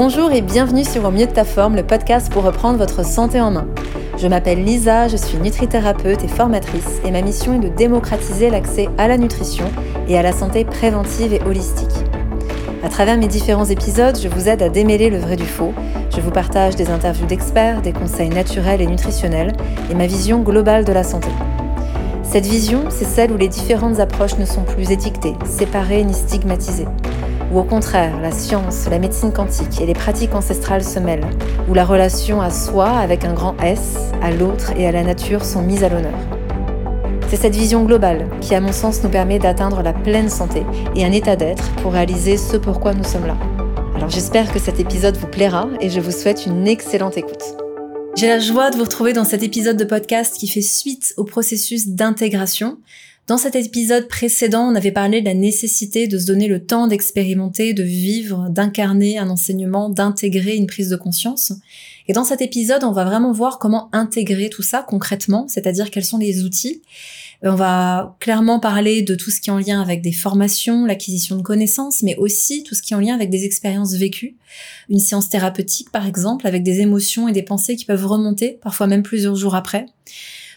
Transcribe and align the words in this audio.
Bonjour 0.00 0.30
et 0.30 0.42
bienvenue 0.42 0.84
sur 0.84 1.04
Au 1.06 1.10
mieux 1.10 1.26
de 1.26 1.32
ta 1.32 1.44
forme, 1.44 1.74
le 1.74 1.82
podcast 1.82 2.30
pour 2.32 2.44
reprendre 2.44 2.78
votre 2.78 3.04
santé 3.04 3.40
en 3.40 3.50
main. 3.50 3.66
Je 4.16 4.28
m'appelle 4.28 4.62
Lisa, 4.62 5.08
je 5.08 5.16
suis 5.16 5.38
nutrithérapeute 5.38 6.22
et 6.22 6.28
formatrice 6.28 7.00
et 7.04 7.10
ma 7.10 7.20
mission 7.20 7.54
est 7.54 7.68
de 7.68 7.68
démocratiser 7.68 8.48
l'accès 8.48 8.88
à 8.96 9.08
la 9.08 9.18
nutrition 9.18 9.64
et 10.06 10.16
à 10.16 10.22
la 10.22 10.30
santé 10.30 10.64
préventive 10.64 11.34
et 11.34 11.42
holistique. 11.42 12.04
À 12.84 12.88
travers 12.88 13.18
mes 13.18 13.26
différents 13.26 13.64
épisodes, 13.64 14.16
je 14.22 14.28
vous 14.28 14.48
aide 14.48 14.62
à 14.62 14.68
démêler 14.68 15.10
le 15.10 15.18
vrai 15.18 15.34
du 15.34 15.46
faux. 15.46 15.74
Je 16.14 16.20
vous 16.20 16.30
partage 16.30 16.76
des 16.76 16.90
interviews 16.90 17.26
d'experts, 17.26 17.82
des 17.82 17.92
conseils 17.92 18.30
naturels 18.30 18.80
et 18.80 18.86
nutritionnels 18.86 19.52
et 19.90 19.96
ma 19.96 20.06
vision 20.06 20.42
globale 20.42 20.84
de 20.84 20.92
la 20.92 21.02
santé. 21.02 21.30
Cette 22.22 22.46
vision, 22.46 22.84
c'est 22.90 23.04
celle 23.04 23.32
où 23.32 23.36
les 23.36 23.48
différentes 23.48 23.98
approches 23.98 24.38
ne 24.38 24.44
sont 24.44 24.62
plus 24.62 24.92
étiquetées, 24.92 25.34
séparées 25.44 26.04
ni 26.04 26.14
stigmatisées 26.14 26.86
où 27.52 27.58
au 27.58 27.64
contraire 27.64 28.20
la 28.20 28.30
science, 28.30 28.88
la 28.90 28.98
médecine 28.98 29.32
quantique 29.32 29.80
et 29.80 29.86
les 29.86 29.94
pratiques 29.94 30.34
ancestrales 30.34 30.84
se 30.84 30.98
mêlent, 30.98 31.26
où 31.68 31.74
la 31.74 31.84
relation 31.84 32.40
à 32.40 32.50
soi 32.50 32.88
avec 32.88 33.24
un 33.24 33.32
grand 33.32 33.56
S, 33.62 33.96
à 34.22 34.30
l'autre 34.30 34.72
et 34.76 34.86
à 34.86 34.92
la 34.92 35.02
nature 35.02 35.44
sont 35.44 35.62
mises 35.62 35.84
à 35.84 35.88
l'honneur. 35.88 36.18
C'est 37.28 37.36
cette 37.36 37.54
vision 37.54 37.84
globale 37.84 38.26
qui, 38.40 38.54
à 38.54 38.60
mon 38.60 38.72
sens, 38.72 39.02
nous 39.02 39.10
permet 39.10 39.38
d'atteindre 39.38 39.82
la 39.82 39.92
pleine 39.92 40.30
santé 40.30 40.62
et 40.96 41.04
un 41.04 41.12
état 41.12 41.36
d'être 41.36 41.70
pour 41.82 41.92
réaliser 41.92 42.38
ce 42.38 42.56
pourquoi 42.56 42.94
nous 42.94 43.04
sommes 43.04 43.26
là. 43.26 43.36
Alors 43.94 44.08
j'espère 44.08 44.52
que 44.52 44.58
cet 44.58 44.80
épisode 44.80 45.16
vous 45.16 45.26
plaira 45.26 45.68
et 45.80 45.90
je 45.90 46.00
vous 46.00 46.12
souhaite 46.12 46.46
une 46.46 46.66
excellente 46.66 47.18
écoute. 47.18 47.42
J'ai 48.16 48.28
la 48.28 48.38
joie 48.38 48.70
de 48.70 48.76
vous 48.76 48.84
retrouver 48.84 49.12
dans 49.12 49.24
cet 49.24 49.42
épisode 49.42 49.76
de 49.76 49.84
podcast 49.84 50.36
qui 50.38 50.48
fait 50.48 50.62
suite 50.62 51.14
au 51.16 51.24
processus 51.24 51.88
d'intégration 51.88 52.78
dans 53.28 53.36
cet 53.36 53.56
épisode 53.56 54.08
précédent, 54.08 54.72
on 54.72 54.74
avait 54.74 54.90
parlé 54.90 55.20
de 55.20 55.26
la 55.26 55.34
nécessité 55.34 56.08
de 56.08 56.18
se 56.18 56.24
donner 56.24 56.48
le 56.48 56.64
temps 56.64 56.86
d'expérimenter, 56.86 57.74
de 57.74 57.82
vivre, 57.82 58.48
d'incarner 58.48 59.18
un 59.18 59.28
enseignement, 59.28 59.90
d'intégrer 59.90 60.56
une 60.56 60.66
prise 60.66 60.88
de 60.88 60.96
conscience. 60.96 61.52
Et 62.08 62.14
dans 62.14 62.24
cet 62.24 62.40
épisode, 62.40 62.84
on 62.84 62.92
va 62.92 63.04
vraiment 63.04 63.32
voir 63.32 63.58
comment 63.58 63.90
intégrer 63.92 64.48
tout 64.48 64.62
ça 64.62 64.82
concrètement, 64.82 65.46
c'est-à-dire 65.46 65.90
quels 65.90 66.06
sont 66.06 66.16
les 66.16 66.42
outils. 66.42 66.80
On 67.42 67.54
va 67.54 68.16
clairement 68.18 68.60
parler 68.60 69.02
de 69.02 69.14
tout 69.14 69.30
ce 69.30 69.42
qui 69.42 69.50
est 69.50 69.52
en 69.52 69.58
lien 69.58 69.82
avec 69.82 70.00
des 70.00 70.12
formations, 70.12 70.86
l'acquisition 70.86 71.36
de 71.36 71.42
connaissances, 71.42 72.02
mais 72.02 72.16
aussi 72.16 72.62
tout 72.62 72.74
ce 72.74 72.80
qui 72.80 72.94
est 72.94 72.96
en 72.96 73.00
lien 73.00 73.14
avec 73.14 73.28
des 73.28 73.44
expériences 73.44 73.92
vécues. 73.92 74.36
Une 74.88 75.00
séance 75.00 75.28
thérapeutique, 75.28 75.92
par 75.92 76.06
exemple, 76.06 76.46
avec 76.46 76.62
des 76.62 76.80
émotions 76.80 77.28
et 77.28 77.32
des 77.32 77.42
pensées 77.42 77.76
qui 77.76 77.84
peuvent 77.84 78.06
remonter, 78.06 78.58
parfois 78.62 78.86
même 78.86 79.02
plusieurs 79.02 79.36
jours 79.36 79.54
après. 79.54 79.84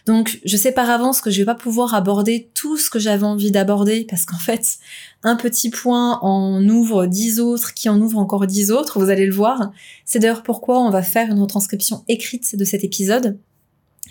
Donc, 0.04 0.40
je 0.44 0.56
sais 0.56 0.72
par 0.72 0.90
avance 0.90 1.20
que 1.20 1.30
je 1.30 1.38
vais 1.38 1.44
pas 1.44 1.54
pouvoir 1.54 1.94
aborder 1.94 2.50
tout 2.54 2.76
ce 2.76 2.90
que 2.90 2.98
j'avais 2.98 3.24
envie 3.24 3.52
d'aborder 3.52 4.04
parce 4.08 4.24
qu'en 4.24 4.38
fait, 4.38 4.78
un 5.22 5.36
petit 5.36 5.70
point 5.70 6.18
en 6.22 6.66
ouvre 6.68 7.06
dix 7.06 7.38
autres, 7.38 7.72
qui 7.74 7.88
en 7.88 8.00
ouvre 8.00 8.18
encore 8.18 8.46
dix 8.46 8.72
autres, 8.72 8.98
vous 8.98 9.10
allez 9.10 9.26
le 9.26 9.34
voir. 9.34 9.70
C'est 10.04 10.18
d'ailleurs 10.18 10.42
pourquoi 10.42 10.80
on 10.80 10.90
va 10.90 11.02
faire 11.02 11.30
une 11.30 11.40
retranscription 11.40 12.04
écrite 12.08 12.56
de 12.56 12.64
cet 12.64 12.82
épisode 12.82 13.38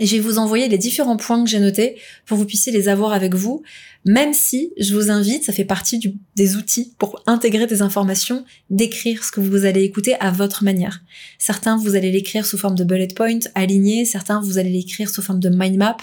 et 0.02 0.08
je 0.08 0.16
vais 0.16 0.22
vous 0.22 0.40
envoyer 0.40 0.68
les 0.68 0.80
différents 0.80 1.16
points 1.16 1.44
que 1.44 1.50
j'ai 1.50 1.60
notés 1.60 1.96
pour 2.26 2.36
que 2.36 2.42
vous 2.42 2.48
puissiez 2.48 2.72
les 2.72 2.90
avoir 2.90 3.14
avec 3.14 3.36
vous, 3.36 3.62
même 4.04 4.34
si 4.34 4.74
je 4.80 4.96
vous 4.96 5.12
invite, 5.12 5.44
ça 5.44 5.54
fait 5.54 5.64
partie 5.64 6.18
des 6.36 6.56
outils 6.56 6.96
pour 6.98 7.22
intégrer 7.28 7.68
des 7.68 7.84
informations, 7.84 8.44
d'écrire 8.72 9.24
ce 9.24 9.32
que 9.32 9.40
vous 9.40 9.64
allez 9.64 9.84
écouter 9.84 10.16
à 10.20 10.32
votre 10.32 10.64
manière. 10.64 11.04
Certains, 11.38 11.78
vous 11.78 11.94
allez 11.94 12.12
l'écrire 12.12 12.48
sous 12.48 12.58
forme 12.58 12.74
de 12.74 12.84
bullet 12.84 13.10
point 13.16 13.38
aligné, 13.54 14.04
certains, 14.06 14.42
vous 14.42 14.58
allez 14.58 14.72
l'écrire 14.72 15.08
sous 15.08 15.22
forme 15.22 15.40
de 15.40 15.50
mind 15.50 15.78
map. 15.78 15.98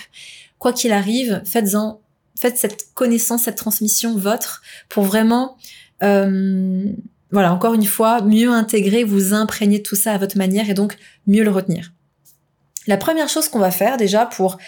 Quoi 0.60 0.72
qu'il 0.72 0.92
arrive, 0.92 1.42
faites-en, 1.44 2.00
faites 2.38 2.56
cette 2.56 2.94
connaissance, 2.94 3.42
cette 3.42 3.56
transmission 3.56 4.16
votre 4.16 4.62
pour 4.88 5.02
vraiment, 5.02 5.56
euh, 6.04 6.84
voilà, 7.32 7.52
encore 7.52 7.74
une 7.74 7.84
fois, 7.84 8.22
mieux 8.22 8.50
intégrer, 8.50 9.02
vous 9.02 9.34
imprégner 9.34 9.82
tout 9.82 9.96
ça 9.96 10.12
à 10.12 10.18
votre 10.18 10.38
manière 10.38 10.70
et 10.70 10.74
donc 10.74 10.96
mieux 11.26 11.42
le 11.42 11.50
retenir. 11.50 11.90
La 12.88 12.96
première 12.96 13.28
chose 13.28 13.48
qu'on 13.48 13.58
va 13.58 13.70
faire 13.70 13.98
déjà 13.98 14.24
pour 14.24 14.58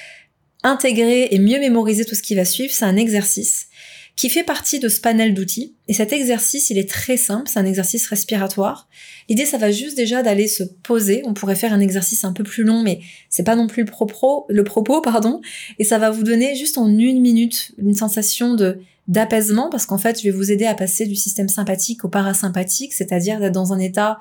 intégrer 0.62 1.28
et 1.30 1.38
mieux 1.38 1.58
mémoriser 1.58 2.04
tout 2.04 2.14
ce 2.14 2.22
qui 2.22 2.34
va 2.34 2.44
suivre, 2.44 2.72
c'est 2.72 2.84
un 2.84 2.96
exercice 2.96 3.68
qui 4.14 4.28
fait 4.28 4.44
partie 4.44 4.78
de 4.78 4.90
ce 4.90 5.00
panel 5.00 5.32
d'outils. 5.32 5.74
Et 5.88 5.94
cet 5.94 6.12
exercice, 6.12 6.68
il 6.68 6.76
est 6.76 6.88
très 6.88 7.16
simple, 7.16 7.48
c'est 7.48 7.58
un 7.58 7.64
exercice 7.64 8.06
respiratoire. 8.06 8.90
L'idée, 9.30 9.46
ça 9.46 9.56
va 9.56 9.70
juste 9.70 9.96
déjà 9.96 10.22
d'aller 10.22 10.48
se 10.48 10.62
poser. 10.62 11.22
On 11.24 11.32
pourrait 11.32 11.54
faire 11.54 11.72
un 11.72 11.80
exercice 11.80 12.22
un 12.24 12.34
peu 12.34 12.44
plus 12.44 12.62
long, 12.62 12.82
mais 12.82 13.00
c'est 13.30 13.42
pas 13.42 13.56
non 13.56 13.66
plus 13.66 13.84
le 13.84 13.90
propos, 13.90 14.44
le 14.50 14.64
propos, 14.64 15.00
pardon. 15.02 15.40
Et 15.78 15.84
ça 15.84 15.96
va 15.96 16.10
vous 16.10 16.22
donner 16.22 16.54
juste 16.56 16.76
en 16.76 16.88
une 16.88 17.22
minute 17.22 17.72
une 17.78 17.94
sensation 17.94 18.54
de 18.54 18.80
d'apaisement, 19.08 19.70
parce 19.70 19.86
qu'en 19.86 19.98
fait, 19.98 20.18
je 20.18 20.24
vais 20.24 20.30
vous 20.30 20.52
aider 20.52 20.66
à 20.66 20.74
passer 20.74 21.06
du 21.06 21.16
système 21.16 21.48
sympathique 21.48 22.04
au 22.04 22.08
parasympathique, 22.08 22.92
c'est-à-dire 22.92 23.40
d'être 23.40 23.54
dans 23.54 23.72
un 23.72 23.78
état 23.78 24.18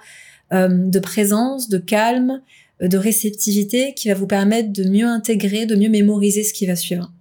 euh, 0.52 0.70
de 0.70 1.00
présence, 1.00 1.70
de 1.70 1.78
calme, 1.78 2.42
de 2.82 2.98
réceptivité 2.98 3.94
qui 3.94 4.08
va 4.08 4.14
vous 4.14 4.28
permettre 4.28 4.72
de 4.72 4.84
mieux 4.88 5.08
intégrer, 5.08 5.66
de 5.66 5.76
mieux 5.76 5.90
mémoriser 5.90 6.44
ce 6.44 6.54
qui 6.54 6.66
va 6.66 6.76
suivre. 6.76 7.12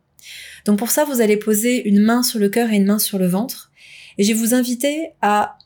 Donc 0.65 0.79
pour 0.79 0.91
ça, 0.91 1.05
vous 1.05 1.21
allez 1.21 1.37
poser 1.37 1.89
une 1.89 2.01
main 2.01 2.23
sur 2.23 2.39
le 2.39 2.49
cœur 2.49 2.71
et 2.71 2.77
une 2.77 2.87
main 2.87 2.99
sur 2.99 3.19
le 3.19 3.27
ventre. 3.27 3.71
Et 4.19 4.25
je 4.25 4.29
vais 4.29 4.39
vous 4.39 4.55
inviter 4.55 5.11
à 5.21 5.59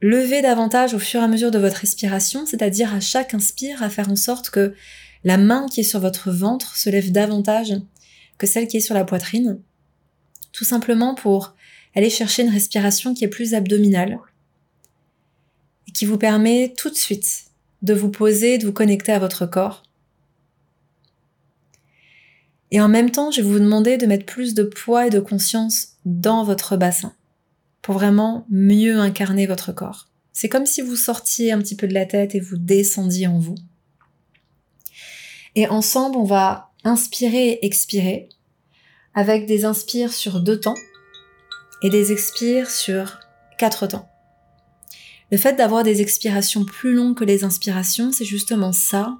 lever 0.00 0.42
davantage 0.42 0.94
au 0.94 0.98
fur 0.98 1.20
et 1.20 1.24
à 1.24 1.28
mesure 1.28 1.50
de 1.50 1.58
votre 1.58 1.78
respiration, 1.78 2.46
c'est-à-dire 2.46 2.94
à 2.94 3.00
chaque 3.00 3.34
inspire, 3.34 3.82
à 3.82 3.90
faire 3.90 4.10
en 4.10 4.16
sorte 4.16 4.50
que 4.50 4.74
la 5.24 5.38
main 5.38 5.66
qui 5.70 5.80
est 5.80 5.84
sur 5.84 6.00
votre 6.00 6.30
ventre 6.30 6.76
se 6.76 6.90
lève 6.90 7.10
davantage 7.10 7.74
que 8.38 8.46
celle 8.46 8.68
qui 8.68 8.78
est 8.78 8.80
sur 8.80 8.94
la 8.94 9.04
poitrine. 9.04 9.58
Tout 10.52 10.64
simplement 10.64 11.14
pour 11.14 11.54
aller 11.94 12.10
chercher 12.10 12.42
une 12.42 12.50
respiration 12.50 13.14
qui 13.14 13.24
est 13.24 13.28
plus 13.28 13.54
abdominale 13.54 14.18
et 15.88 15.92
qui 15.92 16.04
vous 16.04 16.18
permet 16.18 16.74
tout 16.76 16.90
de 16.90 16.96
suite 16.96 17.44
de 17.84 17.94
vous 17.94 18.10
poser, 18.10 18.58
de 18.58 18.66
vous 18.66 18.72
connecter 18.72 19.12
à 19.12 19.18
votre 19.18 19.46
corps. 19.46 19.82
Et 22.70 22.80
en 22.80 22.88
même 22.88 23.10
temps, 23.10 23.30
je 23.30 23.42
vais 23.42 23.48
vous 23.48 23.58
demander 23.58 23.98
de 23.98 24.06
mettre 24.06 24.24
plus 24.24 24.54
de 24.54 24.64
poids 24.64 25.06
et 25.06 25.10
de 25.10 25.20
conscience 25.20 25.88
dans 26.06 26.44
votre 26.44 26.76
bassin 26.76 27.14
pour 27.82 27.94
vraiment 27.94 28.46
mieux 28.48 28.98
incarner 28.98 29.46
votre 29.46 29.72
corps. 29.72 30.08
C'est 30.32 30.48
comme 30.48 30.66
si 30.66 30.80
vous 30.80 30.96
sortiez 30.96 31.52
un 31.52 31.58
petit 31.58 31.76
peu 31.76 31.86
de 31.86 31.94
la 31.94 32.06
tête 32.06 32.34
et 32.34 32.40
vous 32.40 32.56
descendiez 32.56 33.26
en 33.26 33.38
vous. 33.38 33.54
Et 35.54 35.68
ensemble, 35.68 36.16
on 36.16 36.24
va 36.24 36.72
inspirer 36.82 37.50
et 37.50 37.66
expirer 37.66 38.30
avec 39.14 39.46
des 39.46 39.66
inspires 39.66 40.12
sur 40.12 40.40
deux 40.40 40.58
temps 40.58 40.74
et 41.82 41.90
des 41.90 42.12
expires 42.12 42.70
sur 42.70 43.20
quatre 43.58 43.86
temps. 43.86 44.13
Le 45.30 45.38
fait 45.38 45.54
d'avoir 45.54 45.82
des 45.82 46.00
expirations 46.00 46.64
plus 46.64 46.94
longues 46.94 47.16
que 47.16 47.24
les 47.24 47.44
inspirations, 47.44 48.12
c'est 48.12 48.24
justement 48.24 48.72
ça 48.72 49.18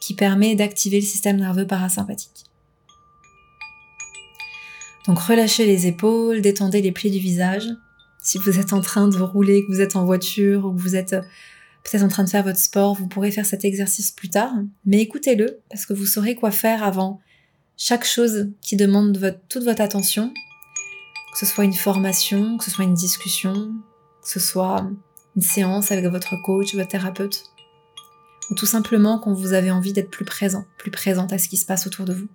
qui 0.00 0.14
permet 0.14 0.54
d'activer 0.54 1.00
le 1.00 1.06
système 1.06 1.36
nerveux 1.36 1.66
parasympathique. 1.66 2.44
Donc 5.06 5.18
relâchez 5.18 5.64
les 5.64 5.86
épaules, 5.86 6.42
détendez 6.42 6.82
les 6.82 6.92
plis 6.92 7.10
du 7.10 7.18
visage. 7.18 7.66
Si 8.22 8.36
vous 8.38 8.58
êtes 8.58 8.74
en 8.74 8.82
train 8.82 9.08
de 9.08 9.18
rouler, 9.18 9.64
que 9.64 9.72
vous 9.72 9.80
êtes 9.80 9.96
en 9.96 10.04
voiture 10.04 10.66
ou 10.66 10.74
que 10.74 10.80
vous 10.80 10.96
êtes 10.96 11.14
euh, 11.14 11.22
peut-être 11.82 12.02
en 12.02 12.08
train 12.08 12.24
de 12.24 12.28
faire 12.28 12.44
votre 12.44 12.58
sport, 12.58 12.94
vous 12.94 13.06
pourrez 13.06 13.30
faire 13.30 13.46
cet 13.46 13.64
exercice 13.64 14.10
plus 14.10 14.28
tard. 14.28 14.52
Mais 14.84 15.00
écoutez-le 15.00 15.60
parce 15.70 15.86
que 15.86 15.94
vous 15.94 16.04
saurez 16.04 16.34
quoi 16.34 16.50
faire 16.50 16.82
avant 16.84 17.20
chaque 17.78 18.04
chose 18.04 18.50
qui 18.60 18.76
demande 18.76 19.40
toute 19.48 19.64
votre 19.64 19.80
attention, 19.80 20.34
que 21.32 21.38
ce 21.38 21.46
soit 21.46 21.64
une 21.64 21.72
formation, 21.72 22.58
que 22.58 22.64
ce 22.64 22.70
soit 22.70 22.84
une 22.84 22.94
discussion, 22.94 23.72
que 24.22 24.28
ce 24.28 24.40
soit 24.40 24.90
une 25.38 25.42
séance 25.42 25.92
avec 25.92 26.04
votre 26.06 26.34
coach, 26.42 26.74
votre 26.74 26.88
thérapeute, 26.88 27.44
ou 28.50 28.56
tout 28.56 28.66
simplement 28.66 29.20
quand 29.20 29.32
vous 29.32 29.52
avez 29.52 29.70
envie 29.70 29.92
d'être 29.92 30.10
plus 30.10 30.24
présent, 30.24 30.64
plus 30.78 30.90
présente 30.90 31.32
à 31.32 31.38
ce 31.38 31.48
qui 31.48 31.56
se 31.56 31.64
passe 31.64 31.86
autour 31.86 32.06
de 32.06 32.12
vous? 32.12 32.26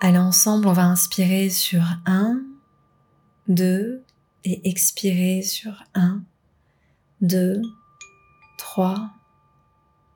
Allez, 0.00 0.18
ensemble, 0.18 0.68
on 0.68 0.74
va 0.74 0.84
inspirer 0.84 1.48
sur 1.48 1.82
1, 2.04 2.42
2, 3.48 4.04
et 4.44 4.68
expirer 4.68 5.40
sur 5.40 5.84
1, 5.94 6.20
2, 7.22 7.62
3, 8.58 9.08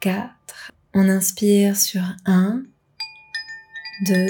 4. 0.00 0.72
On 0.92 1.08
inspire 1.08 1.78
sur 1.78 2.02
1, 2.26 2.62
2, 4.06 4.26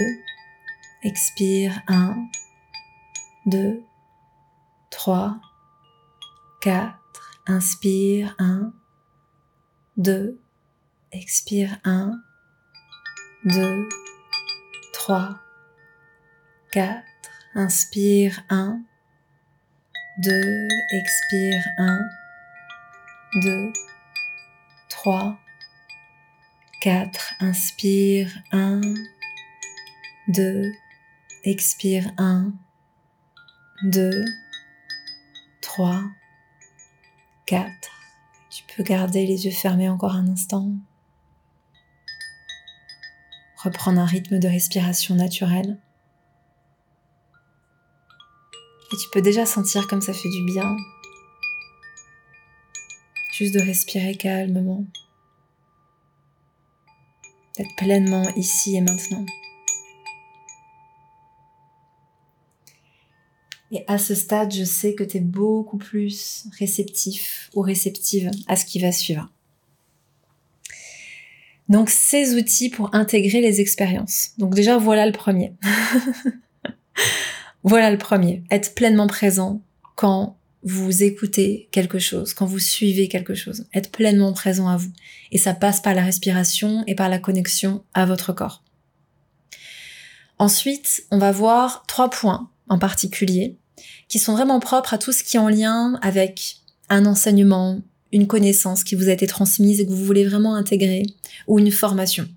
expire 1.03 1.83
1, 1.89 2.15
2, 3.47 3.83
3, 4.91 5.41
4, 6.61 7.01
inspire 7.47 8.35
1, 8.39 8.73
2, 9.97 10.39
expire 11.13 11.81
1, 11.85 12.23
2, 13.45 13.89
3, 14.93 15.41
4, 16.73 17.03
inspire 17.55 18.45
1, 18.51 18.85
2, 20.19 20.69
expire 20.91 21.65
1, 21.79 22.11
2, 23.43 23.73
3, 24.89 25.39
4, 26.83 27.35
inspire 27.41 28.29
1, 28.53 28.81
2, 30.29 30.75
expire 31.45 32.13
1, 32.19 32.59
2, 33.83 34.50
3, 35.75 36.03
4. 37.47 37.71
Tu 38.51 38.65
peux 38.65 38.83
garder 38.83 39.25
les 39.25 39.45
yeux 39.45 39.53
fermés 39.53 39.89
encore 39.89 40.17
un 40.17 40.27
instant. 40.27 40.69
Reprendre 43.63 44.01
un 44.01 44.05
rythme 44.05 44.41
de 44.41 44.49
respiration 44.49 45.15
naturel. 45.15 45.79
Et 48.93 48.97
tu 48.97 49.09
peux 49.13 49.23
déjà 49.23 49.47
sentir 49.47 49.87
comme 49.87 50.01
ça 50.01 50.13
fait 50.13 50.29
du 50.29 50.45
bien. 50.45 50.77
Juste 53.33 53.55
de 53.55 53.61
respirer 53.61 54.17
calmement. 54.17 54.85
D'être 57.57 57.77
pleinement 57.77 58.29
ici 58.35 58.75
et 58.75 58.81
maintenant. 58.81 59.25
Et 63.73 63.85
à 63.87 63.99
ce 63.99 64.15
stade, 64.15 64.53
je 64.53 64.65
sais 64.65 64.95
que 64.95 65.05
tu 65.05 65.19
es 65.19 65.21
beaucoup 65.21 65.79
plus 65.79 66.47
réceptif 66.59 67.51
ou 67.55 67.61
réceptive 67.61 68.31
à 68.49 68.57
ce 68.57 68.65
qui 68.65 68.81
va 68.81 68.91
suivre. 68.91 69.31
Donc 71.69 71.89
ces 71.89 72.35
outils 72.35 72.69
pour 72.69 72.93
intégrer 72.95 73.41
les 73.41 73.61
expériences. 73.61 74.31
Donc 74.39 74.55
déjà 74.57 74.77
voilà 74.77 75.07
le 75.07 75.13
premier. 75.13 75.53
voilà 77.63 77.93
le 77.93 77.99
premier. 77.99 78.43
Être 78.51 78.75
pleinement 78.75 79.07
présent 79.07 79.63
quand 79.95 80.37
vous 80.65 81.05
écoutez 81.05 81.69
quelque 81.71 82.01
chose, 82.01 82.35
quand 82.35 82.45
vous 82.45 82.59
suivez 82.59 83.07
quelque 83.07 83.35
chose. 83.35 83.67
Être 83.73 83.93
pleinement 83.93 84.33
présent 84.33 84.69
à 84.69 84.77
vous. 84.77 84.91
Et 85.31 85.39
ça 85.39 85.55
passe 85.55 85.81
par 85.81 85.95
la 85.95 86.03
respiration 86.03 86.83
et 86.89 86.97
par 86.97 87.09
la 87.09 87.21
connexion 87.21 87.85
à 87.95 88.05
votre 88.05 88.33
corps. 88.33 88.65
Ensuite, 90.39 91.05
on 91.13 91.19
va 91.19 91.31
voir 91.31 91.85
trois 91.87 92.11
points 92.11 92.51
en 92.69 92.79
particulier 92.79 93.57
qui 94.09 94.19
sont 94.19 94.35
vraiment 94.35 94.61
propres 94.61 94.95
à 94.95 94.99
tout 94.99 95.13
ce 95.13 95.23
qui 95.23 95.37
est 95.37 95.41
en 95.41 95.49
lien 95.49 95.99
avec 96.03 96.57
un 96.89 97.07
enseignement, 97.07 97.81
une 98.13 98.27
connaissance 98.27 98.85
qui 98.85 98.95
vous 98.95 99.09
a 99.09 99.13
été 99.13 99.27
transmise 99.27 99.81
et 99.81 99.87
que 99.87 99.91
vous 99.91 100.05
voulez 100.05 100.27
vraiment 100.27 100.55
intégrer, 100.55 101.05
ou 101.47 101.59
une 101.59 101.71
formation. 101.71 102.29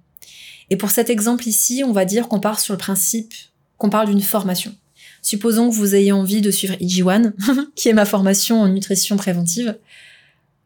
Et 0.69 0.77
pour 0.77 0.91
cet 0.91 1.09
exemple 1.09 1.47
ici, 1.47 1.83
on 1.85 1.91
va 1.91 2.05
dire 2.05 2.27
qu'on 2.27 2.39
part 2.39 2.59
sur 2.59 2.73
le 2.73 2.77
principe 2.77 3.33
qu'on 3.77 3.89
parle 3.89 4.07
d'une 4.07 4.21
formation. 4.21 4.73
Supposons 5.21 5.69
que 5.69 5.75
vous 5.75 5.95
ayez 5.95 6.11
envie 6.11 6.41
de 6.41 6.51
suivre 6.51 6.75
IG1, 6.75 7.33
qui 7.75 7.89
est 7.89 7.93
ma 7.93 8.05
formation 8.05 8.61
en 8.61 8.67
nutrition 8.67 9.17
préventive. 9.17 9.77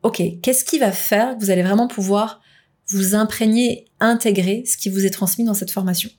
Ok, 0.04 0.22
qu'est-ce 0.42 0.66
qui 0.66 0.80
va 0.80 0.92
faire 0.92 1.36
que 1.36 1.44
vous 1.44 1.52
allez 1.52 1.64
vraiment 1.64 1.88
pouvoir 1.88 2.42
vous 2.90 3.16
imprégner, 3.16 3.86
intégrer 4.00 4.64
ce 4.66 4.78
qui 4.78 4.90
vous 4.90 5.06
est 5.06 5.10
transmis 5.10 5.46
dans 5.46 5.54
cette 5.54 5.72
formation? 5.72 6.10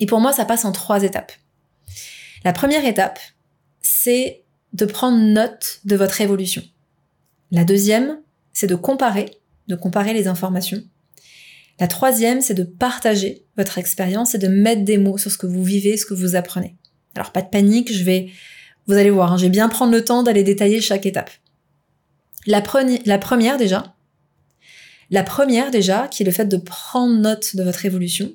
Et 0.00 0.06
pour 0.06 0.20
moi, 0.20 0.32
ça 0.32 0.44
passe 0.44 0.64
en 0.64 0.72
trois 0.72 1.02
étapes. 1.02 1.32
La 2.44 2.52
première 2.52 2.84
étape, 2.84 3.18
c'est 3.86 4.42
de 4.72 4.84
prendre 4.84 5.18
note 5.18 5.80
de 5.84 5.94
votre 5.94 6.20
évolution. 6.20 6.62
La 7.52 7.64
deuxième, 7.64 8.20
c'est 8.52 8.66
de 8.66 8.74
comparer, 8.74 9.30
de 9.68 9.76
comparer 9.76 10.12
les 10.12 10.26
informations. 10.26 10.82
La 11.78 11.86
troisième, 11.86 12.40
c'est 12.40 12.54
de 12.54 12.64
partager 12.64 13.44
votre 13.56 13.78
expérience 13.78 14.34
et 14.34 14.38
de 14.38 14.48
mettre 14.48 14.82
des 14.82 14.98
mots 14.98 15.18
sur 15.18 15.30
ce 15.30 15.38
que 15.38 15.46
vous 15.46 15.62
vivez, 15.62 15.96
ce 15.96 16.04
que 16.04 16.14
vous 16.14 16.34
apprenez. 16.34 16.76
Alors 17.14 17.30
pas 17.30 17.42
de 17.42 17.48
panique, 17.48 17.92
je 17.92 18.02
vais, 18.02 18.30
vous 18.86 18.94
allez 18.94 19.10
voir, 19.10 19.32
hein, 19.32 19.36
je 19.36 19.44
vais 19.44 19.50
bien 19.50 19.68
prendre 19.68 19.92
le 19.92 20.04
temps 20.04 20.22
d'aller 20.22 20.42
détailler 20.42 20.80
chaque 20.80 21.06
étape. 21.06 21.30
La, 22.46 22.62
la 23.04 23.18
première 23.18 23.56
déjà, 23.56 23.94
la 25.10 25.22
première 25.22 25.70
déjà, 25.70 26.08
qui 26.08 26.24
est 26.24 26.26
le 26.26 26.32
fait 26.32 26.46
de 26.46 26.56
prendre 26.56 27.14
note 27.14 27.54
de 27.54 27.62
votre 27.62 27.86
évolution, 27.86 28.32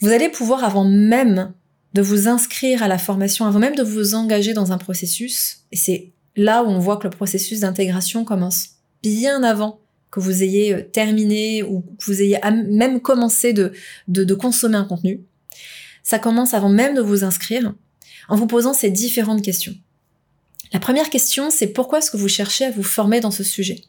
vous 0.00 0.10
allez 0.10 0.28
pouvoir 0.28 0.64
avant 0.64 0.84
même 0.84 1.54
de 1.98 2.02
vous 2.02 2.28
inscrire 2.28 2.84
à 2.84 2.86
la 2.86 2.96
formation 2.96 3.44
avant 3.44 3.58
même 3.58 3.74
de 3.74 3.82
vous 3.82 4.14
engager 4.14 4.54
dans 4.54 4.70
un 4.70 4.78
processus. 4.78 5.62
Et 5.72 5.76
c'est 5.76 6.12
là 6.36 6.62
où 6.62 6.68
on 6.68 6.78
voit 6.78 6.96
que 6.96 7.08
le 7.08 7.10
processus 7.10 7.58
d'intégration 7.58 8.24
commence 8.24 8.68
bien 9.02 9.42
avant 9.42 9.80
que 10.12 10.20
vous 10.20 10.44
ayez 10.44 10.74
euh, 10.74 10.82
terminé 10.82 11.64
ou 11.64 11.80
que 11.80 12.04
vous 12.04 12.22
ayez 12.22 12.38
même 12.68 13.00
commencé 13.00 13.52
de, 13.52 13.72
de, 14.06 14.22
de 14.22 14.34
consommer 14.34 14.76
un 14.76 14.84
contenu. 14.84 15.24
Ça 16.04 16.20
commence 16.20 16.54
avant 16.54 16.68
même 16.68 16.94
de 16.94 17.00
vous 17.00 17.24
inscrire 17.24 17.74
en 18.28 18.36
vous 18.36 18.46
posant 18.46 18.74
ces 18.74 18.90
différentes 18.90 19.42
questions. 19.42 19.74
La 20.72 20.78
première 20.78 21.10
question, 21.10 21.50
c'est 21.50 21.66
pourquoi 21.66 21.98
est-ce 21.98 22.12
que 22.12 22.16
vous 22.16 22.28
cherchez 22.28 22.66
à 22.66 22.70
vous 22.70 22.84
former 22.84 23.18
dans 23.18 23.32
ce 23.32 23.42
sujet? 23.42 23.82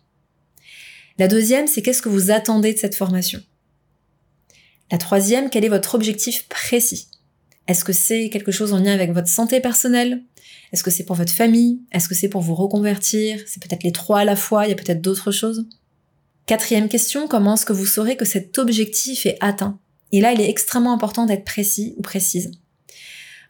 La 1.19 1.27
deuxième, 1.27 1.67
c'est 1.67 1.83
qu'est-ce 1.83 2.01
que 2.01 2.09
vous 2.09 2.31
attendez 2.31 2.73
de 2.73 2.79
cette 2.79 2.95
formation? 2.95 3.39
La 4.91 4.97
troisième, 4.97 5.51
quel 5.51 5.63
est 5.63 5.69
votre 5.69 5.93
objectif 5.93 6.47
précis? 6.47 7.05
Est-ce 7.69 7.83
que 7.83 7.93
c'est 7.93 8.29
quelque 8.31 8.51
chose 8.51 8.73
en 8.73 8.79
lien 8.79 8.93
avec 8.93 9.11
votre 9.11 9.27
santé 9.27 9.59
personnelle? 9.59 10.23
Est-ce 10.73 10.81
que 10.81 10.89
c'est 10.89 11.03
pour 11.03 11.15
votre 11.15 11.31
famille? 11.31 11.81
Est-ce 11.91 12.09
que 12.09 12.15
c'est 12.15 12.27
pour 12.27 12.41
vous 12.41 12.55
reconvertir? 12.55 13.39
C'est 13.45 13.61
peut-être 13.61 13.83
les 13.83 13.91
trois 13.91 14.21
à 14.21 14.25
la 14.25 14.35
fois, 14.35 14.65
il 14.65 14.69
y 14.69 14.73
a 14.73 14.75
peut-être 14.75 15.01
d'autres 15.01 15.31
choses? 15.31 15.67
Quatrième 16.47 16.89
question, 16.89 17.27
comment 17.27 17.53
est-ce 17.53 17.67
que 17.67 17.73
vous 17.73 17.85
saurez 17.85 18.17
que 18.17 18.25
cet 18.25 18.57
objectif 18.57 19.27
est 19.27 19.37
atteint? 19.39 19.77
Et 20.11 20.19
là, 20.19 20.33
il 20.33 20.41
est 20.41 20.49
extrêmement 20.49 20.93
important 20.93 21.27
d'être 21.27 21.45
précis 21.45 21.93
ou 21.97 22.01
précise. 22.01 22.49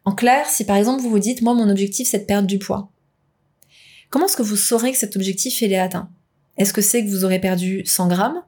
En 0.04 0.12
clair, 0.12 0.50
si 0.50 0.66
par 0.66 0.75
exemple 0.75 1.01
vous 1.01 1.10
vous 1.10 1.19
dites, 1.19 1.42
moi 1.42 1.54
mon 1.54 1.69
objectif 1.69 2.10
c'est 2.10 2.19
de 2.19 2.25
perdre 2.25 2.48
du 2.48 2.60
poids, 2.60 2.92
comment 4.10 4.25
est-ce 4.25 4.36
que 4.36 4.44
vous 4.44 4.57
saurez 4.57 4.92
que 4.92 4.98
cet 4.98 5.16
objectif 5.16 5.63
est 5.63 5.77
atteint? 5.77 6.10
Est-ce 6.57 6.74
que 6.74 6.81
c'est 6.81 7.06
que 7.06 7.10
vous 7.10 7.24
aurez 7.24 7.39
perdu 7.39 7.83
100 7.86 8.10
grammes? 8.10 8.44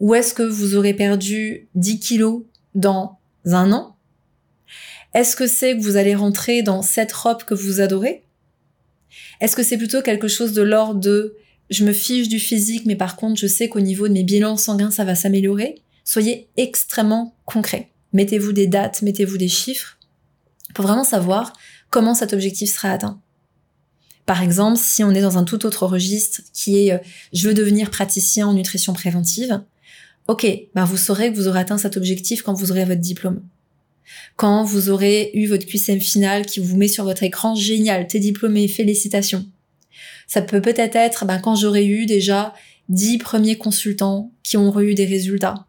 Ou 0.00 0.16
est-ce 0.16 0.34
que 0.34 0.42
vous 0.42 0.74
aurez 0.74 0.92
perdu 0.92 1.68
10 1.76 2.00
kilos 2.00 2.42
dans 2.74 3.20
un 3.44 3.70
an? 3.70 3.95
Est-ce 5.14 5.36
que 5.36 5.46
c'est 5.46 5.76
que 5.76 5.82
vous 5.82 5.96
allez 5.96 6.14
rentrer 6.14 6.62
dans 6.62 6.82
cette 6.82 7.12
robe 7.12 7.44
que 7.44 7.54
vous 7.54 7.80
adorez? 7.80 8.24
Est-ce 9.40 9.56
que 9.56 9.62
c'est 9.62 9.78
plutôt 9.78 10.02
quelque 10.02 10.28
chose 10.28 10.52
de 10.52 10.62
l'ordre 10.62 11.00
de 11.00 11.36
je 11.68 11.84
me 11.84 11.92
fiche 11.92 12.28
du 12.28 12.38
physique, 12.38 12.86
mais 12.86 12.96
par 12.96 13.16
contre 13.16 13.40
je 13.40 13.46
sais 13.46 13.68
qu'au 13.68 13.80
niveau 13.80 14.08
de 14.08 14.12
mes 14.12 14.24
bilans 14.24 14.56
sanguins 14.56 14.90
ça 14.90 15.04
va 15.04 15.14
s'améliorer? 15.14 15.82
Soyez 16.04 16.48
extrêmement 16.56 17.34
concret. 17.44 17.90
Mettez-vous 18.12 18.52
des 18.52 18.66
dates, 18.66 19.02
mettez-vous 19.02 19.38
des 19.38 19.48
chiffres 19.48 19.98
pour 20.74 20.86
vraiment 20.86 21.04
savoir 21.04 21.52
comment 21.90 22.14
cet 22.14 22.32
objectif 22.32 22.72
sera 22.72 22.90
atteint. 22.90 23.20
Par 24.26 24.42
exemple, 24.42 24.78
si 24.78 25.04
on 25.04 25.12
est 25.12 25.22
dans 25.22 25.38
un 25.38 25.44
tout 25.44 25.66
autre 25.66 25.86
registre 25.86 26.42
qui 26.52 26.78
est 26.78 26.92
euh, 26.92 26.98
je 27.32 27.48
veux 27.48 27.54
devenir 27.54 27.90
praticien 27.90 28.46
en 28.46 28.54
nutrition 28.54 28.92
préventive, 28.92 29.62
ok, 30.28 30.46
ben 30.74 30.84
vous 30.84 30.96
saurez 30.96 31.32
que 31.32 31.36
vous 31.36 31.48
aurez 31.48 31.60
atteint 31.60 31.78
cet 31.78 31.96
objectif 31.96 32.42
quand 32.42 32.52
vous 32.52 32.70
aurez 32.70 32.84
votre 32.84 33.00
diplôme. 33.00 33.42
Quand 34.36 34.64
vous 34.64 34.90
aurez 34.90 35.30
eu 35.34 35.46
votre 35.46 35.66
QCM 35.66 36.00
final 36.00 36.46
qui 36.46 36.60
vous 36.60 36.76
met 36.76 36.88
sur 36.88 37.04
votre 37.04 37.22
écran, 37.22 37.54
génial, 37.54 38.06
t'es 38.06 38.18
diplômé, 38.18 38.68
félicitations. 38.68 39.46
Ça 40.26 40.42
peut 40.42 40.60
peut-être 40.60 40.96
être, 40.96 41.24
ben, 41.24 41.38
quand 41.38 41.56
j'aurai 41.56 41.86
eu 41.86 42.06
déjà 42.06 42.54
10 42.88 43.18
premiers 43.18 43.56
consultants 43.56 44.32
qui 44.42 44.56
ont 44.56 44.78
eu 44.80 44.94
des 44.94 45.06
résultats. 45.06 45.66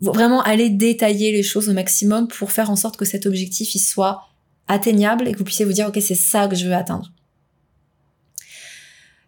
Vraiment 0.00 0.42
aller 0.42 0.68
détailler 0.68 1.32
les 1.32 1.42
choses 1.42 1.68
au 1.68 1.72
maximum 1.72 2.26
pour 2.26 2.50
faire 2.50 2.70
en 2.70 2.76
sorte 2.76 2.96
que 2.96 3.04
cet 3.04 3.26
objectif 3.26 3.70
soit 3.76 4.28
atteignable 4.66 5.28
et 5.28 5.32
que 5.32 5.38
vous 5.38 5.44
puissiez 5.44 5.64
vous 5.64 5.72
dire 5.72 5.86
ok 5.88 5.98
c'est 6.00 6.16
ça 6.16 6.48
que 6.48 6.56
je 6.56 6.66
veux 6.66 6.74
atteindre. 6.74 7.12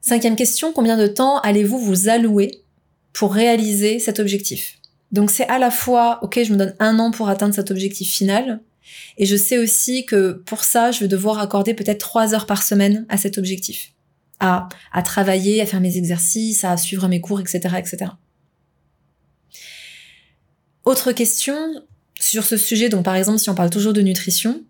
Cinquième 0.01 0.37
question, 0.37 0.73
combien 0.73 0.97
de 0.97 1.07
temps 1.07 1.39
allez-vous 1.41 1.79
vous 1.79 2.09
allouer 2.09 2.63
pour 3.13 3.33
réaliser 3.33 3.99
cet 4.01 4.19
objectif? 4.19 4.79
Donc 5.15 5.31
c'est 5.31 5.47
à 5.47 5.61
la 5.61 5.71
fois, 5.71 6.19
ok, 6.23 6.41
je 6.43 6.53
me 6.53 6.59
donne 6.59 6.75
un 6.81 6.99
an 6.99 7.13
pour 7.13 7.29
atteindre 7.29 7.55
cet 7.55 7.71
objectif 7.71 8.13
final, 8.13 8.61
et 9.17 9.27
je 9.27 9.37
sais 9.37 9.59
aussi 9.59 10.05
que 10.05 10.33
pour 10.45 10.65
ça, 10.65 10.91
je 10.91 10.99
vais 10.99 11.09
devoir 11.09 11.39
accorder 11.39 11.73
peut-être 11.73 12.01
trois 12.01 12.35
heures 12.35 12.47
par 12.47 12.65
semaine 12.65 13.07
à 13.09 13.17
cet 13.17 13.39
objectif, 13.39 13.93
à, 14.41 14.69
travailler, 15.05 15.61
à 15.61 15.67
faire 15.67 15.81
mes 15.81 15.99
exercices, 15.99 16.65
à 16.65 16.77
suivre 16.77 17.07
mes 17.07 17.21
cours, 17.21 17.39
etc., 17.39 17.77
etc. 17.79 18.11
Autre 20.85 21.13
question 21.13 21.55
sur 22.19 22.45
ce 22.45 22.57
sujet, 22.57 22.89
donc 22.89 23.05
par 23.05 23.15
exemple 23.15 23.39
si 23.39 23.49
on 23.49 23.55
parle 23.55 23.71
toujours 23.71 23.93
de 23.93 24.01
nutrition, 24.01 24.65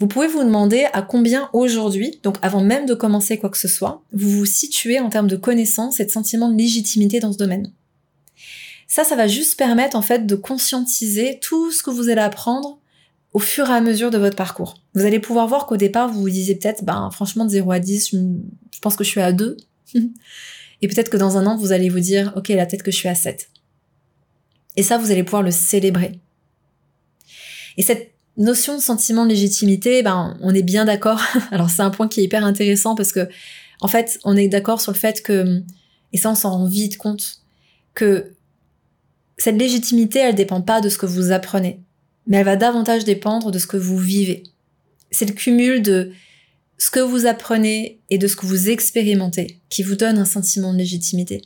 vous 0.00 0.06
pouvez 0.06 0.26
vous 0.26 0.42
demander 0.42 0.86
à 0.94 1.02
combien 1.02 1.50
aujourd'hui, 1.52 2.18
donc 2.22 2.38
avant 2.40 2.62
même 2.62 2.86
de 2.86 2.94
commencer 2.94 3.36
quoi 3.36 3.50
que 3.50 3.58
ce 3.58 3.68
soit, 3.68 4.02
vous 4.14 4.30
vous 4.30 4.46
situez 4.46 5.00
en 5.00 5.10
termes 5.10 5.28
de 5.28 5.36
connaissances 5.36 6.00
et 6.00 6.06
de 6.06 6.10
sentiment 6.10 6.50
de 6.50 6.56
légitimité 6.56 7.20
dans 7.20 7.32
ce 7.32 7.38
domaine. 7.38 7.72
Ça, 8.88 9.04
ça 9.04 9.16
va 9.16 9.26
juste 9.26 9.58
permettre 9.58 9.96
en 9.96 10.02
fait 10.02 10.26
de 10.26 10.34
conscientiser 10.34 11.38
tout 11.40 11.72
ce 11.72 11.82
que 11.82 11.90
vous 11.90 12.08
allez 12.08 12.20
apprendre 12.20 12.78
au 13.32 13.38
fur 13.38 13.68
et 13.68 13.72
à 13.72 13.80
mesure 13.80 14.10
de 14.10 14.18
votre 14.18 14.36
parcours. 14.36 14.80
Vous 14.94 15.04
allez 15.04 15.18
pouvoir 15.18 15.46
voir 15.46 15.66
qu'au 15.66 15.76
départ, 15.76 16.08
vous 16.10 16.20
vous 16.20 16.30
disiez 16.30 16.54
peut-être, 16.54 16.84
ben 16.84 17.10
franchement, 17.10 17.44
de 17.44 17.50
0 17.50 17.70
à 17.70 17.80
10, 17.80 18.10
je, 18.12 18.80
pense 18.80 18.96
que 18.96 19.04
je 19.04 19.10
suis 19.10 19.20
à 19.20 19.32
2. 19.32 19.56
et 19.94 20.88
peut-être 20.88 21.10
que 21.10 21.16
dans 21.16 21.36
un 21.36 21.46
an, 21.46 21.56
vous 21.56 21.72
allez 21.72 21.88
vous 21.88 22.00
dire, 22.00 22.32
ok, 22.36 22.48
la 22.48 22.64
tête 22.64 22.82
que 22.82 22.90
je 22.90 22.96
suis 22.96 23.08
à 23.08 23.14
7. 23.14 23.50
Et 24.76 24.82
ça, 24.82 24.98
vous 24.98 25.10
allez 25.10 25.22
pouvoir 25.22 25.42
le 25.42 25.50
célébrer. 25.50 26.20
Et 27.76 27.82
cette 27.82 28.14
notion 28.36 28.76
de 28.76 28.80
sentiment 28.80 29.24
de 29.24 29.30
légitimité, 29.30 30.02
ben, 30.02 30.36
on 30.40 30.54
est 30.54 30.62
bien 30.62 30.84
d'accord. 30.84 31.20
Alors, 31.50 31.70
c'est 31.70 31.82
un 31.82 31.90
point 31.90 32.08
qui 32.08 32.20
est 32.20 32.24
hyper 32.24 32.44
intéressant 32.44 32.94
parce 32.94 33.12
que, 33.12 33.28
en 33.80 33.88
fait, 33.88 34.18
on 34.24 34.36
est 34.36 34.48
d'accord 34.48 34.80
sur 34.80 34.92
le 34.92 34.98
fait 34.98 35.22
que, 35.22 35.62
et 36.12 36.16
ça, 36.16 36.30
on 36.30 36.34
s'en 36.34 36.52
rend 36.52 36.66
vite 36.66 36.96
compte, 36.96 37.42
que 37.92 38.32
cette 39.38 39.58
légitimité, 39.58 40.20
elle 40.20 40.34
dépend 40.34 40.60
pas 40.60 40.80
de 40.80 40.88
ce 40.88 40.98
que 40.98 41.06
vous 41.06 41.30
apprenez, 41.30 41.80
mais 42.26 42.38
elle 42.38 42.44
va 42.44 42.56
davantage 42.56 43.04
dépendre 43.04 43.50
de 43.50 43.58
ce 43.58 43.66
que 43.66 43.76
vous 43.76 43.98
vivez. 43.98 44.44
C'est 45.10 45.28
le 45.28 45.34
cumul 45.34 45.82
de 45.82 46.12
ce 46.78 46.90
que 46.90 47.00
vous 47.00 47.26
apprenez 47.26 48.00
et 48.10 48.18
de 48.18 48.26
ce 48.26 48.36
que 48.36 48.46
vous 48.46 48.70
expérimentez 48.70 49.60
qui 49.68 49.82
vous 49.82 49.94
donne 49.94 50.18
un 50.18 50.24
sentiment 50.24 50.72
de 50.72 50.78
légitimité. 50.78 51.42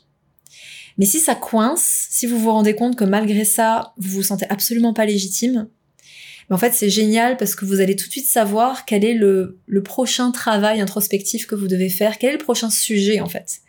Mais 0.99 1.06
si 1.06 1.20
ça 1.20 1.35
coince, 1.35 2.06
si 2.11 2.26
vous 2.26 2.38
vous 2.38 2.50
rendez 2.50 2.75
compte 2.75 2.97
que 2.97 3.04
malgré 3.04 3.44
ça, 3.44 3.94
vous 3.97 4.11
vous 4.11 4.23
sentez 4.23 4.47
absolument 4.50 4.92
pas 4.92 5.06
légitime, 5.06 5.68
en 6.50 6.59
fait, 6.59 6.73
c'est 6.73 6.90
génial 6.90 7.37
parce 7.37 7.54
que 7.54 7.64
vous 7.64 7.80
allez 7.80 7.95
tout 7.95 8.07
de 8.07 8.12
suite 8.12 8.26
savoir 8.26 8.85
quel 8.85 9.04
est 9.04 9.14
le, 9.14 9.59
le, 9.66 9.83
prochain 9.83 10.33
travail 10.33 10.80
introspectif 10.80 11.47
que 11.47 11.54
vous 11.54 11.69
devez 11.69 11.88
faire, 11.88 12.19
quel 12.19 12.30
est 12.30 12.38
le 12.38 12.45
prochain 12.45 12.71
sujet, 12.71 13.21
en 13.21 13.28
fait, 13.28 13.61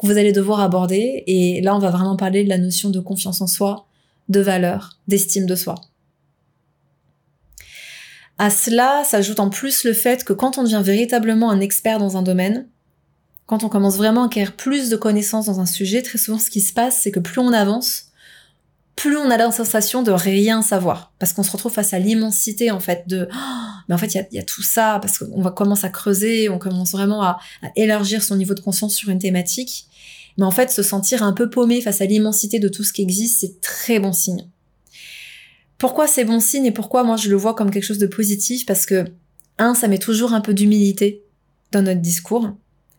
que 0.00 0.06
vous 0.06 0.16
allez 0.16 0.32
devoir 0.32 0.60
aborder. 0.60 1.22
Et 1.26 1.60
là, 1.60 1.76
on 1.76 1.78
va 1.78 1.90
vraiment 1.90 2.16
parler 2.16 2.42
de 2.42 2.48
la 2.48 2.56
notion 2.56 2.88
de 2.88 2.98
confiance 2.98 3.42
en 3.42 3.46
soi, 3.46 3.86
de 4.30 4.40
valeur, 4.40 4.98
d'estime 5.06 5.44
de 5.44 5.54
soi. 5.54 5.74
À 8.38 8.48
cela 8.48 9.04
s'ajoute 9.04 9.38
en 9.38 9.50
plus 9.50 9.84
le 9.84 9.92
fait 9.92 10.24
que 10.24 10.32
quand 10.32 10.56
on 10.56 10.62
devient 10.62 10.80
véritablement 10.82 11.50
un 11.50 11.60
expert 11.60 11.98
dans 11.98 12.16
un 12.16 12.22
domaine, 12.22 12.68
quand 13.44 13.64
on 13.64 13.68
commence 13.68 13.98
vraiment 13.98 14.22
à 14.22 14.26
acquérir 14.26 14.56
plus 14.56 14.88
de 14.88 14.96
connaissances 14.96 15.44
dans 15.44 15.60
un 15.60 15.66
sujet, 15.66 16.00
très 16.00 16.16
souvent 16.16 16.38
ce 16.38 16.48
qui 16.48 16.62
se 16.62 16.72
passe, 16.72 17.00
c'est 17.02 17.10
que 17.10 17.20
plus 17.20 17.38
on 17.40 17.52
avance, 17.52 18.09
plus 19.00 19.16
on 19.16 19.30
a 19.30 19.38
la 19.38 19.50
sensation 19.50 20.02
de 20.02 20.10
rien 20.10 20.60
savoir, 20.60 21.14
parce 21.18 21.32
qu'on 21.32 21.42
se 21.42 21.50
retrouve 21.50 21.72
face 21.72 21.94
à 21.94 21.98
l'immensité 21.98 22.70
en 22.70 22.80
fait 22.80 23.04
de, 23.06 23.28
oh, 23.32 23.36
mais 23.88 23.94
en 23.94 23.98
fait 23.98 24.14
il 24.14 24.26
y 24.32 24.38
a, 24.38 24.42
tout 24.42 24.62
ça, 24.62 24.98
parce 25.00 25.18
qu'on 25.18 25.40
va 25.40 25.50
commencer 25.50 25.86
à 25.86 25.88
creuser, 25.88 26.50
on 26.50 26.58
commence 26.58 26.92
vraiment 26.92 27.22
à, 27.22 27.38
à, 27.62 27.68
élargir 27.76 28.22
son 28.22 28.36
niveau 28.36 28.52
de 28.52 28.60
conscience 28.60 28.94
sur 28.94 29.08
une 29.08 29.18
thématique, 29.18 29.86
mais 30.36 30.44
en 30.44 30.50
fait 30.50 30.70
se 30.70 30.82
sentir 30.82 31.22
un 31.22 31.32
peu 31.32 31.48
paumé 31.48 31.80
face 31.80 32.02
à 32.02 32.04
l'immensité 32.04 32.58
de 32.58 32.68
tout 32.68 32.84
ce 32.84 32.92
qui 32.92 33.00
existe, 33.00 33.40
c'est 33.40 33.62
très 33.62 34.00
bon 34.00 34.12
signe. 34.12 34.46
Pourquoi 35.78 36.06
c'est 36.06 36.24
bon 36.24 36.38
signe 36.38 36.66
et 36.66 36.72
pourquoi 36.72 37.02
moi 37.02 37.16
je 37.16 37.30
le 37.30 37.36
vois 37.36 37.54
comme 37.54 37.70
quelque 37.70 37.84
chose 37.84 37.96
de 37.96 38.06
positif? 38.06 38.66
Parce 38.66 38.84
que, 38.84 39.06
un, 39.56 39.74
ça 39.74 39.88
met 39.88 39.96
toujours 39.96 40.34
un 40.34 40.42
peu 40.42 40.52
d'humilité 40.52 41.22
dans 41.72 41.80
notre 41.80 42.02
discours. 42.02 42.50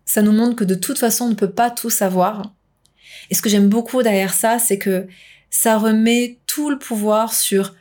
Ça 0.06 0.24
nous 0.24 0.32
montre 0.32 0.56
que 0.56 0.64
de 0.64 0.74
toute 0.74 0.98
façon 0.98 1.26
on 1.26 1.30
ne 1.30 1.36
peut 1.36 1.52
pas 1.52 1.70
tout 1.70 1.92
savoir. 1.92 2.56
Et 3.30 3.36
ce 3.36 3.44
que 3.44 3.50
j'aime 3.50 3.70
beaucoup 3.70 4.02
derrière 4.02 4.34
ça, 4.34 4.58
c'est 4.58 4.80
que 4.80 5.08
ça 5.52 5.78
remet 5.78 6.40
tout 6.48 6.72
le 6.72 6.80
pouvoir 6.80 7.34
sur 7.36 7.76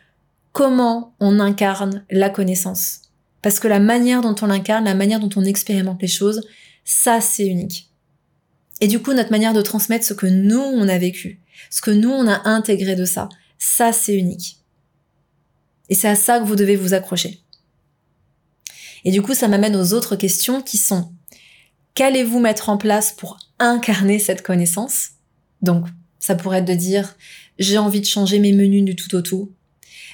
comment 0.52 1.14
on 1.20 1.40
incarne 1.40 2.04
la 2.10 2.28
connaissance. 2.28 3.02
Parce 3.40 3.58
que 3.58 3.68
la 3.68 3.80
manière 3.80 4.20
dont 4.20 4.34
on 4.42 4.46
l'incarne, 4.46 4.84
la 4.84 4.94
manière 4.94 5.20
dont 5.20 5.30
on 5.36 5.44
expérimente 5.44 6.02
les 6.02 6.08
choses, 6.08 6.46
ça 6.84 7.22
c'est 7.22 7.46
unique. 7.46 7.88
Et 8.82 8.88
du 8.88 9.00
coup, 9.00 9.14
notre 9.14 9.30
manière 9.30 9.54
de 9.54 9.62
transmettre 9.62 10.04
ce 10.04 10.12
que 10.12 10.26
nous 10.26 10.60
on 10.60 10.88
a 10.88 10.98
vécu, 10.98 11.40
ce 11.70 11.80
que 11.80 11.90
nous 11.90 12.10
on 12.10 12.26
a 12.26 12.46
intégré 12.48 12.96
de 12.96 13.04
ça, 13.04 13.28
ça 13.58 13.92
c'est 13.92 14.14
unique. 14.14 14.58
Et 15.88 15.94
c'est 15.94 16.08
à 16.08 16.16
ça 16.16 16.38
que 16.38 16.44
vous 16.44 16.56
devez 16.56 16.76
vous 16.76 16.92
accrocher. 16.92 17.40
Et 19.04 19.10
du 19.10 19.22
coup, 19.22 19.34
ça 19.34 19.48
m'amène 19.48 19.76
aux 19.76 19.92
autres 19.92 20.16
questions 20.16 20.60
qui 20.60 20.76
sont 20.76 21.12
qu'allez-vous 21.94 22.38
mettre 22.38 22.68
en 22.68 22.76
place 22.76 23.12
pour 23.12 23.38
incarner 23.58 24.18
cette 24.18 24.42
connaissance? 24.42 25.10
Donc, 25.62 25.86
ça 26.18 26.34
pourrait 26.34 26.58
être 26.58 26.66
de 26.66 26.74
dire 26.74 27.16
j'ai 27.60 27.78
envie 27.78 28.00
de 28.00 28.06
changer 28.06 28.40
mes 28.40 28.52
menus 28.52 28.84
du 28.84 28.96
tout 28.96 29.14
au 29.14 29.20
tout. 29.20 29.52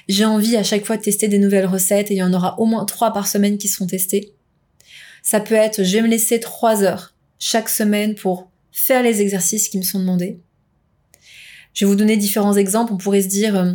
J'ai 0.08 0.24
envie 0.24 0.56
à 0.56 0.62
chaque 0.62 0.84
fois 0.84 0.98
de 0.98 1.02
tester 1.02 1.28
des 1.28 1.38
nouvelles 1.38 1.66
recettes 1.66 2.10
et 2.10 2.14
il 2.14 2.18
y 2.18 2.22
en 2.22 2.34
aura 2.34 2.60
au 2.60 2.66
moins 2.66 2.84
trois 2.84 3.12
par 3.12 3.26
semaine 3.26 3.56
qui 3.56 3.68
seront 3.68 3.86
testées. 3.86 4.34
Ça 5.22 5.40
peut 5.40 5.54
être 5.54 5.82
je 5.82 5.92
vais 5.92 6.02
me 6.02 6.08
laisser 6.08 6.38
trois 6.40 6.82
heures 6.82 7.14
chaque 7.38 7.68
semaine 7.68 8.14
pour 8.14 8.50
faire 8.72 9.02
les 9.02 9.22
exercices 9.22 9.68
qui 9.68 9.78
me 9.78 9.82
sont 9.82 10.00
demandés. 10.00 10.38
Je 11.72 11.84
vais 11.84 11.90
vous 11.90 11.96
donner 11.96 12.16
différents 12.16 12.54
exemples. 12.54 12.92
On 12.92 12.96
pourrait 12.96 13.22
se 13.22 13.28
dire, 13.28 13.56
euh, 13.56 13.72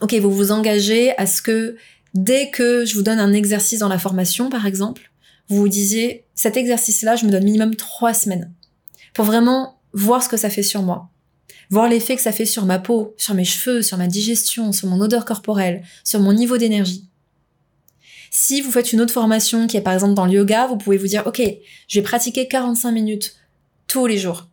ok, 0.00 0.14
vous 0.14 0.30
vous 0.30 0.52
engagez 0.52 1.16
à 1.18 1.26
ce 1.26 1.42
que 1.42 1.76
dès 2.14 2.50
que 2.50 2.84
je 2.84 2.94
vous 2.94 3.02
donne 3.02 3.18
un 3.18 3.32
exercice 3.32 3.80
dans 3.80 3.88
la 3.88 3.98
formation, 3.98 4.50
par 4.50 4.66
exemple, 4.66 5.10
vous 5.48 5.56
vous 5.56 5.68
disiez, 5.68 6.24
cet 6.34 6.56
exercice-là, 6.56 7.16
je 7.16 7.26
me 7.26 7.30
donne 7.30 7.44
minimum 7.44 7.74
trois 7.76 8.14
semaines 8.14 8.52
pour 9.14 9.24
vraiment 9.24 9.80
voir 9.92 10.22
ce 10.22 10.28
que 10.28 10.36
ça 10.36 10.50
fait 10.50 10.62
sur 10.62 10.82
moi, 10.82 11.10
voir 11.70 11.88
l'effet 11.88 12.16
que 12.16 12.22
ça 12.22 12.32
fait 12.32 12.46
sur 12.46 12.66
ma 12.66 12.78
peau, 12.78 13.14
sur 13.16 13.34
mes 13.34 13.44
cheveux, 13.44 13.82
sur 13.82 13.96
ma 13.98 14.06
digestion, 14.06 14.72
sur 14.72 14.88
mon 14.88 15.00
odeur 15.00 15.24
corporelle, 15.24 15.82
sur 16.04 16.20
mon 16.20 16.32
niveau 16.32 16.56
d'énergie. 16.56 17.08
Si 18.30 18.60
vous 18.60 18.72
faites 18.72 18.92
une 18.92 19.00
autre 19.00 19.12
formation 19.12 19.66
qui 19.66 19.76
est 19.76 19.80
par 19.80 19.94
exemple 19.94 20.14
dans 20.14 20.26
le 20.26 20.32
yoga, 20.32 20.66
vous 20.66 20.76
pouvez 20.76 20.96
vous 20.96 21.06
dire, 21.06 21.22
ok, 21.26 21.40
je 21.88 21.98
vais 21.98 22.02
pratiquer 22.02 22.48
45 22.48 22.90
minutes 22.90 23.36
tous 23.86 24.06
les 24.06 24.18
jours. 24.18 24.48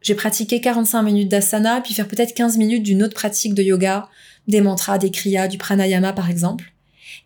Je 0.00 0.12
vais 0.12 0.16
pratiquer 0.16 0.60
45 0.60 1.02
minutes 1.02 1.28
d'asana, 1.28 1.80
puis 1.80 1.92
faire 1.92 2.08
peut-être 2.08 2.34
15 2.34 2.56
minutes 2.56 2.82
d'une 2.82 3.02
autre 3.02 3.14
pratique 3.14 3.54
de 3.54 3.62
yoga, 3.62 4.08
des 4.48 4.60
mantras, 4.60 4.98
des 4.98 5.10
kriyas, 5.10 5.48
du 5.48 5.58
pranayama 5.58 6.12
par 6.12 6.30
exemple. 6.30 6.72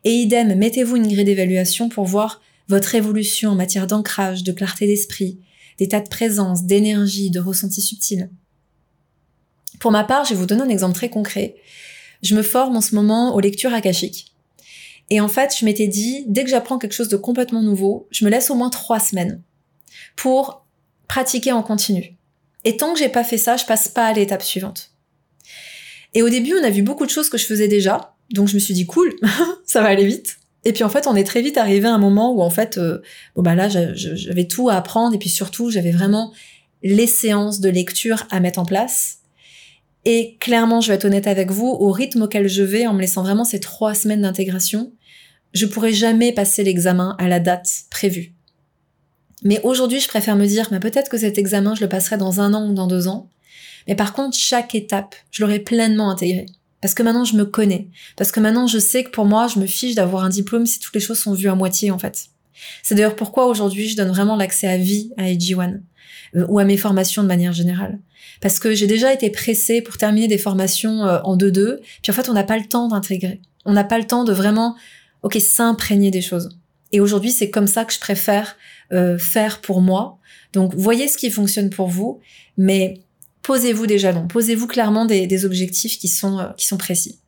Et 0.04 0.12
idem, 0.12 0.54
mettez-vous 0.54 0.96
une 0.96 1.06
grille 1.06 1.24
d'évaluation 1.24 1.88
pour 1.88 2.06
voir 2.06 2.40
votre 2.68 2.94
évolution 2.94 3.50
en 3.50 3.54
matière 3.54 3.86
d'ancrage, 3.86 4.44
de 4.44 4.52
clarté 4.52 4.86
d'esprit, 4.86 5.38
d'état 5.78 6.00
de 6.00 6.08
présence, 6.08 6.64
d'énergie, 6.64 7.30
de 7.30 7.40
ressenti 7.40 7.82
subtil. 7.82 8.30
Pour 9.80 9.90
ma 9.90 10.04
part, 10.04 10.24
je 10.24 10.30
vais 10.30 10.36
vous 10.36 10.46
donner 10.46 10.62
un 10.62 10.68
exemple 10.68 10.94
très 10.94 11.10
concret. 11.10 11.56
Je 12.22 12.36
me 12.36 12.42
forme 12.42 12.76
en 12.76 12.80
ce 12.80 12.94
moment 12.94 13.34
aux 13.34 13.40
lectures 13.40 13.74
akashiques. 13.74 14.32
Et 15.08 15.20
en 15.20 15.26
fait, 15.26 15.56
je 15.58 15.64
m'étais 15.64 15.88
dit, 15.88 16.24
dès 16.28 16.44
que 16.44 16.50
j'apprends 16.50 16.78
quelque 16.78 16.92
chose 16.92 17.08
de 17.08 17.16
complètement 17.16 17.62
nouveau, 17.62 18.06
je 18.12 18.24
me 18.24 18.30
laisse 18.30 18.50
au 18.50 18.54
moins 18.54 18.70
trois 18.70 19.00
semaines 19.00 19.42
pour 20.14 20.64
pratiquer 21.08 21.50
en 21.50 21.64
continu. 21.64 22.16
Et 22.64 22.76
tant 22.76 22.92
que 22.92 22.98
j'ai 23.00 23.08
pas 23.08 23.24
fait 23.24 23.38
ça, 23.38 23.56
je 23.56 23.64
passe 23.64 23.88
pas 23.88 24.06
à 24.06 24.12
l'étape 24.12 24.42
suivante. 24.42 24.92
Et 26.14 26.22
au 26.22 26.28
début, 26.28 26.54
on 26.60 26.62
a 26.62 26.70
vu 26.70 26.82
beaucoup 26.82 27.06
de 27.06 27.10
choses 27.10 27.28
que 27.28 27.38
je 27.38 27.46
faisais 27.46 27.68
déjà, 27.68 28.14
donc 28.32 28.48
je 28.48 28.54
me 28.54 28.60
suis 28.60 28.74
dit 28.74 28.86
cool, 28.86 29.12
ça 29.64 29.80
va 29.80 29.88
aller 29.88 30.06
vite. 30.06 30.36
Et 30.64 30.72
puis 30.72 30.84
en 30.84 30.90
fait, 30.90 31.06
on 31.06 31.16
est 31.16 31.24
très 31.24 31.40
vite 31.40 31.56
arrivé 31.56 31.88
à 31.88 31.94
un 31.94 31.98
moment 31.98 32.32
où 32.32 32.42
en 32.42 32.50
fait, 32.50 32.76
euh, 32.76 33.00
bon 33.34 33.42
bah 33.42 33.54
là, 33.54 33.68
j'avais 33.68 34.46
tout 34.46 34.68
à 34.68 34.74
apprendre 34.74 35.14
et 35.14 35.18
puis 35.18 35.30
surtout, 35.30 35.70
j'avais 35.70 35.90
vraiment 35.90 36.32
les 36.82 37.06
séances 37.06 37.60
de 37.60 37.70
lecture 37.70 38.26
à 38.30 38.40
mettre 38.40 38.58
en 38.58 38.64
place. 38.64 39.19
Et 40.04 40.36
clairement, 40.40 40.80
je 40.80 40.88
vais 40.88 40.94
être 40.94 41.04
honnête 41.04 41.26
avec 41.26 41.50
vous, 41.50 41.68
au 41.68 41.90
rythme 41.90 42.22
auquel 42.22 42.48
je 42.48 42.62
vais, 42.62 42.86
en 42.86 42.94
me 42.94 43.00
laissant 43.00 43.22
vraiment 43.22 43.44
ces 43.44 43.60
trois 43.60 43.94
semaines 43.94 44.22
d'intégration, 44.22 44.92
je 45.52 45.66
pourrais 45.66 45.92
jamais 45.92 46.32
passer 46.32 46.64
l'examen 46.64 47.16
à 47.18 47.28
la 47.28 47.40
date 47.40 47.68
prévue. 47.90 48.34
Mais 49.42 49.60
aujourd'hui, 49.62 50.00
je 50.00 50.08
préfère 50.08 50.36
me 50.36 50.46
dire, 50.46 50.68
mais 50.70 50.80
peut-être 50.80 51.10
que 51.10 51.18
cet 51.18 51.38
examen, 51.38 51.74
je 51.74 51.82
le 51.82 51.88
passerai 51.88 52.16
dans 52.16 52.40
un 52.40 52.54
an 52.54 52.68
ou 52.68 52.74
dans 52.74 52.86
deux 52.86 53.08
ans. 53.08 53.28
Mais 53.88 53.94
par 53.94 54.12
contre, 54.12 54.36
chaque 54.36 54.74
étape, 54.74 55.14
je 55.30 55.42
l'aurais 55.42 55.58
pleinement 55.58 56.10
intégrée. 56.10 56.46
Parce 56.80 56.94
que 56.94 57.02
maintenant, 57.02 57.24
je 57.24 57.36
me 57.36 57.44
connais. 57.44 57.88
Parce 58.16 58.32
que 58.32 58.40
maintenant, 58.40 58.66
je 58.66 58.78
sais 58.78 59.04
que 59.04 59.10
pour 59.10 59.26
moi, 59.26 59.48
je 59.48 59.58
me 59.58 59.66
fiche 59.66 59.94
d'avoir 59.94 60.24
un 60.24 60.28
diplôme 60.28 60.66
si 60.66 60.78
toutes 60.78 60.94
les 60.94 61.00
choses 61.00 61.18
sont 61.18 61.34
vues 61.34 61.48
à 61.48 61.54
moitié, 61.54 61.90
en 61.90 61.98
fait. 61.98 62.26
C'est 62.82 62.94
d'ailleurs 62.94 63.16
pourquoi 63.16 63.46
aujourd'hui, 63.46 63.88
je 63.88 63.96
donne 63.96 64.10
vraiment 64.10 64.36
l'accès 64.36 64.68
à 64.68 64.76
vie 64.76 65.12
à 65.16 65.24
AG1. 65.24 65.80
Euh, 66.36 66.46
ou 66.48 66.58
à 66.58 66.64
mes 66.64 66.76
formations 66.76 67.22
de 67.22 67.28
manière 67.28 67.52
générale. 67.52 67.98
Parce 68.40 68.58
que 68.58 68.74
j'ai 68.74 68.86
déjà 68.86 69.12
été 69.12 69.30
pressée 69.30 69.82
pour 69.82 69.96
terminer 69.96 70.28
des 70.28 70.38
formations 70.38 71.04
euh, 71.04 71.18
en 71.24 71.36
2-2, 71.36 71.78
puis 72.02 72.10
en 72.10 72.12
fait, 72.12 72.28
on 72.28 72.32
n'a 72.32 72.44
pas 72.44 72.58
le 72.58 72.66
temps 72.66 72.88
d'intégrer. 72.88 73.40
On 73.64 73.72
n'a 73.72 73.84
pas 73.84 73.98
le 73.98 74.06
temps 74.06 74.24
de 74.24 74.32
vraiment, 74.32 74.76
ok, 75.22 75.38
s'imprégner 75.40 76.10
des 76.10 76.22
choses. 76.22 76.56
Et 76.92 77.00
aujourd'hui, 77.00 77.30
c'est 77.30 77.50
comme 77.50 77.66
ça 77.66 77.84
que 77.84 77.92
je 77.92 78.00
préfère 78.00 78.56
euh, 78.92 79.18
faire 79.18 79.60
pour 79.60 79.80
moi. 79.80 80.18
Donc, 80.52 80.74
voyez 80.74 81.08
ce 81.08 81.16
qui 81.16 81.30
fonctionne 81.30 81.70
pour 81.70 81.88
vous, 81.88 82.20
mais 82.56 83.00
posez-vous 83.42 83.86
des 83.86 83.98
jalons, 83.98 84.26
posez-vous 84.26 84.66
clairement 84.66 85.04
des, 85.04 85.44
objectifs 85.44 85.98
qui 85.98 86.08
sont, 86.08 86.38
euh, 86.38 86.48
qui 86.56 86.66
sont 86.66 86.76
précis. 86.76 87.18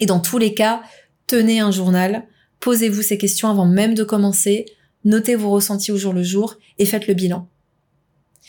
Et 0.00 0.06
dans 0.06 0.20
tous 0.20 0.38
les 0.38 0.54
cas, 0.54 0.82
tenez 1.26 1.60
un 1.60 1.70
journal, 1.70 2.24
posez-vous 2.60 3.02
ces 3.02 3.16
questions 3.16 3.48
avant 3.48 3.66
même 3.66 3.94
de 3.94 4.04
commencer, 4.04 4.66
notez 5.04 5.34
vos 5.34 5.50
ressentis 5.50 5.92
au 5.92 5.96
jour 5.96 6.12
le 6.12 6.22
jour 6.22 6.56
et 6.78 6.84
faites 6.84 7.06
le 7.06 7.14
bilan. 7.14 7.48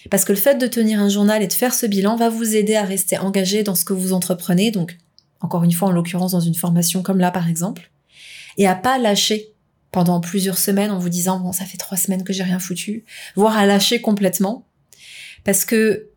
Parce 0.10 0.25
que 0.25 0.32
le 0.32 0.38
fait 0.38 0.56
de 0.56 0.68
tenir 0.68 1.00
un 1.00 1.10
journal 1.10 1.42
et 1.42 1.48
de 1.48 1.54
faire 1.54 1.74
ce 1.74 1.86
bilan 1.86 2.16
va 2.16 2.30
vous 2.30 2.56
aider 2.56 2.75
à 2.75 2.84
rester 2.84 3.18
engagé 3.18 3.63
dans 3.63 3.75
ce 3.75 3.86
que 3.86 3.94
vous 3.94 4.13
entreprenez, 4.13 4.72
donc 4.72 4.98
encore 5.42 5.63
une 5.63 5.72
fois 5.72 5.89
en 5.89 5.92
l'occurrence 5.92 6.32
dans 6.32 6.39
une 6.39 6.56
formation 6.56 7.04
comme 7.04 7.20
là 7.20 7.32
par 7.32 7.50
exemple, 7.50 7.92
et 8.58 8.68
à 8.68 8.75
pas 8.75 8.98
lâcher 8.98 9.54
pendant 9.92 10.20
plusieurs 10.20 10.58
semaines 10.58 10.92
en 10.92 11.00
vous 11.00 11.10
disant 11.10 11.39
bon 11.39 11.51
ça 11.51 11.66
fait 11.66 11.77
trois 11.77 11.98
semaines 11.98 12.24
que 12.24 12.34
j'ai 12.34 12.44
rien 12.44 12.60
foutu, 12.60 13.06
voire 13.36 13.58
à 13.58 13.66
lâcher 13.66 14.01
complètement, 14.01 14.66
parce 15.44 15.66
que 15.66 16.10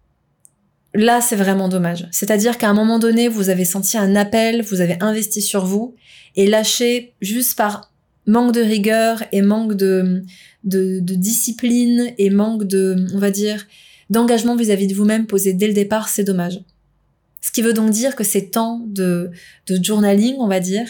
là 0.95 1.21
c'est 1.21 1.37
vraiment 1.37 1.69
dommage. 1.69 2.09
C'est-à-dire 2.11 2.59
qu'à 2.59 2.69
un 2.69 2.75
moment 2.75 2.99
donné 2.99 3.29
vous 3.29 3.49
avez 3.49 3.65
senti 3.65 3.97
un 3.97 4.15
appel, 4.15 4.63
vous 4.63 4.81
avez 4.81 4.97
investi 5.01 5.43
sur 5.43 5.65
vous 5.65 5.95
et 6.37 6.47
lâché 6.47 7.15
juste 7.21 7.57
par 7.57 7.91
manque 8.27 8.53
de 8.53 8.61
rigueur 8.61 9.23
et 9.33 9.43
manque 9.43 9.75
de, 9.75 10.23
de, 10.65 11.01
discipline 11.01 12.13
et 12.19 12.31
manque 12.31 12.65
de, 12.65 13.07
on 13.15 13.19
va 13.19 13.31
dire, 13.31 13.67
d'engagement 14.11 14.57
vis-à-vis 14.57 14.87
de 14.87 14.95
vous-même 14.95 15.27
posé 15.27 15.53
dès 15.53 15.67
le 15.67 15.73
départ, 15.73 16.09
c'est 16.09 16.25
dommage. 16.25 16.61
Ce 17.41 17.51
qui 17.51 17.63
veut 17.63 17.73
donc 17.73 17.91
dire 17.91 18.17
que 18.17 18.25
ces 18.25 18.51
temps 18.51 18.83
de, 18.87 19.31
de 19.67 19.83
journaling, 19.83 20.37
on 20.39 20.49
va 20.49 20.61
dire, 20.61 20.89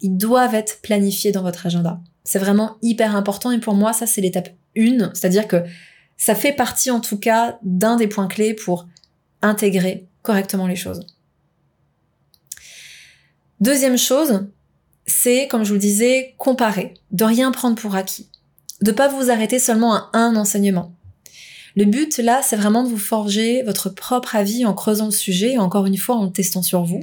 ils 0.00 0.16
doivent 0.16 0.54
être 0.54 0.80
planifiés 0.80 1.32
dans 1.32 1.42
votre 1.42 1.66
agenda. 1.66 2.00
C'est 2.24 2.38
vraiment 2.38 2.76
hyper 2.82 3.16
important 3.16 3.50
et 3.50 3.58
pour 3.58 3.74
moi, 3.74 3.92
ça, 3.92 4.06
c'est 4.06 4.20
l'étape 4.20 4.50
1, 4.76 5.12
c'est-à-dire 5.14 5.48
que 5.48 5.64
ça 6.16 6.34
fait 6.34 6.52
partie 6.52 6.90
en 6.90 7.00
tout 7.00 7.18
cas 7.18 7.58
d'un 7.62 7.96
des 7.96 8.06
points 8.06 8.28
clés 8.28 8.54
pour 8.54 8.86
intégrer 9.42 10.06
correctement 10.22 10.66
les 10.66 10.76
choses. 10.76 11.06
Deuxième 13.60 13.98
chose, 13.98 14.46
c'est, 15.06 15.48
comme 15.48 15.64
je 15.64 15.68
vous 15.68 15.74
le 15.74 15.80
disais, 15.80 16.34
comparer, 16.38 16.94
de 17.10 17.24
rien 17.24 17.50
prendre 17.50 17.76
pour 17.76 17.96
acquis. 17.96 18.28
De 18.82 18.92
pas 18.92 19.08
vous 19.08 19.30
arrêter 19.30 19.58
seulement 19.58 19.94
à 19.94 20.10
un 20.12 20.36
enseignement. 20.36 20.94
Le 21.76 21.84
but 21.84 22.18
là, 22.18 22.40
c'est 22.42 22.56
vraiment 22.56 22.82
de 22.82 22.88
vous 22.88 22.98
forger 22.98 23.62
votre 23.62 23.88
propre 23.88 24.34
avis 24.34 24.64
en 24.64 24.74
creusant 24.74 25.06
le 25.06 25.12
sujet, 25.12 25.58
encore 25.58 25.86
une 25.86 25.96
fois 25.96 26.16
en 26.16 26.24
le 26.24 26.32
testant 26.32 26.62
sur 26.62 26.82
vous. 26.82 27.02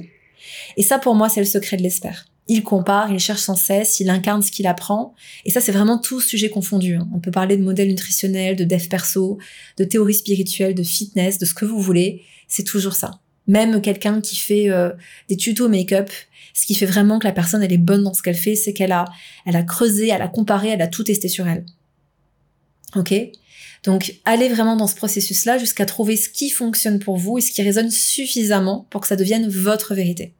Et 0.76 0.82
ça, 0.82 0.98
pour 0.98 1.14
moi, 1.14 1.28
c'est 1.28 1.40
le 1.40 1.46
secret 1.46 1.76
de 1.76 1.82
l'expert. 1.82 2.26
Il 2.48 2.62
compare, 2.62 3.10
il 3.10 3.18
cherche 3.18 3.40
sans 3.40 3.56
cesse, 3.56 3.98
il 4.00 4.08
incarne 4.08 4.42
ce 4.42 4.52
qu'il 4.52 4.66
apprend. 4.66 5.14
Et 5.44 5.50
ça, 5.50 5.60
c'est 5.60 5.72
vraiment 5.72 5.98
tout 5.98 6.20
sujet 6.20 6.48
confondu. 6.48 6.94
Hein. 6.94 7.08
On 7.14 7.18
peut 7.18 7.30
parler 7.30 7.56
de 7.56 7.62
modèle 7.62 7.88
nutritionnel, 7.88 8.54
de 8.54 8.64
dev 8.64 8.86
perso, 8.88 9.38
de 9.78 9.84
théorie 9.84 10.14
spirituelle, 10.14 10.74
de 10.74 10.82
fitness, 10.82 11.38
de 11.38 11.46
ce 11.46 11.54
que 11.54 11.64
vous 11.64 11.80
voulez. 11.80 12.22
C'est 12.46 12.64
toujours 12.64 12.94
ça. 12.94 13.20
Même 13.46 13.80
quelqu'un 13.80 14.20
qui 14.20 14.36
fait 14.36 14.70
euh, 14.70 14.90
des 15.28 15.36
tutos 15.36 15.68
make-up, 15.68 16.10
ce 16.54 16.66
qui 16.66 16.74
fait 16.74 16.86
vraiment 16.86 17.18
que 17.18 17.26
la 17.26 17.32
personne, 17.32 17.62
elle 17.62 17.72
est 17.72 17.78
bonne 17.78 18.02
dans 18.02 18.14
ce 18.14 18.22
qu'elle 18.22 18.36
fait, 18.36 18.56
c'est 18.56 18.72
qu'elle 18.72 18.92
a, 18.92 19.04
elle 19.44 19.56
a 19.56 19.62
creusé, 19.62 20.08
elle 20.08 20.22
a 20.22 20.28
comparé, 20.28 20.68
elle 20.68 20.82
a 20.82 20.88
tout 20.88 21.04
testé 21.04 21.28
sur 21.28 21.46
elle. 21.46 21.64
Ok? 22.94 23.14
Donc, 23.84 24.16
allez 24.24 24.48
vraiment 24.48 24.74
dans 24.74 24.88
ce 24.88 24.96
processus-là 24.96 25.58
jusqu'à 25.58 25.86
trouver 25.86 26.16
ce 26.16 26.28
qui 26.28 26.50
fonctionne 26.50 26.98
pour 26.98 27.18
vous 27.18 27.38
et 27.38 27.40
ce 27.40 27.52
qui 27.52 27.62
résonne 27.62 27.90
suffisamment 27.90 28.86
pour 28.90 29.00
que 29.00 29.06
ça 29.06 29.16
devienne 29.16 29.48
votre 29.48 29.94
vérité. 29.94 30.34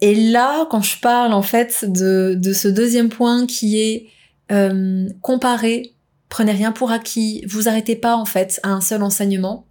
Et 0.00 0.14
là, 0.14 0.66
quand 0.70 0.82
je 0.82 1.00
parle 1.00 1.32
en 1.32 1.42
fait 1.42 1.84
de, 1.90 2.38
ce 2.52 2.68
deuxième 2.68 3.08
point 3.08 3.46
qui 3.46 3.80
est 3.80 4.06
euh, 4.52 5.08
comparer, 5.22 5.94
prenez 6.28 6.52
rien 6.52 6.72
pour 6.72 6.90
acquis, 6.90 7.42
vous 7.48 7.68
arrêtez 7.68 7.96
pas 7.96 8.16
en 8.16 8.26
fait 8.26 8.60
à 8.62 8.68
un 8.68 8.80
seul 8.80 9.02
enseignement, 9.02 9.65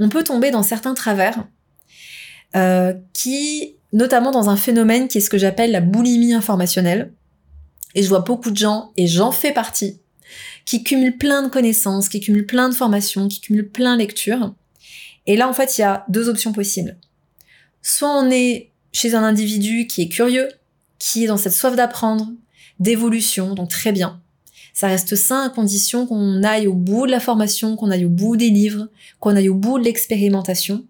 on 0.00 0.08
peut 0.08 0.24
tomber 0.24 0.50
dans 0.50 0.62
certains 0.62 0.94
travers 0.94 1.46
euh, 2.56 2.94
qui, 3.12 3.76
notamment 3.92 4.32
dans 4.32 4.48
un 4.48 4.56
phénomène 4.56 5.06
qui 5.06 5.18
est 5.18 5.20
ce 5.20 5.30
que 5.30 5.38
j'appelle 5.38 5.70
la 5.70 5.80
boulimie 5.80 6.34
informationnelle. 6.34 7.12
Et 7.94 8.02
je 8.02 8.08
vois 8.08 8.20
beaucoup 8.20 8.50
de 8.50 8.56
gens, 8.56 8.92
et 8.96 9.06
j'en 9.06 9.32
fais 9.32 9.52
partie, 9.52 10.00
qui 10.64 10.82
cumule 10.82 11.16
plein 11.16 11.42
de 11.42 11.48
connaissances, 11.48 12.08
qui 12.08 12.20
cumule 12.20 12.46
plein 12.46 12.68
de 12.68 12.74
formations, 12.74 13.28
qui 13.28 13.40
cumule 13.40 13.68
plein 13.68 13.94
de 13.94 13.98
lectures. 13.98 14.54
Et 15.26 15.36
là, 15.36 15.48
en 15.48 15.52
fait, 15.52 15.76
il 15.76 15.82
y 15.82 15.84
a 15.84 16.04
deux 16.08 16.28
options 16.28 16.52
possibles. 16.52 16.96
Soit 17.82 18.10
on 18.10 18.30
est 18.30 18.70
chez 18.92 19.14
un 19.14 19.22
individu 19.22 19.86
qui 19.86 20.02
est 20.02 20.08
curieux, 20.08 20.48
qui 20.98 21.24
est 21.24 21.26
dans 21.26 21.36
cette 21.36 21.52
soif 21.52 21.76
d'apprendre, 21.76 22.28
d'évolution, 22.78 23.54
donc 23.54 23.70
très 23.70 23.92
bien. 23.92 24.20
Ça 24.80 24.86
reste 24.86 25.14
sain 25.14 25.44
à 25.44 25.50
condition 25.50 26.06
qu'on 26.06 26.42
aille 26.42 26.66
au 26.66 26.72
bout 26.72 27.04
de 27.04 27.10
la 27.10 27.20
formation, 27.20 27.76
qu'on 27.76 27.90
aille 27.90 28.06
au 28.06 28.08
bout 28.08 28.38
des 28.38 28.48
livres, 28.48 28.88
qu'on 29.18 29.36
aille 29.36 29.50
au 29.50 29.54
bout 29.54 29.78
de 29.78 29.84
l'expérimentation, 29.84 30.86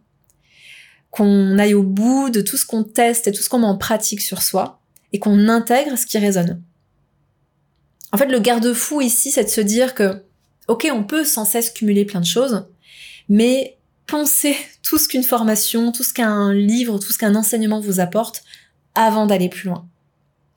qu'on 1.11 1.59
aille 1.59 1.75
au 1.75 1.83
bout 1.83 2.31
de 2.31 2.41
tout 2.41 2.57
ce 2.57 2.65
qu'on 2.65 2.85
teste 2.85 3.27
et 3.27 3.33
tout 3.33 3.43
ce 3.43 3.49
qu'on 3.49 3.59
met 3.59 3.67
en 3.67 3.77
pratique 3.77 4.21
sur 4.21 4.43
soi, 4.43 4.81
et 5.13 5.19
qu'on 5.19 5.49
intègre 5.49 5.99
ce 5.99 6.07
qui 6.07 6.19
résonne. 6.19 6.63
En 8.13 8.17
fait, 8.17 8.27
le 8.27 8.39
garde-fou 8.39 9.01
ici, 9.01 9.33
c'est 9.33 9.43
de 9.43 9.49
se 9.49 9.61
dire 9.61 9.97
que, 9.97 10.23
ok, 10.69 10.89
on 10.93 11.03
peut 11.03 11.25
sans 11.25 11.45
cesse 11.45 11.71
cumuler 11.71 12.05
plein 12.05 12.21
de 12.21 12.27
choses, 12.27 12.69
mais 13.29 13.77
pensez 14.07 14.55
tout 14.85 14.99
ce 14.99 15.09
qu'une 15.09 15.25
formation, 15.25 15.91
tout 15.91 16.05
ce 16.05 16.15
qu'un 16.15 16.55
livre, 16.55 17.01
tout 17.01 17.13
ce 17.13 17.19
qu'un 17.19 17.35
enseignement 17.35 17.81
vous 17.81 17.99
apporte 17.99 18.45
avant 18.95 19.27
d'aller 19.27 19.49
plus 19.49 19.69
loin. 19.69 19.85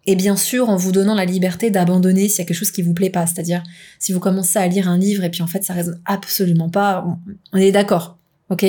Et 0.06 0.16
bien 0.16 0.36
sûr, 0.36 0.70
en 0.70 0.76
vous 0.76 0.92
donnant 0.92 1.16
la 1.16 1.26
liberté 1.26 1.70
d'abandonner 1.70 2.28
s'il 2.28 2.40
y 2.40 2.42
a 2.42 2.46
quelque 2.46 2.58
chose 2.58 2.72
qui 2.72 2.82
vous 2.82 2.94
plaît 2.94 3.10
pas. 3.10 3.26
C'est-à-dire, 3.26 3.64
si 4.00 4.12
vous 4.12 4.20
commencez 4.20 4.60
à 4.60 4.68
lire 4.68 4.90
un 4.90 4.98
livre 4.98 5.24
et 5.24 5.30
puis 5.30 5.42
en 5.42 5.48
fait 5.48 5.64
ça 5.64 5.74
résonne 5.74 6.02
absolument 6.06 6.70
pas, 6.70 7.06
on 7.54 7.58
est 7.58 7.72
d'accord, 7.72 8.18
ok? 8.50 8.66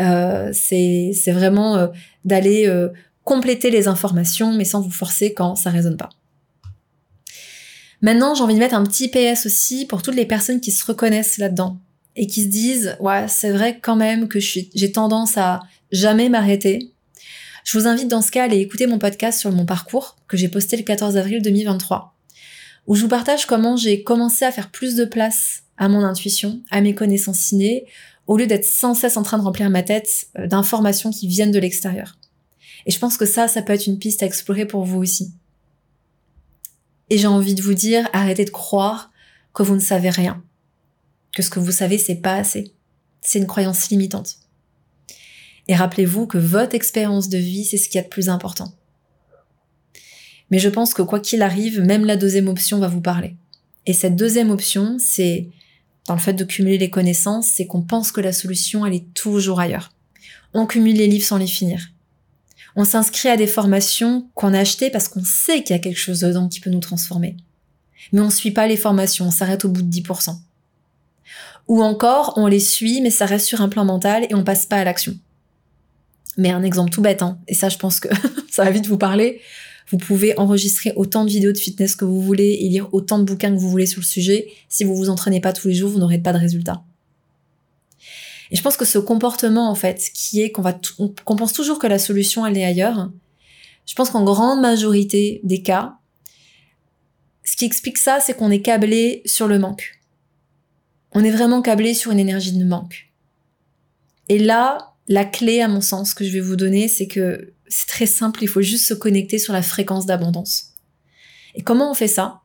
Euh, 0.00 0.50
C'est 0.52 1.32
vraiment 1.32 1.76
euh, 1.76 1.86
d'aller 2.24 2.66
euh, 2.66 2.88
compléter 3.24 3.70
les 3.70 3.88
informations, 3.88 4.52
mais 4.52 4.64
sans 4.64 4.82
vous 4.82 4.90
forcer 4.90 5.32
quand 5.32 5.56
ça 5.56 5.70
résonne 5.70 5.96
pas. 5.96 6.10
Maintenant, 8.02 8.34
j'ai 8.34 8.42
envie 8.42 8.54
de 8.54 8.58
mettre 8.58 8.74
un 8.74 8.84
petit 8.84 9.08
PS 9.08 9.46
aussi 9.46 9.86
pour 9.86 10.02
toutes 10.02 10.14
les 10.14 10.24
personnes 10.24 10.60
qui 10.60 10.72
se 10.72 10.84
reconnaissent 10.84 11.38
là-dedans 11.38 11.78
et 12.16 12.26
qui 12.26 12.42
se 12.42 12.48
disent 12.48 12.96
ouais, 13.00 13.26
c'est 13.28 13.50
vrai 13.50 13.78
quand 13.80 13.96
même 13.96 14.28
que 14.28 14.40
j'ai 14.40 14.92
tendance 14.92 15.36
à 15.38 15.60
jamais 15.92 16.28
m'arrêter. 16.28 16.92
Je 17.64 17.78
vous 17.78 17.86
invite 17.86 18.08
dans 18.08 18.22
ce 18.22 18.30
cas 18.30 18.42
à 18.42 18.44
aller 18.44 18.58
écouter 18.58 18.86
mon 18.86 18.98
podcast 18.98 19.40
sur 19.40 19.52
mon 19.52 19.66
parcours 19.66 20.16
que 20.28 20.36
j'ai 20.36 20.48
posté 20.48 20.76
le 20.76 20.82
14 20.82 21.16
avril 21.16 21.42
2023 21.42 22.16
où 22.86 22.94
je 22.94 23.02
vous 23.02 23.08
partage 23.08 23.46
comment 23.46 23.76
j'ai 23.76 24.02
commencé 24.02 24.44
à 24.44 24.52
faire 24.52 24.70
plus 24.70 24.96
de 24.96 25.04
place 25.04 25.62
à 25.76 25.88
mon 25.88 26.04
intuition, 26.04 26.60
à 26.70 26.80
mes 26.80 26.94
connaissances 26.94 27.52
innées, 27.52 27.86
au 28.26 28.36
lieu 28.36 28.46
d'être 28.46 28.64
sans 28.64 28.94
cesse 28.94 29.16
en 29.16 29.22
train 29.22 29.38
de 29.38 29.44
remplir 29.44 29.70
ma 29.70 29.82
tête 29.82 30.28
euh, 30.38 30.46
d'informations 30.46 31.10
qui 31.10 31.26
viennent 31.26 31.52
de 31.52 31.58
l'extérieur. 31.58 32.16
Et 32.86 32.90
je 32.90 32.98
pense 32.98 33.16
que 33.16 33.26
ça, 33.26 33.48
ça 33.48 33.62
peut 33.62 33.72
être 33.72 33.86
une 33.86 33.98
piste 33.98 34.22
à 34.22 34.26
explorer 34.26 34.66
pour 34.66 34.84
vous 34.84 34.98
aussi. 34.98 35.32
Et 37.10 37.18
j'ai 37.18 37.26
envie 37.26 37.54
de 37.54 37.62
vous 37.62 37.74
dire, 37.74 38.08
arrêtez 38.12 38.44
de 38.44 38.50
croire 38.50 39.10
que 39.52 39.62
vous 39.62 39.74
ne 39.74 39.80
savez 39.80 40.10
rien. 40.10 40.42
Que 41.32 41.42
ce 41.42 41.50
que 41.50 41.60
vous 41.60 41.72
savez, 41.72 41.98
c'est 41.98 42.16
pas 42.16 42.34
assez. 42.34 42.72
C'est 43.20 43.38
une 43.38 43.46
croyance 43.46 43.90
limitante. 43.90 44.36
Et 45.70 45.76
rappelez-vous 45.76 46.26
que 46.26 46.36
votre 46.36 46.74
expérience 46.74 47.28
de 47.28 47.38
vie, 47.38 47.64
c'est 47.64 47.76
ce 47.76 47.88
qui 47.88 47.96
est 47.96 48.02
de 48.02 48.08
plus 48.08 48.28
important. 48.28 48.74
Mais 50.50 50.58
je 50.58 50.68
pense 50.68 50.94
que 50.94 51.02
quoi 51.02 51.20
qu'il 51.20 51.42
arrive, 51.42 51.80
même 51.80 52.04
la 52.04 52.16
deuxième 52.16 52.48
option 52.48 52.80
va 52.80 52.88
vous 52.88 53.00
parler. 53.00 53.36
Et 53.86 53.92
cette 53.92 54.16
deuxième 54.16 54.50
option, 54.50 54.96
c'est, 54.98 55.46
dans 56.08 56.14
le 56.14 56.20
fait 56.20 56.32
de 56.32 56.42
cumuler 56.42 56.76
les 56.76 56.90
connaissances, 56.90 57.46
c'est 57.46 57.68
qu'on 57.68 57.82
pense 57.82 58.10
que 58.10 58.20
la 58.20 58.32
solution, 58.32 58.84
elle 58.84 58.94
est 58.94 59.14
toujours 59.14 59.60
ailleurs. 59.60 59.92
On 60.54 60.66
cumule 60.66 60.96
les 60.96 61.06
livres 61.06 61.24
sans 61.24 61.38
les 61.38 61.46
finir. 61.46 61.92
On 62.74 62.84
s'inscrit 62.84 63.28
à 63.28 63.36
des 63.36 63.46
formations 63.46 64.28
qu'on 64.34 64.54
a 64.54 64.58
achetées 64.58 64.90
parce 64.90 65.06
qu'on 65.06 65.22
sait 65.22 65.62
qu'il 65.62 65.76
y 65.76 65.78
a 65.78 65.82
quelque 65.82 66.00
chose 66.00 66.18
dedans 66.18 66.48
qui 66.48 66.58
peut 66.58 66.70
nous 66.70 66.80
transformer. 66.80 67.36
Mais 68.10 68.20
on 68.20 68.30
suit 68.30 68.50
pas 68.50 68.66
les 68.66 68.76
formations, 68.76 69.26
on 69.26 69.30
s'arrête 69.30 69.64
au 69.64 69.68
bout 69.68 69.82
de 69.82 69.96
10%. 70.00 70.36
Ou 71.68 71.80
encore, 71.80 72.32
on 72.34 72.48
les 72.48 72.58
suit, 72.58 73.00
mais 73.02 73.10
ça 73.10 73.24
reste 73.24 73.46
sur 73.46 73.60
un 73.60 73.68
plan 73.68 73.84
mental 73.84 74.26
et 74.28 74.34
on 74.34 74.42
passe 74.42 74.66
pas 74.66 74.78
à 74.78 74.82
l'action. 74.82 75.16
Mais 76.40 76.50
un 76.50 76.62
exemple 76.62 76.90
tout 76.90 77.02
bête, 77.02 77.20
hein, 77.20 77.38
et 77.48 77.54
ça 77.54 77.68
je 77.68 77.76
pense 77.76 78.00
que 78.00 78.08
ça 78.50 78.64
va 78.64 78.70
vite 78.70 78.86
vous 78.86 78.96
parler. 78.96 79.42
Vous 79.90 79.98
pouvez 79.98 80.38
enregistrer 80.38 80.92
autant 80.96 81.24
de 81.24 81.30
vidéos 81.30 81.52
de 81.52 81.58
fitness 81.58 81.94
que 81.94 82.06
vous 82.06 82.22
voulez 82.22 82.58
et 82.62 82.68
lire 82.68 82.88
autant 82.92 83.18
de 83.18 83.24
bouquins 83.24 83.50
que 83.50 83.58
vous 83.58 83.68
voulez 83.68 83.86
sur 83.86 84.00
le 84.00 84.06
sujet. 84.06 84.48
Si 84.68 84.84
vous 84.84 84.96
vous 84.96 85.10
entraînez 85.10 85.40
pas 85.40 85.52
tous 85.52 85.68
les 85.68 85.74
jours, 85.74 85.90
vous 85.90 85.98
n'aurez 85.98 86.18
pas 86.18 86.32
de 86.32 86.38
résultats. 86.38 86.82
Et 88.50 88.56
je 88.56 88.62
pense 88.62 88.78
que 88.78 88.86
ce 88.86 88.98
comportement, 88.98 89.70
en 89.70 89.74
fait, 89.74 90.10
qui 90.14 90.40
est 90.40 90.50
qu'on 90.50 90.62
va, 90.62 90.78
qu'on 91.24 91.36
pense 91.36 91.52
toujours 91.52 91.78
que 91.78 91.86
la 91.86 91.98
solution, 91.98 92.46
elle 92.46 92.56
est 92.56 92.64
ailleurs, 92.64 93.10
je 93.86 93.94
pense 93.94 94.10
qu'en 94.10 94.24
grande 94.24 94.60
majorité 94.60 95.40
des 95.44 95.62
cas, 95.62 95.96
ce 97.44 97.56
qui 97.56 97.64
explique 97.66 97.98
ça, 97.98 98.20
c'est 98.20 98.34
qu'on 98.34 98.50
est 98.50 98.62
câblé 98.62 99.22
sur 99.26 99.46
le 99.48 99.58
manque. 99.58 100.00
On 101.12 101.24
est 101.24 101.30
vraiment 101.30 101.60
câblé 101.60 101.92
sur 101.92 102.12
une 102.12 102.20
énergie 102.20 102.52
de 102.52 102.64
manque. 102.64 103.10
Et 104.28 104.38
là, 104.38 104.89
la 105.10 105.24
clé, 105.24 105.60
à 105.60 105.68
mon 105.68 105.80
sens, 105.80 106.14
que 106.14 106.24
je 106.24 106.30
vais 106.30 106.40
vous 106.40 106.56
donner, 106.56 106.86
c'est 106.86 107.08
que 107.08 107.52
c'est 107.68 107.88
très 107.88 108.06
simple, 108.06 108.44
il 108.44 108.48
faut 108.48 108.62
juste 108.62 108.86
se 108.86 108.94
connecter 108.94 109.38
sur 109.38 109.52
la 109.52 109.60
fréquence 109.60 110.06
d'abondance. 110.06 110.74
Et 111.56 111.62
comment 111.62 111.90
on 111.90 111.94
fait 111.94 112.08
ça? 112.08 112.40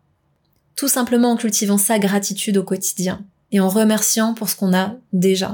Tout 0.76 0.88
simplement 0.88 1.32
en 1.32 1.38
cultivant 1.38 1.78
sa 1.78 2.00
gratitude 2.00 2.58
au 2.58 2.64
quotidien 2.64 3.24
et 3.52 3.60
en 3.60 3.70
remerciant 3.70 4.34
pour 4.34 4.50
ce 4.50 4.56
qu'on 4.56 4.74
a 4.74 4.98
déjà. 5.14 5.54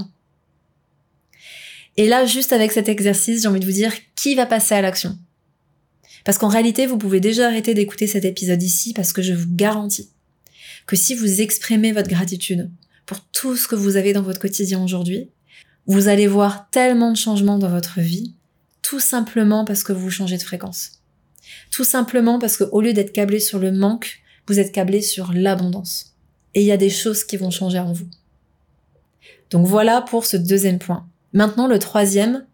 Et 1.97 2.07
là, 2.07 2.25
juste 2.25 2.53
avec 2.53 2.71
cet 2.71 2.87
exercice, 2.87 3.41
j'ai 3.41 3.47
envie 3.49 3.59
de 3.59 3.65
vous 3.65 3.73
dire 3.73 3.93
qui 4.15 4.33
va 4.33 4.45
passer 4.45 4.73
à 4.75 4.81
l'action? 4.81 5.19
Parce 6.23 6.37
qu'en 6.37 6.47
réalité, 6.47 6.87
vous 6.87 6.97
pouvez 6.97 7.19
déjà 7.19 7.47
arrêter 7.47 7.73
d'écouter 7.73 8.07
cet 8.07 8.23
épisode 8.23 8.63
ici 8.63 8.93
parce 8.93 9.11
que 9.11 9.21
je 9.21 9.33
vous 9.33 9.53
garantis 9.53 10.09
que 10.87 10.95
si 10.95 11.13
vous 11.13 11.41
exprimez 11.41 11.91
votre 11.91 12.09
gratitude 12.09 12.71
pour 13.05 13.19
tout 13.19 13.57
ce 13.57 13.67
que 13.67 13.75
vous 13.75 13.97
avez 13.97 14.13
dans 14.13 14.21
votre 14.21 14.39
quotidien 14.39 14.81
aujourd'hui, 14.81 15.29
vous 15.87 16.07
allez 16.07 16.27
voir 16.27 16.69
tellement 16.69 17.11
de 17.11 17.17
changements 17.17 17.57
dans 17.57 17.69
votre 17.69 17.99
vie, 17.99 18.35
tout 18.81 18.99
simplement 18.99 19.65
parce 19.65 19.83
que 19.83 19.93
vous 19.93 20.09
changez 20.09 20.37
de 20.37 20.43
fréquence. 20.43 21.01
Tout 21.71 21.83
simplement 21.83 22.39
parce 22.39 22.57
que 22.57 22.65
au 22.65 22.81
lieu 22.81 22.93
d'être 22.93 23.13
câblé 23.13 23.39
sur 23.39 23.59
le 23.59 23.71
manque, 23.71 24.21
vous 24.47 24.59
êtes 24.59 24.71
câblé 24.71 25.01
sur 25.01 25.33
l'abondance. 25.33 26.15
Et 26.53 26.61
il 26.61 26.67
y 26.67 26.71
a 26.71 26.77
des 26.77 26.89
choses 26.89 27.23
qui 27.23 27.37
vont 27.37 27.51
changer 27.51 27.79
en 27.79 27.93
vous. 27.93 28.07
Donc 29.49 29.67
voilà 29.67 30.01
pour 30.01 30.25
ce 30.25 30.37
deuxième 30.37 30.79
point. 30.79 31.07
Maintenant, 31.33 31.67
le 31.67 31.79
troisième, 31.79 32.45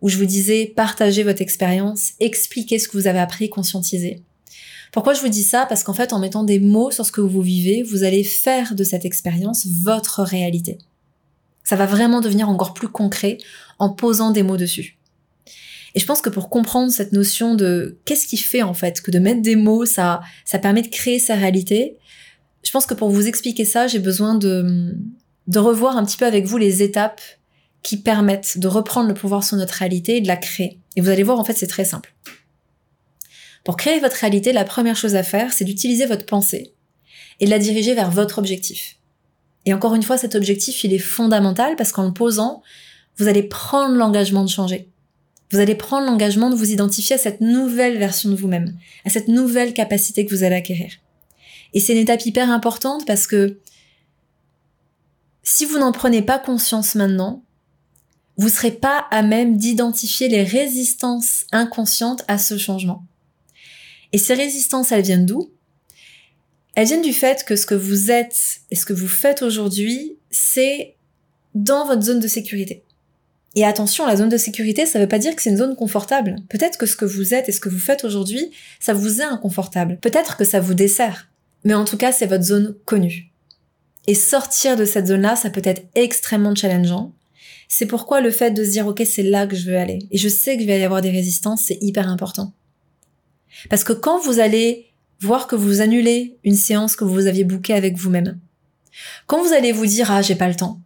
où 0.00 0.08
je 0.08 0.18
vous 0.18 0.26
disais 0.26 0.72
partagez 0.76 1.22
votre 1.22 1.42
expérience, 1.42 2.12
expliquez 2.20 2.78
ce 2.78 2.88
que 2.88 2.96
vous 2.96 3.06
avez 3.06 3.18
appris, 3.18 3.48
conscientisez. 3.50 4.22
Pourquoi 4.92 5.14
je 5.14 5.20
vous 5.20 5.28
dis 5.28 5.42
ça? 5.42 5.66
Parce 5.66 5.82
qu'en 5.82 5.94
fait, 5.94 6.12
en 6.12 6.20
mettant 6.20 6.44
des 6.44 6.60
mots 6.60 6.92
sur 6.92 7.04
ce 7.04 7.10
que 7.10 7.20
vous 7.20 7.42
vivez, 7.42 7.82
vous 7.82 8.04
allez 8.04 8.22
faire 8.22 8.76
de 8.76 8.84
cette 8.84 9.04
expérience 9.04 9.66
votre 9.66 10.22
réalité. 10.22 10.78
Ça 11.64 11.76
va 11.76 11.86
vraiment 11.86 12.20
devenir 12.20 12.48
encore 12.48 12.74
plus 12.74 12.88
concret 12.88 13.38
en 13.78 13.90
posant 13.90 14.30
des 14.30 14.42
mots 14.42 14.56
dessus. 14.56 14.98
Et 15.94 16.00
je 16.00 16.06
pense 16.06 16.20
que 16.20 16.28
pour 16.28 16.50
comprendre 16.50 16.90
cette 16.92 17.12
notion 17.12 17.54
de 17.54 17.98
qu'est-ce 18.04 18.26
qui 18.26 18.36
fait 18.36 18.62
en 18.62 18.74
fait 18.74 19.00
que 19.00 19.10
de 19.10 19.18
mettre 19.18 19.42
des 19.42 19.56
mots, 19.56 19.86
ça, 19.86 20.20
ça 20.44 20.58
permet 20.58 20.82
de 20.82 20.88
créer 20.88 21.18
sa 21.18 21.36
réalité. 21.36 21.96
Je 22.64 22.70
pense 22.70 22.86
que 22.86 22.94
pour 22.94 23.10
vous 23.10 23.28
expliquer 23.28 23.64
ça, 23.64 23.86
j'ai 23.86 24.00
besoin 24.00 24.34
de, 24.34 24.94
de 25.46 25.58
revoir 25.58 25.96
un 25.96 26.04
petit 26.04 26.16
peu 26.16 26.26
avec 26.26 26.46
vous 26.46 26.58
les 26.58 26.82
étapes 26.82 27.20
qui 27.82 27.98
permettent 27.98 28.58
de 28.58 28.66
reprendre 28.66 29.08
le 29.08 29.14
pouvoir 29.14 29.44
sur 29.44 29.56
notre 29.56 29.74
réalité 29.74 30.16
et 30.16 30.20
de 30.20 30.26
la 30.26 30.36
créer. 30.36 30.80
Et 30.96 31.00
vous 31.00 31.10
allez 31.10 31.22
voir, 31.22 31.38
en 31.38 31.44
fait, 31.44 31.52
c'est 31.52 31.66
très 31.66 31.84
simple. 31.84 32.14
Pour 33.62 33.76
créer 33.76 34.00
votre 34.00 34.16
réalité, 34.16 34.52
la 34.52 34.64
première 34.64 34.96
chose 34.96 35.14
à 35.14 35.22
faire, 35.22 35.52
c'est 35.52 35.64
d'utiliser 35.64 36.06
votre 36.06 36.26
pensée 36.26 36.74
et 37.40 37.46
de 37.46 37.50
la 37.50 37.58
diriger 37.58 37.94
vers 37.94 38.10
votre 38.10 38.38
objectif. 38.38 38.96
Et 39.66 39.74
encore 39.74 39.94
une 39.94 40.02
fois, 40.02 40.18
cet 40.18 40.34
objectif, 40.34 40.84
il 40.84 40.92
est 40.92 40.98
fondamental 40.98 41.76
parce 41.76 41.92
qu'en 41.92 42.06
le 42.06 42.12
posant, 42.12 42.62
vous 43.16 43.28
allez 43.28 43.42
prendre 43.42 43.94
l'engagement 43.94 44.44
de 44.44 44.50
changer. 44.50 44.88
Vous 45.50 45.58
allez 45.58 45.74
prendre 45.74 46.06
l'engagement 46.06 46.50
de 46.50 46.56
vous 46.56 46.72
identifier 46.72 47.16
à 47.16 47.18
cette 47.18 47.40
nouvelle 47.40 47.98
version 47.98 48.30
de 48.30 48.34
vous-même, 48.34 48.76
à 49.04 49.10
cette 49.10 49.28
nouvelle 49.28 49.72
capacité 49.72 50.26
que 50.26 50.34
vous 50.34 50.42
allez 50.42 50.56
acquérir. 50.56 50.92
Et 51.74 51.80
c'est 51.80 51.92
une 51.92 52.00
étape 52.00 52.24
hyper 52.26 52.50
importante 52.50 53.06
parce 53.06 53.26
que 53.26 53.58
si 55.42 55.64
vous 55.64 55.78
n'en 55.78 55.92
prenez 55.92 56.22
pas 56.22 56.38
conscience 56.38 56.94
maintenant, 56.94 57.44
vous 58.36 58.48
serez 58.48 58.72
pas 58.72 59.06
à 59.10 59.22
même 59.22 59.56
d'identifier 59.56 60.28
les 60.28 60.42
résistances 60.42 61.44
inconscientes 61.52 62.24
à 62.26 62.38
ce 62.38 62.58
changement. 62.58 63.04
Et 64.12 64.18
ces 64.18 64.34
résistances, 64.34 64.90
elles 64.90 65.04
viennent 65.04 65.26
d'où? 65.26 65.50
Elles 66.74 66.86
viennent 66.86 67.02
du 67.02 67.12
fait 67.12 67.44
que 67.44 67.56
ce 67.56 67.66
que 67.66 67.74
vous 67.74 68.10
êtes 68.10 68.60
et 68.70 68.76
ce 68.76 68.84
que 68.84 68.92
vous 68.92 69.08
faites 69.08 69.42
aujourd'hui, 69.42 70.16
c'est 70.30 70.96
dans 71.54 71.86
votre 71.86 72.02
zone 72.02 72.20
de 72.20 72.28
sécurité. 72.28 72.82
Et 73.56 73.64
attention, 73.64 74.06
la 74.06 74.16
zone 74.16 74.28
de 74.28 74.36
sécurité, 74.36 74.84
ça 74.84 74.98
veut 74.98 75.06
pas 75.06 75.20
dire 75.20 75.36
que 75.36 75.42
c'est 75.42 75.50
une 75.50 75.56
zone 75.56 75.76
confortable. 75.76 76.36
Peut-être 76.48 76.76
que 76.76 76.86
ce 76.86 76.96
que 76.96 77.04
vous 77.04 77.34
êtes 77.34 77.48
et 77.48 77.52
ce 77.52 77.60
que 77.60 77.68
vous 77.68 77.78
faites 77.78 78.04
aujourd'hui, 78.04 78.50
ça 78.80 78.92
vous 78.92 79.20
est 79.20 79.24
inconfortable. 79.24 79.98
Peut-être 80.00 80.36
que 80.36 80.44
ça 80.44 80.58
vous 80.58 80.74
dessert. 80.74 81.28
Mais 81.62 81.74
en 81.74 81.84
tout 81.84 81.96
cas, 81.96 82.10
c'est 82.10 82.26
votre 82.26 82.42
zone 82.42 82.74
connue. 82.84 83.30
Et 84.08 84.14
sortir 84.14 84.76
de 84.76 84.84
cette 84.84 85.06
zone-là, 85.06 85.36
ça 85.36 85.50
peut 85.50 85.62
être 85.64 85.82
extrêmement 85.94 86.54
challengeant. 86.54 87.12
C'est 87.68 87.86
pourquoi 87.86 88.20
le 88.20 88.30
fait 88.30 88.50
de 88.50 88.64
se 88.64 88.70
dire, 88.70 88.86
OK, 88.88 89.02
c'est 89.06 89.22
là 89.22 89.46
que 89.46 89.56
je 89.56 89.70
veux 89.70 89.78
aller. 89.78 90.00
Et 90.10 90.18
je 90.18 90.28
sais 90.28 90.56
qu'il 90.56 90.66
va 90.66 90.76
y 90.76 90.84
avoir 90.84 91.00
des 91.00 91.10
résistances, 91.10 91.62
c'est 91.66 91.78
hyper 91.80 92.08
important. 92.08 92.52
Parce 93.70 93.84
que 93.84 93.92
quand 93.92 94.18
vous 94.18 94.40
allez 94.40 94.88
voir 95.20 95.46
que 95.46 95.56
vous 95.56 95.80
annulez 95.80 96.36
une 96.44 96.56
séance 96.56 96.96
que 96.96 97.04
vous 97.04 97.26
aviez 97.26 97.44
bookée 97.44 97.74
avec 97.74 97.96
vous-même, 97.96 98.38
quand 99.26 99.42
vous 99.42 99.52
allez 99.52 99.72
vous 99.72 99.86
dire, 99.86 100.10
ah, 100.10 100.22
j'ai 100.22 100.34
pas 100.34 100.48
le 100.48 100.54
temps, 100.54 100.80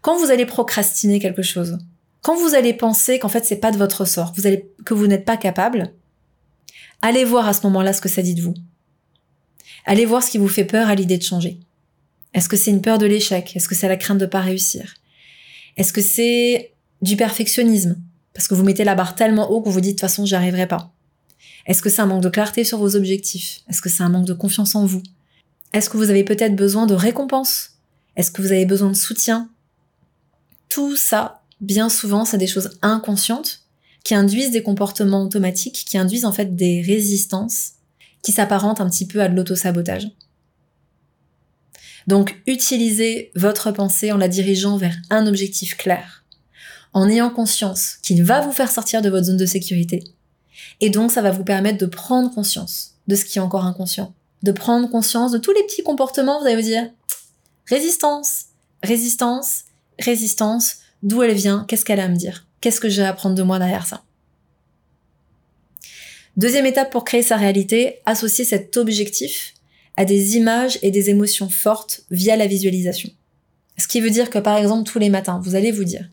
quand 0.00 0.18
vous 0.18 0.30
allez 0.30 0.46
procrastiner 0.46 1.18
quelque 1.18 1.42
chose, 1.42 1.78
quand 2.22 2.36
vous 2.36 2.54
allez 2.54 2.74
penser 2.74 3.18
qu'en 3.18 3.28
fait 3.28 3.44
c'est 3.44 3.56
pas 3.56 3.70
de 3.70 3.78
votre 3.78 4.04
sort, 4.04 4.32
que 4.84 4.94
vous 4.94 5.06
n'êtes 5.06 5.24
pas 5.24 5.36
capable, 5.36 5.92
allez 7.02 7.24
voir 7.24 7.46
à 7.46 7.52
ce 7.52 7.62
moment-là 7.62 7.92
ce 7.92 8.00
que 8.00 8.08
ça 8.08 8.22
dit 8.22 8.34
de 8.34 8.42
vous. 8.42 8.54
Allez 9.84 10.04
voir 10.04 10.22
ce 10.22 10.30
qui 10.30 10.38
vous 10.38 10.48
fait 10.48 10.64
peur 10.64 10.88
à 10.88 10.94
l'idée 10.94 11.16
de 11.16 11.22
changer. 11.22 11.60
Est-ce 12.34 12.48
que 12.48 12.56
c'est 12.56 12.70
une 12.70 12.82
peur 12.82 12.98
de 12.98 13.06
l'échec? 13.06 13.56
Est-ce 13.56 13.68
que 13.68 13.74
c'est 13.74 13.88
la 13.88 13.96
crainte 13.96 14.18
de 14.18 14.26
pas 14.26 14.40
réussir? 14.40 14.94
Est-ce 15.76 15.92
que 15.92 16.02
c'est 16.02 16.72
du 17.00 17.16
perfectionnisme? 17.16 17.98
Parce 18.34 18.48
que 18.48 18.54
vous 18.54 18.64
mettez 18.64 18.84
la 18.84 18.94
barre 18.94 19.14
tellement 19.14 19.50
haut 19.50 19.62
que 19.62 19.68
vous 19.68 19.74
vous 19.74 19.80
dites 19.80 19.92
de 19.92 20.00
toute 20.00 20.08
façon 20.08 20.26
j'y 20.26 20.34
arriverai 20.34 20.66
pas. 20.66 20.92
Est-ce 21.68 21.82
que 21.82 21.90
c'est 21.90 22.00
un 22.00 22.06
manque 22.06 22.22
de 22.22 22.30
clarté 22.30 22.64
sur 22.64 22.78
vos 22.78 22.96
objectifs? 22.96 23.60
Est-ce 23.68 23.82
que 23.82 23.90
c'est 23.90 24.02
un 24.02 24.08
manque 24.08 24.26
de 24.26 24.32
confiance 24.32 24.74
en 24.74 24.86
vous? 24.86 25.02
Est-ce 25.74 25.90
que 25.90 25.98
vous 25.98 26.08
avez 26.08 26.24
peut-être 26.24 26.56
besoin 26.56 26.86
de 26.86 26.94
récompense? 26.94 27.72
Est-ce 28.16 28.30
que 28.30 28.40
vous 28.40 28.52
avez 28.52 28.64
besoin 28.64 28.88
de 28.88 28.96
soutien? 28.96 29.50
Tout 30.70 30.96
ça, 30.96 31.42
bien 31.60 31.90
souvent, 31.90 32.24
c'est 32.24 32.38
des 32.38 32.46
choses 32.46 32.70
inconscientes 32.80 33.64
qui 34.02 34.14
induisent 34.14 34.50
des 34.50 34.62
comportements 34.62 35.22
automatiques, 35.22 35.84
qui 35.86 35.98
induisent 35.98 36.24
en 36.24 36.32
fait 36.32 36.56
des 36.56 36.80
résistances 36.80 37.72
qui 38.22 38.32
s'apparentent 38.32 38.80
un 38.80 38.88
petit 38.88 39.06
peu 39.06 39.20
à 39.20 39.28
de 39.28 39.36
l'autosabotage. 39.36 40.08
Donc 42.06 42.40
utilisez 42.46 43.30
votre 43.36 43.70
pensée 43.72 44.10
en 44.10 44.16
la 44.16 44.28
dirigeant 44.28 44.78
vers 44.78 44.96
un 45.10 45.26
objectif 45.26 45.76
clair, 45.76 46.24
en 46.94 47.06
ayant 47.10 47.28
conscience 47.28 47.98
qu'il 48.02 48.24
va 48.24 48.40
vous 48.40 48.52
faire 48.52 48.70
sortir 48.70 49.02
de 49.02 49.10
votre 49.10 49.26
zone 49.26 49.36
de 49.36 49.44
sécurité. 49.44 50.02
Et 50.80 50.90
donc 50.90 51.10
ça 51.10 51.22
va 51.22 51.30
vous 51.30 51.44
permettre 51.44 51.78
de 51.78 51.86
prendre 51.86 52.32
conscience 52.32 52.94
de 53.06 53.16
ce 53.16 53.24
qui 53.24 53.38
est 53.38 53.42
encore 53.42 53.64
inconscient, 53.64 54.14
de 54.42 54.52
prendre 54.52 54.88
conscience 54.88 55.32
de 55.32 55.38
tous 55.38 55.52
les 55.52 55.62
petits 55.64 55.82
comportements, 55.82 56.40
vous 56.40 56.46
allez 56.46 56.56
vous 56.56 56.62
dire 56.62 56.90
résistance, 57.66 58.46
résistance, 58.82 59.64
résistance, 59.98 60.76
d'où 61.02 61.22
elle 61.22 61.34
vient, 61.34 61.64
qu'est-ce 61.68 61.84
qu'elle 61.84 62.00
a 62.00 62.04
à 62.04 62.08
me 62.08 62.16
dire, 62.16 62.46
qu'est-ce 62.60 62.80
que 62.80 62.88
j'ai 62.88 63.02
à 63.02 63.08
apprendre 63.08 63.34
de 63.34 63.42
moi 63.42 63.58
derrière 63.58 63.86
ça? 63.86 64.02
Deuxième 66.36 66.66
étape 66.66 66.92
pour 66.92 67.04
créer 67.04 67.22
sa 67.22 67.36
réalité, 67.36 67.98
associer 68.06 68.44
cet 68.44 68.76
objectif 68.76 69.54
à 69.96 70.04
des 70.04 70.36
images 70.36 70.78
et 70.82 70.92
des 70.92 71.10
émotions 71.10 71.48
fortes 71.48 72.02
via 72.12 72.36
la 72.36 72.46
visualisation. 72.46 73.10
Ce 73.76 73.88
qui 73.88 74.00
veut 74.00 74.10
dire 74.10 74.30
que 74.30 74.38
par 74.38 74.56
exemple 74.56 74.88
tous 74.88 75.00
les 75.00 75.10
matins, 75.10 75.40
vous 75.42 75.56
allez 75.56 75.72
vous 75.72 75.82
dire, 75.82 76.08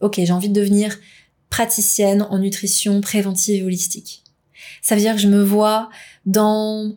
ok, 0.00 0.16
j'ai 0.16 0.32
envie 0.32 0.48
de 0.48 0.60
devenir 0.60 0.98
praticienne 1.50 2.26
en 2.30 2.38
nutrition 2.38 3.00
préventive 3.00 3.62
et 3.62 3.64
holistique. 3.64 4.22
Ça 4.82 4.94
veut 4.94 5.00
dire 5.00 5.14
que 5.14 5.20
je 5.20 5.28
me 5.28 5.42
vois 5.42 5.90
dans 6.26 6.94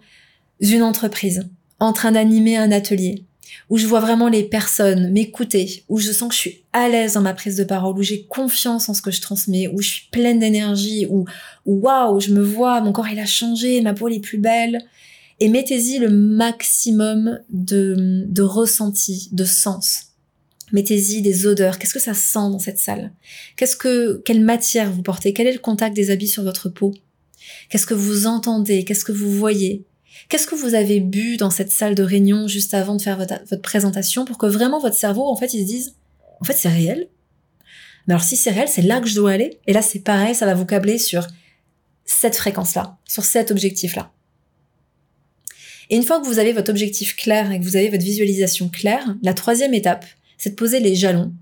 une 0.60 0.84
entreprise, 0.84 1.48
en 1.80 1.92
train 1.92 2.12
d'animer 2.12 2.56
un 2.56 2.72
atelier, 2.72 3.26
où 3.70 3.78
je 3.78 3.88
vois 3.88 4.00
vraiment 4.00 4.30
les 4.30 4.44
personnes 4.44 5.12
m'écouter, 5.12 5.84
où 5.90 6.00
je 6.00 6.12
sens 6.12 6.30
que 6.30 6.36
je 6.36 6.40
suis 6.40 6.64
à 6.72 6.88
l'aise 6.88 7.14
dans 7.14 7.22
ma 7.22 7.34
prise 7.34 7.58
de 7.58 7.64
parole, 7.64 7.98
où 7.98 8.04
j'ai 8.04 8.24
confiance 8.24 8.90
en 8.90 8.94
ce 8.94 9.02
que 9.02 9.12
je 9.12 9.22
transmets, 9.22 9.68
où 9.68 9.82
je 9.82 9.90
suis 9.90 10.08
pleine 10.12 10.40
d'énergie, 10.40 11.08
où 11.10 11.26
waouh, 11.66 12.20
je 12.20 12.32
me 12.32 12.42
vois, 12.44 12.82
mon 12.82 12.92
corps 12.92 13.10
il 13.10 13.20
a 13.20 13.26
changé, 13.26 13.82
ma 13.82 13.94
peau 13.94 14.08
est 14.10 14.20
plus 14.20 14.38
belle, 14.38 14.86
et 15.40 15.50
mettez-y 15.50 16.00
le 16.00 16.10
maximum 16.10 17.40
de, 17.50 18.24
de 18.28 18.42
ressenti, 18.42 19.30
de 19.32 19.44
sens. 19.44 20.13
Mettez-y 20.74 21.22
des 21.22 21.46
odeurs. 21.46 21.80
Qu'est-ce 21.80 21.94
que 21.94 22.00
ça 22.00 22.14
sent 22.14 22.50
dans 22.52 22.60
cette 22.60 22.80
salle? 22.80 23.14
Quelle 23.56 24.44
matière 24.44 24.92
vous 24.92 25.04
portez? 25.04 25.32
Quel 25.32 25.48
est 25.48 25.54
le 25.54 25.60
contact 25.60 25.96
des 25.96 26.12
habits 26.12 26.28
sur 26.28 26.44
votre 26.44 26.68
peau? 26.68 26.94
Qu'est-ce 27.70 27.86
que 27.86 27.94
vous 27.94 28.28
entendez? 28.28 28.84
Qu'est-ce 28.84 29.06
que 29.06 29.12
vous 29.12 29.32
voyez? 29.32 29.86
Qu'est-ce 30.30 30.48
que 30.48 30.56
vous 30.56 30.76
avez 30.76 31.00
bu 31.00 31.38
dans 31.38 31.50
cette 31.50 31.72
salle 31.72 31.96
de 31.96 32.04
réunion 32.04 32.48
juste 32.48 32.74
avant 32.74 32.96
de 32.96 33.02
faire 33.02 33.18
votre, 33.18 33.36
votre 33.50 33.62
présentation 33.62 34.26
pour 34.26 34.38
que 34.38 34.46
vraiment 34.46 34.80
votre 34.80 34.96
cerveau, 34.96 35.24
en 35.26 35.36
fait, 35.36 35.54
il 35.54 35.62
se 35.62 35.68
dise, 35.68 35.96
en 36.42 36.46
fait, 36.46 36.54
c'est 36.54 36.70
réel? 36.70 37.08
Mais 38.08 38.14
alors 38.14 38.24
si 38.24 38.36
c'est 38.36 38.52
réel, 38.52 38.68
c'est 38.68 38.82
là 38.82 39.00
que 39.00 39.08
je 39.08 39.16
dois 39.16 39.32
aller. 39.32 39.60
Et 39.68 39.74
là, 39.74 39.82
c'est 39.82 40.00
pareil, 40.00 40.36
ça 40.36 40.46
va 40.46 40.56
vous 40.56 40.66
câbler 40.66 40.98
sur 40.98 41.28
cette 42.06 42.36
fréquence-là, 42.36 42.98
sur 43.06 43.24
cet 43.24 43.52
objectif-là. 43.52 44.12
Et 45.90 45.96
une 45.96 46.04
fois 46.04 46.20
que 46.20 46.26
vous 46.26 46.40
avez 46.40 46.54
votre 46.54 46.72
objectif 46.72 47.16
clair 47.16 47.52
et 47.52 47.60
que 47.60 47.64
vous 47.64 47.76
avez 47.76 47.90
votre 47.90 48.04
visualisation 48.04 48.70
claire, 48.70 49.16
la 49.22 49.34
troisième 49.34 49.74
étape, 49.74 50.06
c'est 50.38 50.52
de 50.52 50.56
poser 50.56 50.80
les 50.80 50.96
jalons 50.96 51.34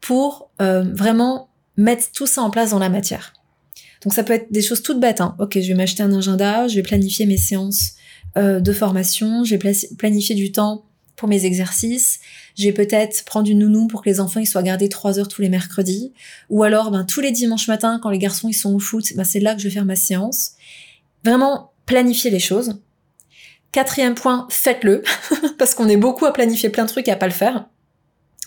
pour 0.00 0.50
euh, 0.60 0.82
vraiment 0.94 1.48
mettre 1.76 2.10
tout 2.12 2.26
ça 2.26 2.42
en 2.42 2.50
place 2.50 2.70
dans 2.70 2.78
la 2.78 2.88
matière. 2.88 3.32
Donc 4.02 4.14
ça 4.14 4.22
peut 4.22 4.34
être 4.34 4.52
des 4.52 4.62
choses 4.62 4.82
toutes 4.82 5.00
bêtes. 5.00 5.20
Hein. 5.20 5.34
Ok, 5.38 5.58
je 5.60 5.68
vais 5.68 5.74
m'acheter 5.74 6.02
un 6.02 6.12
agenda, 6.12 6.68
je 6.68 6.76
vais 6.76 6.82
planifier 6.82 7.26
mes 7.26 7.36
séances 7.36 7.94
euh, 8.36 8.60
de 8.60 8.72
formation, 8.72 9.44
je 9.44 9.56
vais 9.56 9.72
planifier 9.98 10.34
du 10.34 10.52
temps 10.52 10.84
pour 11.16 11.28
mes 11.28 11.44
exercices. 11.44 12.20
Je 12.56 12.64
vais 12.64 12.72
peut-être 12.72 13.24
prendre 13.24 13.48
une 13.50 13.60
nounou 13.60 13.86
pour 13.86 14.02
que 14.02 14.08
les 14.08 14.20
enfants 14.20 14.40
ils 14.40 14.46
soient 14.46 14.62
gardés 14.62 14.88
trois 14.88 15.18
heures 15.18 15.28
tous 15.28 15.42
les 15.42 15.48
mercredis. 15.48 16.12
Ou 16.50 16.62
alors, 16.62 16.90
ben, 16.90 17.04
tous 17.04 17.20
les 17.20 17.32
dimanches 17.32 17.68
matins, 17.68 17.98
quand 18.02 18.10
les 18.10 18.18
garçons 18.18 18.48
ils 18.48 18.54
sont 18.54 18.74
au 18.74 18.78
foot, 18.78 19.12
ben, 19.16 19.24
c'est 19.24 19.40
là 19.40 19.54
que 19.54 19.60
je 19.60 19.68
vais 19.68 19.74
faire 19.74 19.84
ma 19.84 19.96
séance. 19.96 20.52
Vraiment 21.24 21.72
planifier 21.86 22.30
les 22.30 22.38
choses. 22.38 22.80
Quatrième 23.72 24.14
point, 24.14 24.46
faites-le, 24.50 25.02
parce 25.58 25.74
qu'on 25.74 25.88
est 25.88 25.96
beaucoup 25.96 26.26
à 26.26 26.32
planifier 26.32 26.68
plein 26.70 26.84
de 26.84 26.88
trucs 26.88 27.08
et 27.08 27.12
à 27.12 27.16
pas 27.16 27.26
le 27.26 27.32
faire. 27.32 27.68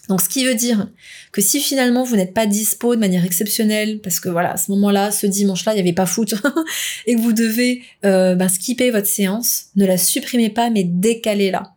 Donc, 0.10 0.22
ce 0.22 0.28
qui 0.28 0.44
veut 0.44 0.56
dire 0.56 0.90
que 1.32 1.40
si 1.40 1.62
finalement 1.62 2.04
vous 2.04 2.16
n'êtes 2.16 2.34
pas 2.34 2.46
dispo 2.46 2.96
de 2.96 3.00
manière 3.00 3.24
exceptionnelle, 3.24 4.00
parce 4.02 4.20
que 4.20 4.28
voilà, 4.28 4.58
ce 4.58 4.72
moment-là, 4.72 5.12
ce 5.12 5.28
dimanche-là, 5.28 5.74
il 5.74 5.76
n'y 5.76 5.82
avait 5.82 5.94
pas 5.94 6.08
foot, 6.08 6.34
et 7.06 7.16
que 7.16 7.22
vous 7.22 7.32
devez 7.32 7.84
ben, 8.02 8.50
skipper 8.50 8.90
votre 8.90 9.08
séance, 9.08 9.68
ne 9.76 9.86
la 9.86 9.98
supprimez 9.98 10.50
pas, 10.50 10.70
mais 10.72 10.84
décalez-la. 10.84 11.76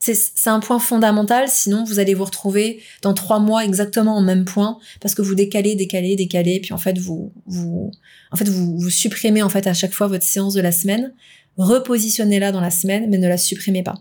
C'est 0.00 0.48
un 0.48 0.60
point 0.60 0.78
fondamental, 0.78 1.48
sinon 1.48 1.84
vous 1.84 1.98
allez 1.98 2.14
vous 2.14 2.24
retrouver 2.24 2.80
dans 3.02 3.14
trois 3.14 3.40
mois 3.40 3.64
exactement 3.64 4.16
au 4.16 4.22
même 4.22 4.44
point, 4.44 4.78
parce 5.00 5.14
que 5.14 5.22
vous 5.22 5.34
décalez, 5.34 5.74
décalez, 5.74 6.14
décalez, 6.14 6.60
puis 6.60 6.72
en 6.72 6.78
fait 6.78 6.96
vous, 6.98 7.32
vous, 7.46 7.90
en 8.30 8.36
fait 8.36 8.48
vous, 8.48 8.78
vous 8.78 8.90
supprimez 8.90 9.42
en 9.42 9.48
fait 9.48 9.66
à 9.66 9.74
chaque 9.74 9.92
fois 9.92 10.06
votre 10.06 10.24
séance 10.24 10.54
de 10.54 10.60
la 10.60 10.72
semaine, 10.72 11.12
repositionnez-la 11.56 12.52
dans 12.52 12.60
la 12.60 12.70
semaine, 12.70 13.10
mais 13.10 13.18
ne 13.18 13.28
la 13.28 13.36
supprimez 13.36 13.82
pas. 13.82 13.96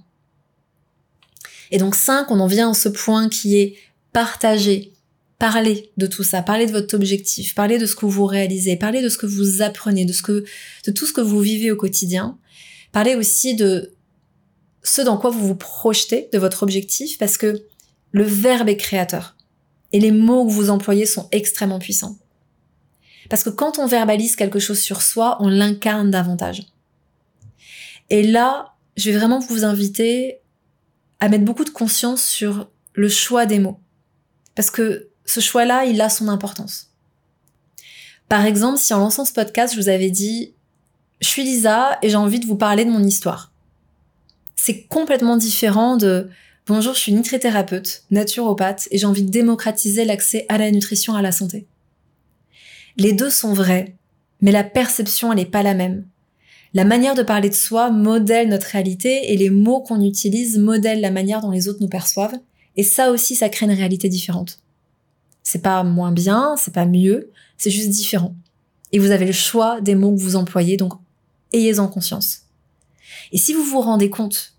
Et 1.72 1.78
donc 1.78 1.96
5, 1.96 2.32
on 2.32 2.40
en 2.40 2.48
vient 2.48 2.72
à 2.72 2.74
ce 2.74 2.90
point 2.90 3.30
qui 3.30 3.58
est 3.58 3.76
partager, 4.14 4.94
parler 5.40 5.92
de 5.98 6.08
tout 6.08 6.24
ça, 6.24 6.42
parler 6.42 6.66
de 6.66 6.72
votre 6.72 6.96
objectif, 6.96 7.54
parler 7.56 7.78
de 7.78 7.86
ce 7.86 7.96
que 7.96 8.06
vous 8.06 8.26
réalisez, 8.26 8.76
parler 8.76 9.02
de 9.02 9.10
ce 9.10 9.18
que 9.18 9.26
vous 9.26 9.62
apprenez, 9.62 10.06
de 10.06 10.14
de 10.86 10.92
tout 10.92 11.06
ce 11.06 11.14
que 11.14 11.22
vous 11.22 11.40
vivez 11.40 11.72
au 11.72 11.76
quotidien. 11.76 12.38
Parler 12.92 13.16
aussi 13.16 13.56
de 13.56 13.94
ce 14.84 15.02
dans 15.02 15.18
quoi 15.18 15.30
vous 15.30 15.46
vous 15.46 15.56
projetez 15.56 16.30
de 16.32 16.40
votre 16.40 16.64
objectif 16.64 17.18
parce 17.18 17.38
que 17.38 17.64
le 18.12 18.24
verbe 18.24 18.70
est 18.70 18.78
créateur 18.78 19.36
et 19.92 20.00
les 20.00 20.12
mots 20.12 20.46
que 20.46 20.52
vous 20.52 20.70
employez 20.70 21.06
sont 21.06 21.28
extrêmement 21.32 21.80
puissants. 21.80 22.18
Parce 23.30 23.44
que 23.44 23.50
quand 23.50 23.78
on 23.80 23.88
verbalise 23.88 24.36
quelque 24.36 24.60
chose 24.60 24.80
sur 24.80 25.02
soi, 25.02 25.38
on 25.42 25.50
l'incarne 25.50 26.12
davantage. 26.12 26.64
Et 28.10 28.24
là, 28.24 28.74
je 28.96 29.12
vais 29.12 29.18
vraiment 29.18 29.40
vous 29.40 29.66
inviter 29.66 30.40
à 31.20 31.30
mettre 31.30 31.46
beaucoup 31.46 31.64
de 31.64 31.70
conscience 31.70 32.24
sur 32.24 32.70
le 32.94 33.10
choix 33.10 33.46
des 33.46 33.60
mots. 33.60 33.80
Parce 34.56 34.72
que 34.72 35.10
ce 35.26 35.40
choix-là, 35.40 35.86
il 35.86 36.02
a 36.02 36.10
son 36.10 36.28
importance. 36.28 36.92
Par 38.30 38.46
exemple, 38.46 38.78
si 38.78 38.94
en 38.94 39.00
lançant 39.00 39.26
ce 39.26 39.34
podcast, 39.34 39.74
je 39.74 39.80
vous 39.80 39.90
avais 39.90 40.12
dit, 40.12 40.54
je 41.22 41.28
suis 41.28 41.44
Lisa 41.44 41.98
et 42.02 42.10
j'ai 42.10 42.16
envie 42.16 42.40
de 42.40 42.46
vous 42.46 42.58
parler 42.58 42.86
de 42.86 42.92
mon 42.92 43.04
histoire. 43.04 43.52
c'est 44.56 44.84
complètement 44.88 45.38
différent 45.38 45.96
de 45.96 46.30
bonjour, 46.66 46.94
je 46.94 47.00
suis 47.00 47.14
nutrithérapeute, 47.14 48.04
naturopathe 48.12 48.88
et 48.92 48.98
j'ai 48.98 49.06
envie 49.06 49.24
de 49.24 49.30
démocratiser 49.30 50.04
l'accès 50.04 50.46
à 50.50 50.58
la 50.58 50.72
nutrition, 50.72 51.14
à 51.14 51.22
la 51.22 51.32
santé. 51.32 51.68
Les 52.98 53.14
deux 53.14 53.30
sont 53.30 53.54
vrais, 53.54 53.96
mais 54.42 54.52
la 54.52 54.64
perception, 54.64 55.32
elle 55.32 55.40
n'est 55.40 55.46
pas 55.46 55.64
la 55.64 55.76
même. 55.76 56.06
La 56.78 56.86
manière 56.86 57.16
de 57.16 57.24
parler 57.24 57.50
de 57.50 57.56
soi 57.56 57.90
modèle 57.90 58.50
notre 58.50 58.68
réalité 58.68 59.34
et 59.34 59.36
les 59.36 59.50
mots 59.50 59.82
qu'on 59.82 60.00
utilise 60.00 60.60
modèlent 60.60 61.02
la 61.02 61.10
manière 61.10 61.42
dont 61.42 61.50
les 61.50 61.68
autres 61.68 61.82
nous 61.82 61.88
perçoivent. 61.88 62.38
Et 62.76 62.84
ça 62.84 63.10
aussi, 63.10 63.36
ça 63.36 63.50
crée 63.50 63.66
une 63.66 63.72
réalité 63.72 64.10
différente. 64.10 64.60
C'est 65.42 65.64
pas 65.64 65.82
moins 65.82 66.12
bien, 66.12 66.54
c'est 66.56 66.76
pas 66.76 66.86
mieux, 66.86 67.32
c'est 67.58 67.72
juste 67.72 67.90
différent. 67.90 68.36
Et 68.92 69.00
vous 69.00 69.10
avez 69.10 69.26
le 69.26 69.32
choix 69.32 69.82
des 69.82 69.96
mots 69.96 70.12
que 70.12 70.22
vous 70.22 70.36
employez, 70.36 70.78
donc 70.78 70.94
ayez-en 71.52 71.88
conscience. 71.88 72.44
Et 73.32 73.40
si 73.40 73.54
vous 73.54 73.64
vous 73.64 73.82
rendez 73.82 74.12
compte 74.12 74.54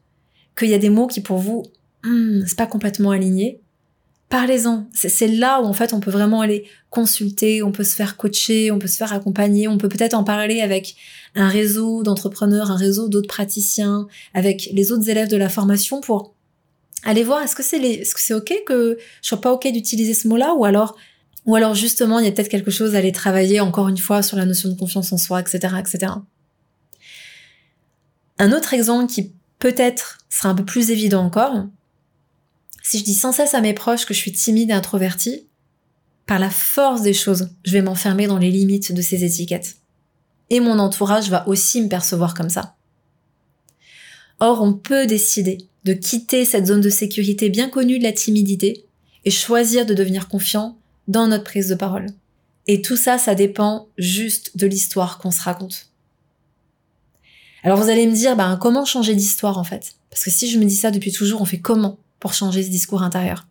qu'il 0.58 0.70
y 0.70 0.74
a 0.74 0.78
des 0.78 0.90
mots 0.90 1.06
qui 1.06 1.20
pour 1.20 1.38
vous, 1.38 1.62
hmm, 2.02 2.40
c'est 2.48 2.58
pas 2.58 2.66
complètement 2.66 3.12
aligné, 3.12 3.60
parlez-en. 4.28 4.86
C'est 4.92 5.28
là 5.28 5.60
où 5.60 5.64
en 5.64 5.72
fait 5.72 5.92
on 5.92 6.00
peut 6.00 6.10
vraiment 6.10 6.40
aller 6.40 6.64
consulter, 6.90 7.62
on 7.62 7.72
peut 7.72 7.84
se 7.84 7.94
faire 7.94 8.16
coacher, 8.16 8.70
on 8.70 8.78
peut 8.78 8.86
se 8.86 8.96
faire 8.96 9.12
accompagner, 9.12 9.68
on 9.68 9.78
peut 9.78 9.88
peut-être 9.88 10.14
en 10.14 10.24
parler 10.24 10.60
avec 10.60 10.96
un 11.34 11.48
réseau 11.48 12.02
d'entrepreneurs, 12.02 12.70
un 12.70 12.76
réseau 12.76 13.08
d'autres 13.08 13.28
praticiens, 13.28 14.06
avec 14.34 14.68
les 14.72 14.92
autres 14.92 15.08
élèves 15.08 15.28
de 15.28 15.36
la 15.36 15.48
formation 15.48 16.00
pour 16.00 16.34
aller 17.04 17.22
voir 17.22 17.42
est-ce 17.42 17.54
que 17.54 17.62
c'est 17.62 17.78
est-ce 17.78 18.14
que 18.14 18.20
c'est 18.20 18.34
ok 18.34 18.62
que 18.66 18.98
je 19.22 19.28
sois 19.28 19.40
pas 19.40 19.52
ok 19.52 19.70
d'utiliser 19.72 20.14
ce 20.14 20.26
mot-là 20.26 20.54
ou 20.54 20.64
alors 20.64 20.96
ou 21.46 21.54
alors 21.54 21.74
justement 21.74 22.18
il 22.18 22.24
y 22.24 22.28
a 22.28 22.32
peut-être 22.32 22.48
quelque 22.48 22.72
chose 22.72 22.94
à 22.94 22.98
aller 22.98 23.12
travailler 23.12 23.60
encore 23.60 23.88
une 23.88 23.98
fois 23.98 24.22
sur 24.22 24.36
la 24.36 24.44
notion 24.44 24.68
de 24.68 24.74
confiance 24.74 25.12
en 25.12 25.18
soi, 25.18 25.40
etc., 25.40 25.74
etc. 25.78 26.12
Un 28.38 28.52
autre 28.52 28.74
exemple 28.74 29.10
qui 29.10 29.32
peut-être 29.58 30.18
sera 30.28 30.50
un 30.50 30.54
peu 30.54 30.64
plus 30.64 30.90
évident 30.90 31.24
encore, 31.24 31.64
si 32.82 32.98
je 32.98 33.04
dis 33.04 33.14
sans 33.14 33.32
cesse 33.32 33.54
à 33.54 33.60
mes 33.60 33.74
proches 33.74 34.06
que 34.06 34.14
je 34.14 34.18
suis 34.18 34.32
timide 34.32 34.70
et 34.70 34.74
introvertie, 34.74 35.46
par 36.26 36.38
la 36.38 36.50
force 36.50 37.02
des 37.02 37.14
choses, 37.14 37.50
je 37.64 37.72
vais 37.72 37.82
m'enfermer 37.82 38.26
dans 38.26 38.38
les 38.38 38.50
limites 38.50 38.92
de 38.92 39.02
ces 39.02 39.24
étiquettes. 39.24 39.76
Et 40.50 40.60
mon 40.60 40.78
entourage 40.78 41.30
va 41.30 41.46
aussi 41.48 41.82
me 41.82 41.88
percevoir 41.88 42.34
comme 42.34 42.50
ça. 42.50 42.76
Or, 44.40 44.62
on 44.62 44.72
peut 44.72 45.06
décider 45.06 45.58
de 45.84 45.94
quitter 45.94 46.44
cette 46.44 46.66
zone 46.66 46.80
de 46.80 46.90
sécurité 46.90 47.48
bien 47.48 47.68
connue 47.68 47.98
de 47.98 48.04
la 48.04 48.12
timidité 48.12 48.84
et 49.24 49.30
choisir 49.30 49.86
de 49.86 49.94
devenir 49.94 50.28
confiant 50.28 50.78
dans 51.08 51.26
notre 51.26 51.44
prise 51.44 51.68
de 51.68 51.74
parole. 51.74 52.06
Et 52.66 52.82
tout 52.82 52.96
ça, 52.96 53.18
ça 53.18 53.34
dépend 53.34 53.88
juste 53.96 54.56
de 54.56 54.66
l'histoire 54.66 55.18
qu'on 55.18 55.30
se 55.30 55.40
raconte. 55.40 55.90
Alors 57.64 57.78
vous 57.82 57.88
allez 57.88 58.06
me 58.06 58.14
dire, 58.14 58.36
ben, 58.36 58.56
comment 58.60 58.84
changer 58.84 59.14
d'histoire 59.14 59.58
en 59.58 59.64
fait? 59.64 59.94
Parce 60.10 60.24
que 60.24 60.30
si 60.30 60.50
je 60.50 60.58
me 60.58 60.64
dis 60.64 60.76
ça 60.76 60.90
depuis 60.90 61.12
toujours, 61.12 61.40
on 61.40 61.46
fait 61.46 61.60
comment? 61.60 61.98
Pour 62.20 62.34
changer 62.34 62.62
ce 62.62 62.70
discours 62.70 63.02
intérieur 63.02 63.46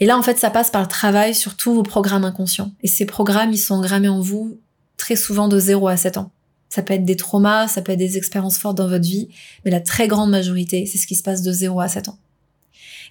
Et 0.00 0.06
là, 0.06 0.18
en 0.18 0.22
fait, 0.22 0.38
ça 0.38 0.50
passe 0.50 0.70
par 0.70 0.82
le 0.82 0.88
travail 0.88 1.34
sur 1.34 1.56
tous 1.56 1.74
vos 1.74 1.82
programmes 1.82 2.24
inconscients. 2.24 2.72
Et 2.82 2.88
ces 2.88 3.06
programmes, 3.06 3.52
ils 3.52 3.58
sont 3.58 3.74
engrammés 3.74 4.08
en 4.08 4.20
vous 4.20 4.58
très 4.96 5.16
souvent 5.16 5.48
de 5.48 5.58
0 5.58 5.88
à 5.88 5.96
7 5.96 6.16
ans. 6.16 6.30
Ça 6.68 6.82
peut 6.82 6.94
être 6.94 7.04
des 7.04 7.16
traumas, 7.16 7.68
ça 7.68 7.82
peut 7.82 7.92
être 7.92 7.98
des 7.98 8.16
expériences 8.16 8.58
fortes 8.58 8.76
dans 8.76 8.88
votre 8.88 9.04
vie, 9.04 9.28
mais 9.64 9.70
la 9.70 9.80
très 9.80 10.08
grande 10.08 10.30
majorité, 10.30 10.86
c'est 10.86 10.98
ce 10.98 11.06
qui 11.06 11.14
se 11.14 11.22
passe 11.22 11.42
de 11.42 11.52
0 11.52 11.80
à 11.80 11.88
7 11.88 12.08
ans. 12.08 12.18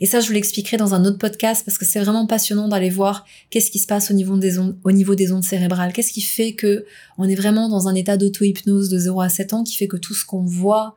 Et 0.01 0.05
ça, 0.05 0.19
je 0.19 0.27
vous 0.27 0.33
l'expliquerai 0.33 0.77
dans 0.77 0.93
un 0.93 1.05
autre 1.05 1.17
podcast 1.17 1.63
parce 1.65 1.77
que 1.77 1.85
c'est 1.85 2.01
vraiment 2.01 2.27
passionnant 2.27 2.67
d'aller 2.67 2.89
voir 2.89 3.25
qu'est-ce 3.49 3.71
qui 3.71 3.79
se 3.79 3.87
passe 3.87 4.11
au 4.11 4.13
niveau 4.13 4.35
des 4.37 4.59
ondes, 4.59 5.43
cérébrales. 5.43 5.93
Qu'est-ce 5.93 6.11
qui 6.11 6.21
fait 6.21 6.53
que 6.53 6.85
on 7.17 7.27
est 7.29 7.35
vraiment 7.35 7.69
dans 7.69 7.87
un 7.87 7.95
état 7.95 8.17
d'auto-hypnose 8.17 8.89
de 8.89 8.97
0 8.97 9.21
à 9.21 9.29
7 9.29 9.53
ans 9.53 9.63
qui 9.63 9.75
fait 9.75 9.87
que 9.87 9.97
tout 9.97 10.13
ce 10.13 10.25
qu'on 10.25 10.43
voit, 10.43 10.95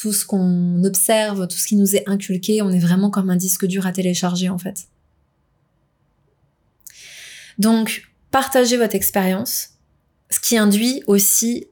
tout 0.00 0.14
ce 0.14 0.24
qu'on 0.24 0.82
observe, 0.84 1.46
tout 1.46 1.58
ce 1.58 1.66
qui 1.66 1.76
nous 1.76 1.94
est 1.94 2.08
inculqué, 2.08 2.62
on 2.62 2.70
est 2.70 2.78
vraiment 2.78 3.10
comme 3.10 3.28
un 3.28 3.36
disque 3.36 3.66
dur 3.66 3.86
à 3.86 3.92
télécharger 3.92 4.48
en 4.48 4.56
fait. 4.56 4.86
Donc, 7.58 8.10
partagez 8.30 8.78
votre 8.78 8.94
expérience, 8.94 9.74
ce 10.30 10.40
qui 10.40 10.56
induit 10.56 11.02
aussi 11.06 11.66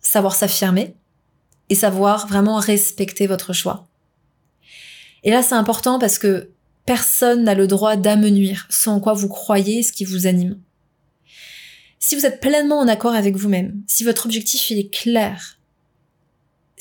savoir 0.00 0.34
s'affirmer 0.34 0.96
et 1.68 1.76
savoir 1.76 2.26
vraiment 2.26 2.56
respecter 2.56 3.28
votre 3.28 3.52
choix. 3.52 3.86
Et 5.22 5.30
là, 5.30 5.44
c'est 5.44 5.54
important 5.54 6.00
parce 6.00 6.18
que 6.18 6.50
personne 6.86 7.44
n'a 7.44 7.54
le 7.54 7.68
droit 7.68 7.94
d'amenuire 7.94 8.66
ce 8.68 8.90
en 8.90 8.98
quoi 8.98 9.12
vous 9.12 9.28
croyez, 9.28 9.84
ce 9.84 9.92
qui 9.92 10.04
vous 10.04 10.26
anime. 10.26 10.58
Si 12.00 12.16
vous 12.16 12.26
êtes 12.26 12.40
pleinement 12.40 12.80
en 12.80 12.88
accord 12.88 13.14
avec 13.14 13.36
vous-même, 13.36 13.80
si 13.86 14.02
votre 14.02 14.26
objectif 14.26 14.72
est 14.72 14.92
clair, 14.92 15.59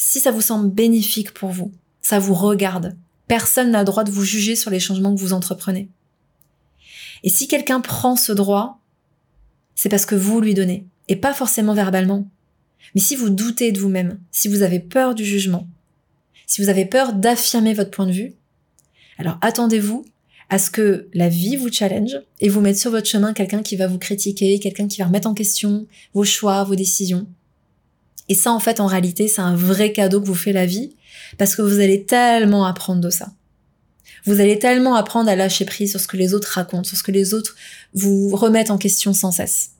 si 0.02 0.22
ça 0.22 0.32
vous 0.32 0.42
semble 0.42 0.72
bénéfique 0.72 1.34
pour 1.34 1.50
vous, 1.50 1.74
ça 2.02 2.20
vous 2.20 2.34
regarde, 2.34 2.96
personne 3.28 3.72
n'a 3.72 3.80
le 3.80 3.86
droit 3.86 4.06
de 4.06 4.12
vous 4.12 4.24
juger 4.24 4.56
sur 4.56 4.72
les 4.72 4.80
changements 4.80 5.14
que 5.14 5.20
vous 5.20 5.34
entreprenez. 5.34 5.90
Et 7.24 7.30
si 7.30 7.50
quelqu'un 7.50 7.82
prend 7.82 8.16
ce 8.16 8.32
droit, 8.32 8.80
c'est 9.76 9.90
parce 9.90 10.06
que 10.06 10.16
vous 10.16 10.40
lui 10.40 10.54
donnez, 10.54 10.86
et 11.10 11.18
pas 11.18 11.34
forcément 11.34 11.74
verbalement. 11.74 12.30
Mais 12.96 13.02
si 13.02 13.18
vous 13.18 13.30
doutez 13.30 13.74
de 13.74 13.80
vous-même, 13.80 14.20
si 14.32 14.48
vous 14.48 14.62
avez 14.62 14.80
peur 14.80 15.16
du 15.16 15.26
jugement, 15.26 15.68
si 16.48 16.62
vous 16.62 16.70
avez 16.70 16.86
peur 16.86 17.12
d'affirmer 17.14 17.74
votre 17.74 17.92
point 17.92 18.08
de 18.08 18.14
vue, 18.14 18.34
alors 19.18 19.38
attendez-vous 19.42 20.06
à 20.48 20.60
ce 20.60 20.72
que 20.72 21.10
la 21.14 21.28
vie 21.28 21.58
vous 21.58 21.72
challenge 21.72 22.18
et 22.40 22.48
vous 22.48 22.62
mette 22.62 22.80
sur 22.80 22.90
votre 22.90 23.08
chemin 23.08 23.34
quelqu'un 23.34 23.62
qui 23.62 23.76
va 23.76 23.88
vous 23.88 24.00
critiquer, 24.00 24.60
quelqu'un 24.60 24.88
qui 24.88 25.00
va 25.00 25.08
remettre 25.08 25.28
en 25.28 25.34
question 25.34 25.88
vos 26.14 26.24
choix, 26.24 26.64
vos 26.64 26.76
décisions. 26.76 27.28
Et 28.30 28.36
ça, 28.36 28.52
en 28.52 28.60
fait, 28.60 28.80
en 28.80 28.86
réalité, 28.86 29.28
c'est 29.28 29.42
un 29.42 29.56
vrai 29.56 29.92
cadeau 29.92 30.22
que 30.22 30.28
vous 30.28 30.36
fait 30.36 30.54
la 30.54 30.65
vie 30.65 30.96
parce 31.38 31.56
que 31.56 31.62
vous 31.62 31.80
allez 31.80 32.06
tellement 32.06 32.65
apprendre 32.65 33.02
de 33.02 33.10
ça. 33.10 33.32
Vous 34.26 34.39
allez 34.39 34.60
tellement 34.60 34.96
apprendre 34.96 35.30
à 35.30 35.36
lâcher 35.36 35.65
prise 35.65 35.92
sur 35.92 36.00
ce 36.00 36.08
que 36.08 36.18
les 36.18 36.34
autres 36.34 36.50
racontent, 36.50 36.84
sur 36.84 36.98
ce 36.98 37.04
que 37.04 37.12
les 37.12 37.34
autres 37.34 37.56
vous 37.94 38.36
remettent 38.36 38.72
en 38.72 38.78
question 38.78 39.13
sans 39.13 39.32
cesse. 39.32 39.72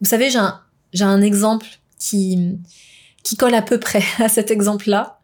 Vous 0.00 0.08
savez, 0.08 0.30
j'ai 0.30 0.38
un, 0.38 0.60
j'ai 0.92 1.04
un 1.04 1.22
exemple 1.22 1.66
qui, 1.98 2.56
qui 3.22 3.36
colle 3.36 3.54
à 3.54 3.62
peu 3.62 3.80
près 3.80 4.02
à 4.18 4.28
cet 4.28 4.50
exemple-là. 4.50 5.18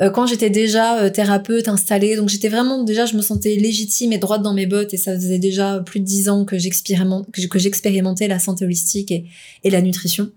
Euh, 0.00 0.10
quand 0.10 0.26
j'étais 0.26 0.50
déjà 0.50 0.98
euh, 0.98 1.10
thérapeute 1.10 1.68
installée, 1.68 2.16
donc 2.16 2.28
j'étais 2.28 2.48
vraiment 2.48 2.82
déjà, 2.82 3.06
je 3.06 3.16
me 3.16 3.22
sentais 3.22 3.54
légitime 3.56 4.12
et 4.12 4.18
droite 4.18 4.42
dans 4.42 4.54
mes 4.54 4.66
bottes 4.66 4.92
et 4.92 4.96
ça 4.96 5.14
faisait 5.14 5.38
déjà 5.38 5.80
plus 5.80 6.00
de 6.00 6.04
dix 6.04 6.28
ans 6.28 6.44
que 6.44 6.58
j'expérimentais 6.58 8.26
la 8.26 8.38
santé 8.40 8.64
holistique 8.64 9.12
et, 9.12 9.26
et 9.62 9.70
la 9.70 9.82
nutrition. 9.82 10.30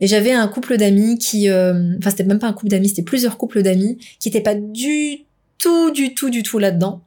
Et 0.00 0.06
j'avais 0.06 0.32
un 0.32 0.48
couple 0.48 0.76
d'amis 0.76 1.18
qui, 1.18 1.48
euh, 1.48 1.96
enfin 1.98 2.10
c'était 2.10 2.24
même 2.24 2.38
pas 2.38 2.46
un 2.46 2.52
couple 2.52 2.68
d'amis, 2.68 2.88
c'était 2.88 3.02
plusieurs 3.02 3.36
couples 3.36 3.62
d'amis 3.62 3.98
qui 4.18 4.28
étaient 4.28 4.40
pas 4.40 4.54
du 4.54 5.26
tout, 5.58 5.90
du 5.90 6.14
tout, 6.14 6.30
du 6.30 6.42
tout 6.42 6.58
là-dedans. 6.58 7.02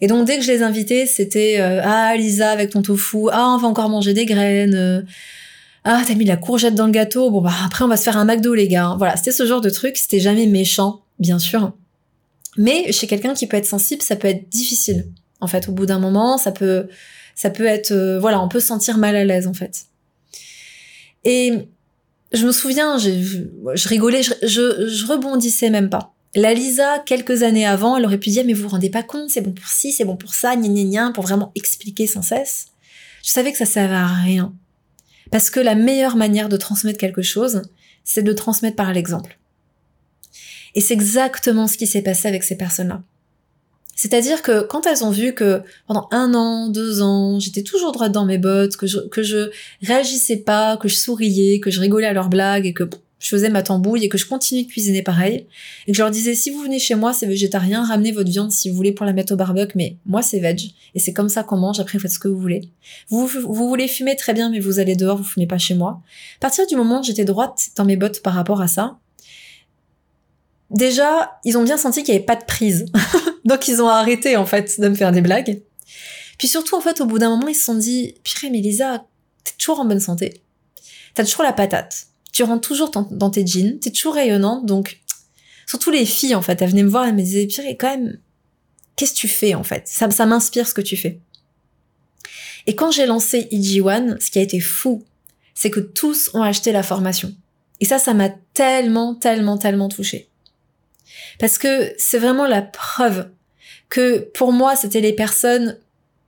Et 0.00 0.08
donc 0.08 0.26
dès 0.26 0.38
que 0.38 0.44
je 0.44 0.50
les 0.50 0.62
invitais, 0.62 1.06
c'était 1.06 1.58
ah 1.58 2.14
Lisa 2.16 2.50
avec 2.50 2.70
ton 2.70 2.82
tofu, 2.82 3.28
ah 3.32 3.54
on 3.54 3.58
va 3.58 3.68
encore 3.68 3.88
manger 3.88 4.12
des 4.12 4.26
graines, 4.26 5.06
ah 5.84 6.02
t'as 6.04 6.14
mis 6.14 6.24
la 6.24 6.36
courgette 6.36 6.74
dans 6.74 6.86
le 6.86 6.92
gâteau, 6.92 7.30
bon 7.30 7.40
bah 7.40 7.52
après 7.64 7.84
on 7.84 7.88
va 7.88 7.96
se 7.96 8.02
faire 8.02 8.16
un 8.16 8.24
McDo 8.24 8.54
les 8.54 8.66
gars. 8.66 8.96
Voilà, 8.98 9.16
c'était 9.16 9.30
ce 9.30 9.46
genre 9.46 9.60
de 9.60 9.70
truc, 9.70 9.96
c'était 9.96 10.18
jamais 10.18 10.46
méchant, 10.46 11.02
bien 11.20 11.38
sûr. 11.38 11.72
Mais 12.56 12.90
chez 12.92 13.06
quelqu'un 13.06 13.34
qui 13.34 13.46
peut 13.46 13.56
être 13.56 13.66
sensible, 13.66 14.02
ça 14.02 14.16
peut 14.16 14.28
être 14.28 14.48
difficile. 14.48 15.06
En 15.40 15.46
fait, 15.46 15.68
au 15.68 15.72
bout 15.72 15.86
d'un 15.86 15.98
moment, 15.98 16.38
ça 16.38 16.50
peut, 16.50 16.88
ça 17.34 17.50
peut 17.50 17.66
être, 17.66 17.92
euh, 17.92 18.18
voilà, 18.18 18.42
on 18.42 18.48
peut 18.48 18.60
se 18.60 18.66
sentir 18.66 18.98
mal 18.98 19.14
à 19.14 19.24
l'aise 19.24 19.46
en 19.46 19.54
fait. 19.54 19.86
Et 21.24 21.68
je 22.32 22.46
me 22.46 22.52
souviens, 22.52 22.98
je, 22.98 23.88
rigolais, 23.88 24.22
je, 24.22 24.34
je, 24.42 25.06
rebondissais 25.06 25.70
même 25.70 25.90
pas. 25.90 26.14
La 26.34 26.52
Lisa, 26.54 26.98
quelques 27.06 27.42
années 27.42 27.66
avant, 27.66 27.96
elle 27.96 28.04
aurait 28.04 28.18
pu 28.18 28.30
dire 28.30 28.44
mais 28.44 28.52
vous 28.52 28.64
vous 28.64 28.68
rendez 28.68 28.90
pas 28.90 29.02
compte, 29.02 29.30
c'est 29.30 29.40
bon 29.40 29.52
pour 29.52 29.68
ci, 29.68 29.92
c'est 29.92 30.04
bon 30.04 30.16
pour 30.16 30.34
ça, 30.34 30.56
gna 30.56 30.68
gna 30.68 30.84
gna, 30.84 31.12
pour 31.12 31.24
vraiment 31.24 31.52
expliquer 31.54 32.06
sans 32.06 32.22
cesse. 32.22 32.68
Je 33.24 33.30
savais 33.30 33.52
que 33.52 33.58
ça 33.58 33.66
servait 33.66 33.94
à 33.94 34.06
rien. 34.06 34.52
Parce 35.30 35.50
que 35.50 35.60
la 35.60 35.74
meilleure 35.74 36.16
manière 36.16 36.48
de 36.48 36.56
transmettre 36.56 36.98
quelque 36.98 37.22
chose, 37.22 37.62
c'est 38.04 38.22
de 38.22 38.32
transmettre 38.32 38.76
par 38.76 38.92
l'exemple. 38.92 39.38
Et 40.74 40.80
c'est 40.80 40.94
exactement 40.94 41.66
ce 41.66 41.76
qui 41.76 41.86
s'est 41.86 42.02
passé 42.02 42.28
avec 42.28 42.44
ces 42.44 42.56
personnes-là. 42.56 43.02
C'est-à-dire 43.96 44.42
que 44.42 44.60
quand 44.60 44.86
elles 44.86 45.02
ont 45.02 45.10
vu 45.10 45.32
que 45.32 45.62
pendant 45.86 46.06
un 46.12 46.34
an, 46.34 46.68
deux 46.68 47.00
ans, 47.00 47.40
j'étais 47.40 47.62
toujours 47.62 47.92
droite 47.92 48.12
dans 48.12 48.26
mes 48.26 48.38
bottes, 48.38 48.76
que 48.76 48.86
je, 48.86 48.98
que 48.98 49.22
je 49.22 49.50
réagissais 49.82 50.36
pas, 50.36 50.76
que 50.76 50.86
je 50.86 50.96
souriais, 50.96 51.60
que 51.60 51.70
je 51.70 51.80
rigolais 51.80 52.06
à 52.06 52.12
leurs 52.12 52.28
blagues 52.28 52.66
et 52.66 52.74
que 52.74 52.84
je 53.18 53.30
faisais 53.30 53.48
ma 53.48 53.62
tambouille 53.62 54.04
et 54.04 54.08
que 54.10 54.18
je 54.18 54.26
continuais 54.26 54.64
de 54.64 54.68
cuisiner 54.68 55.02
pareil, 55.02 55.46
et 55.86 55.92
que 55.92 55.96
je 55.96 56.02
leur 56.02 56.10
disais 56.10 56.34
si 56.34 56.50
vous 56.50 56.60
venez 56.60 56.78
chez 56.78 56.94
moi, 56.94 57.14
c'est 57.14 57.26
végétarien, 57.26 57.84
ramenez 57.84 58.12
votre 58.12 58.28
viande 58.28 58.52
si 58.52 58.68
vous 58.68 58.76
voulez 58.76 58.92
pour 58.92 59.06
la 59.06 59.14
mettre 59.14 59.32
au 59.32 59.36
barbecue, 59.36 59.72
mais 59.74 59.96
moi 60.04 60.20
c'est 60.20 60.40
veg, 60.40 60.72
et 60.94 61.00
c'est 61.00 61.14
comme 61.14 61.30
ça 61.30 61.42
qu'on 61.42 61.56
mange, 61.56 61.80
après 61.80 61.96
vous 61.96 62.02
faites 62.02 62.12
ce 62.12 62.18
que 62.18 62.28
vous 62.28 62.38
voulez. 62.38 62.68
Vous, 63.08 63.26
vous 63.26 63.68
voulez 63.68 63.88
fumer 63.88 64.16
très 64.16 64.34
bien, 64.34 64.50
mais 64.50 64.60
vous 64.60 64.78
allez 64.78 64.94
dehors, 64.94 65.16
vous 65.16 65.24
fumez 65.24 65.46
pas 65.46 65.58
chez 65.58 65.74
moi. 65.74 66.02
À 66.36 66.40
partir 66.40 66.66
du 66.66 66.76
moment 66.76 67.00
où 67.00 67.02
j'étais 67.02 67.24
droite 67.24 67.70
dans 67.76 67.86
mes 67.86 67.96
bottes 67.96 68.20
par 68.20 68.34
rapport 68.34 68.60
à 68.60 68.68
ça, 68.68 68.98
déjà, 70.70 71.38
ils 71.44 71.56
ont 71.56 71.64
bien 71.64 71.78
senti 71.78 72.02
qu'il 72.02 72.12
y 72.12 72.16
avait 72.16 72.26
pas 72.26 72.36
de 72.36 72.44
prise. 72.44 72.84
Donc 73.46 73.68
ils 73.68 73.80
ont 73.80 73.88
arrêté 73.88 74.36
en 74.36 74.44
fait 74.44 74.78
de 74.78 74.88
me 74.88 74.94
faire 74.94 75.12
des 75.12 75.22
blagues. 75.22 75.62
Puis 76.38 76.48
surtout 76.48 76.76
en 76.76 76.80
fait 76.80 77.00
au 77.00 77.06
bout 77.06 77.18
d'un 77.18 77.30
moment 77.30 77.48
ils 77.48 77.54
se 77.54 77.64
sont 77.64 77.74
dit 77.74 78.14
pire 78.22 78.50
mais 78.50 78.58
Lisa, 78.58 79.06
t'es 79.44 79.52
toujours 79.58 79.80
en 79.80 79.86
bonne 79.86 80.00
santé. 80.00 80.42
T'as 81.14 81.24
toujours 81.24 81.44
la 81.44 81.52
patate 81.52 82.08
tu 82.32 82.42
rentres 82.42 82.68
toujours 82.68 82.90
dans 82.90 83.30
tes 83.30 83.46
jeans, 83.46 83.78
t'es 83.78 83.90
toujours 83.90 84.12
rayonnante, 84.12 84.66
donc 84.66 85.00
Surtout 85.66 85.90
les 85.90 86.06
filles, 86.06 86.34
en 86.34 86.42
fait, 86.42 86.62
elles 86.62 86.70
venaient 86.70 86.84
me 86.84 86.88
voir, 86.88 87.06
elles 87.06 87.14
me 87.14 87.22
disaient, 87.22 87.46
Pierre, 87.46 87.66
quand 87.78 87.90
même, 87.90 88.18
qu'est-ce 88.94 89.12
que 89.12 89.18
tu 89.18 89.28
fais, 89.28 89.54
en 89.54 89.64
fait? 89.64 89.88
Ça, 89.88 90.26
m'inspire 90.26 90.68
ce 90.68 90.74
que 90.74 90.80
tu 90.80 90.96
fais. 90.96 91.18
Et 92.66 92.76
quand 92.76 92.92
j'ai 92.92 93.06
lancé 93.06 93.48
EG1, 93.50 94.20
ce 94.20 94.30
qui 94.30 94.38
a 94.38 94.42
été 94.42 94.60
fou, 94.60 95.04
c'est 95.54 95.70
que 95.70 95.80
tous 95.80 96.30
ont 96.34 96.42
acheté 96.42 96.70
la 96.70 96.84
formation. 96.84 97.34
Et 97.80 97.84
ça, 97.84 97.98
ça 97.98 98.14
m'a 98.14 98.30
tellement, 98.54 99.14
tellement, 99.14 99.58
tellement 99.58 99.88
touché. 99.88 100.28
Parce 101.38 101.58
que 101.58 101.92
c'est 101.98 102.18
vraiment 102.18 102.46
la 102.46 102.62
preuve 102.62 103.28
que 103.88 104.18
pour 104.34 104.52
moi, 104.52 104.76
c'était 104.76 105.00
les 105.00 105.12
personnes 105.12 105.78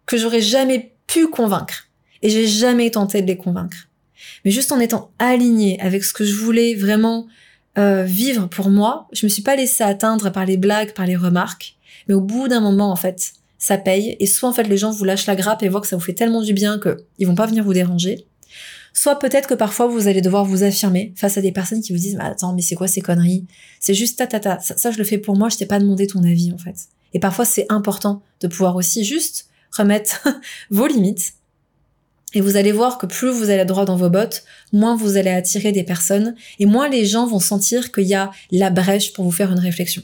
que 0.07 0.17
j'aurais 0.17 0.41
jamais 0.41 0.93
pu 1.07 1.29
convaincre. 1.29 1.89
Et 2.23 2.31
j'ai 2.31 2.47
jamais 2.47 2.91
tenté 2.91 3.23
de 3.23 3.27
les 3.27 3.37
convaincre. 3.37 3.89
Mais 4.45 4.51
juste 4.51 4.73
en 4.73 4.81
étant 4.81 5.11
alignée 5.19 5.81
avec 5.81 6.05
ce 6.05 6.13
que 6.13 6.25
je 6.25 6.35
voulais 6.35 6.75
vraiment 6.75 7.27
euh, 7.79 8.05
vivre 8.05 8.49
pour 8.49 8.71
moi, 8.71 9.09
je 9.13 9.27
me 9.27 9.29
suis 9.29 9.43
pas 9.43 9.57
laissée 9.57 9.85
atteindre 9.85 10.31
par 10.31 10.45
les 10.45 10.57
blagues, 10.57 10.95
par 10.95 11.07
les 11.07 11.17
remarques. 11.17 11.77
Mais 12.09 12.15
au 12.15 12.21
bout 12.21 12.49
d'un 12.49 12.61
moment, 12.61 12.91
en 12.91 12.97
fait, 12.97 13.33
ça 13.59 13.77
paye. 13.77 14.17
Et 14.21 14.27
soit 14.27 14.49
en 14.49 14.53
fait 14.53 14.65
les 14.65 14.77
gens 14.77 14.91
vous 14.91 15.05
lâchent 15.05 15.27
la 15.27 15.37
grappe 15.37 15.63
et 15.63 15.69
voient 15.69 15.81
que 15.81 15.87
ça 15.87 15.97
vous 15.97 16.03
fait 16.03 16.15
tellement 16.15 16.43
du 16.43 16.53
bien 16.53 16.79
que 16.79 17.05
ils 17.19 17.27
vont 17.27 17.35
pas 17.35 17.47
venir 17.47 17.65
vous 17.65 17.75
déranger. 17.75 18.25
Soit 18.95 19.19
peut-être 19.19 19.49
que 19.49 19.55
parfois 19.55 19.87
vous 19.87 20.09
allez 20.09 20.23
devoir 20.23 20.45
vous 20.45 20.63
affirmer 20.63 21.13
face 21.17 21.37
à 21.37 21.43
des 21.43 21.53
personnes 21.53 21.83
qui 21.83 21.93
vous 21.93 21.99
disent 21.99 22.17
attends 22.21 22.55
mais 22.55 22.63
c'est 22.63 22.75
quoi 22.75 22.89
ces 22.89 23.01
conneries? 23.01 23.47
C'est 23.81 23.95
juste 23.95 24.19
ta 24.19 24.27
ta 24.27 24.41
ta 24.41 24.59
ça, 24.61 24.91
je 24.91 24.99
le 24.99 25.05
fais 25.05 25.19
pour 25.19 25.37
moi 25.37 25.49
je 25.49 25.57
t'ai 25.57 25.67
pas 25.67 25.79
demandé 25.79 26.07
ton 26.07 26.23
avis 26.25 26.53
en 26.53 26.59
fait. 26.59 26.77
Et 27.15 27.21
parfois 27.21 27.45
c'est 27.45 27.67
important 27.69 28.23
de 28.41 28.49
pouvoir 28.49 28.77
aussi 28.77 29.05
juste 29.05 29.49
remettre 29.77 30.29
vos 30.71 30.87
limites. 30.87 31.35
Et 32.35 32.43
vous 32.43 32.57
allez 32.57 32.73
voir 32.73 32.99
que 32.99 33.07
plus 33.07 33.31
vous 33.31 33.49
allez 33.49 33.65
droit 33.65 33.87
dans 33.87 33.97
vos 33.97 34.11
bottes, 34.11 34.45
moins 34.73 34.97
vous 34.97 35.17
allez 35.17 35.31
attirer 35.31 35.73
des 35.73 35.85
personnes 35.85 36.35
et 36.59 36.67
moins 36.67 36.89
les 36.89 37.07
gens 37.07 37.27
vont 37.27 37.41
sentir 37.41 37.91
qu'il 37.91 38.05
y 38.05 38.15
a 38.15 38.31
la 38.51 38.69
brèche 38.71 39.15
pour 39.15 39.25
vous 39.25 39.31
faire 39.31 39.51
une 39.51 39.59
réflexion. 39.59 40.03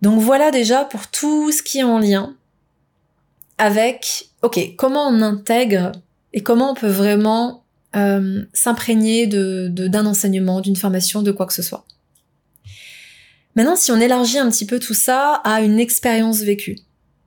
Donc 0.00 0.20
voilà 0.20 0.50
déjà 0.50 0.84
pour 0.84 1.08
tout 1.08 1.50
ce 1.52 1.62
qui 1.62 1.78
est 1.78 1.84
en 1.84 1.98
lien 1.98 2.36
avec, 3.58 4.28
ok, 4.42 4.74
comment 4.76 5.08
on 5.08 5.22
intègre 5.22 5.92
et 6.32 6.42
comment 6.42 6.72
on 6.72 6.74
peut 6.74 6.88
vraiment 6.88 7.64
euh, 7.94 8.42
s'imprégner 8.52 9.26
d'un 9.26 10.06
enseignement, 10.06 10.60
d'une 10.60 10.76
formation, 10.76 11.22
de 11.22 11.30
quoi 11.30 11.46
que 11.46 11.52
ce 11.52 11.62
soit. 11.62 11.84
Maintenant, 13.54 13.76
si 13.76 13.92
on 13.92 14.00
élargit 14.00 14.38
un 14.38 14.50
petit 14.50 14.66
peu 14.66 14.78
tout 14.78 14.94
ça 14.94 15.40
à 15.44 15.60
une 15.60 15.78
expérience 15.78 16.40
vécue, 16.40 16.78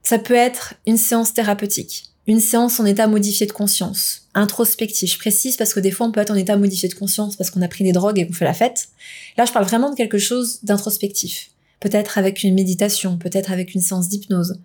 ça 0.03 0.19
peut 0.19 0.33
être 0.33 0.75
une 0.87 0.97
séance 0.97 1.33
thérapeutique, 1.33 2.05
une 2.27 2.39
séance 2.39 2.79
en 2.79 2.85
état 2.85 3.07
modifié 3.07 3.45
de 3.45 3.51
conscience, 3.51 4.27
introspectif. 4.33 5.13
Je 5.13 5.19
précise 5.19 5.57
parce 5.57 5.73
que 5.73 5.79
des 5.79 5.91
fois 5.91 6.07
on 6.07 6.11
peut 6.11 6.21
être 6.21 6.31
en 6.31 6.35
état 6.35 6.57
modifié 6.57 6.89
de 6.89 6.95
conscience 6.95 7.35
parce 7.35 7.51
qu'on 7.51 7.61
a 7.61 7.67
pris 7.67 7.83
des 7.83 7.91
drogues 7.91 8.19
et 8.19 8.27
qu'on 8.27 8.33
fait 8.33 8.45
la 8.45 8.53
fête. 8.53 8.89
Là, 9.37 9.45
je 9.45 9.51
parle 9.51 9.65
vraiment 9.65 9.91
de 9.91 9.95
quelque 9.95 10.17
chose 10.17 10.59
d'introspectif 10.63 11.49
peut-être 11.85 12.17
avec 12.17 12.43
une 12.43 12.55
méditation, 12.55 13.17
peut-être 13.17 13.51
avec 13.51 13.75
une 13.75 13.81
séance 13.81 14.09
d'hypnose, 14.09 14.59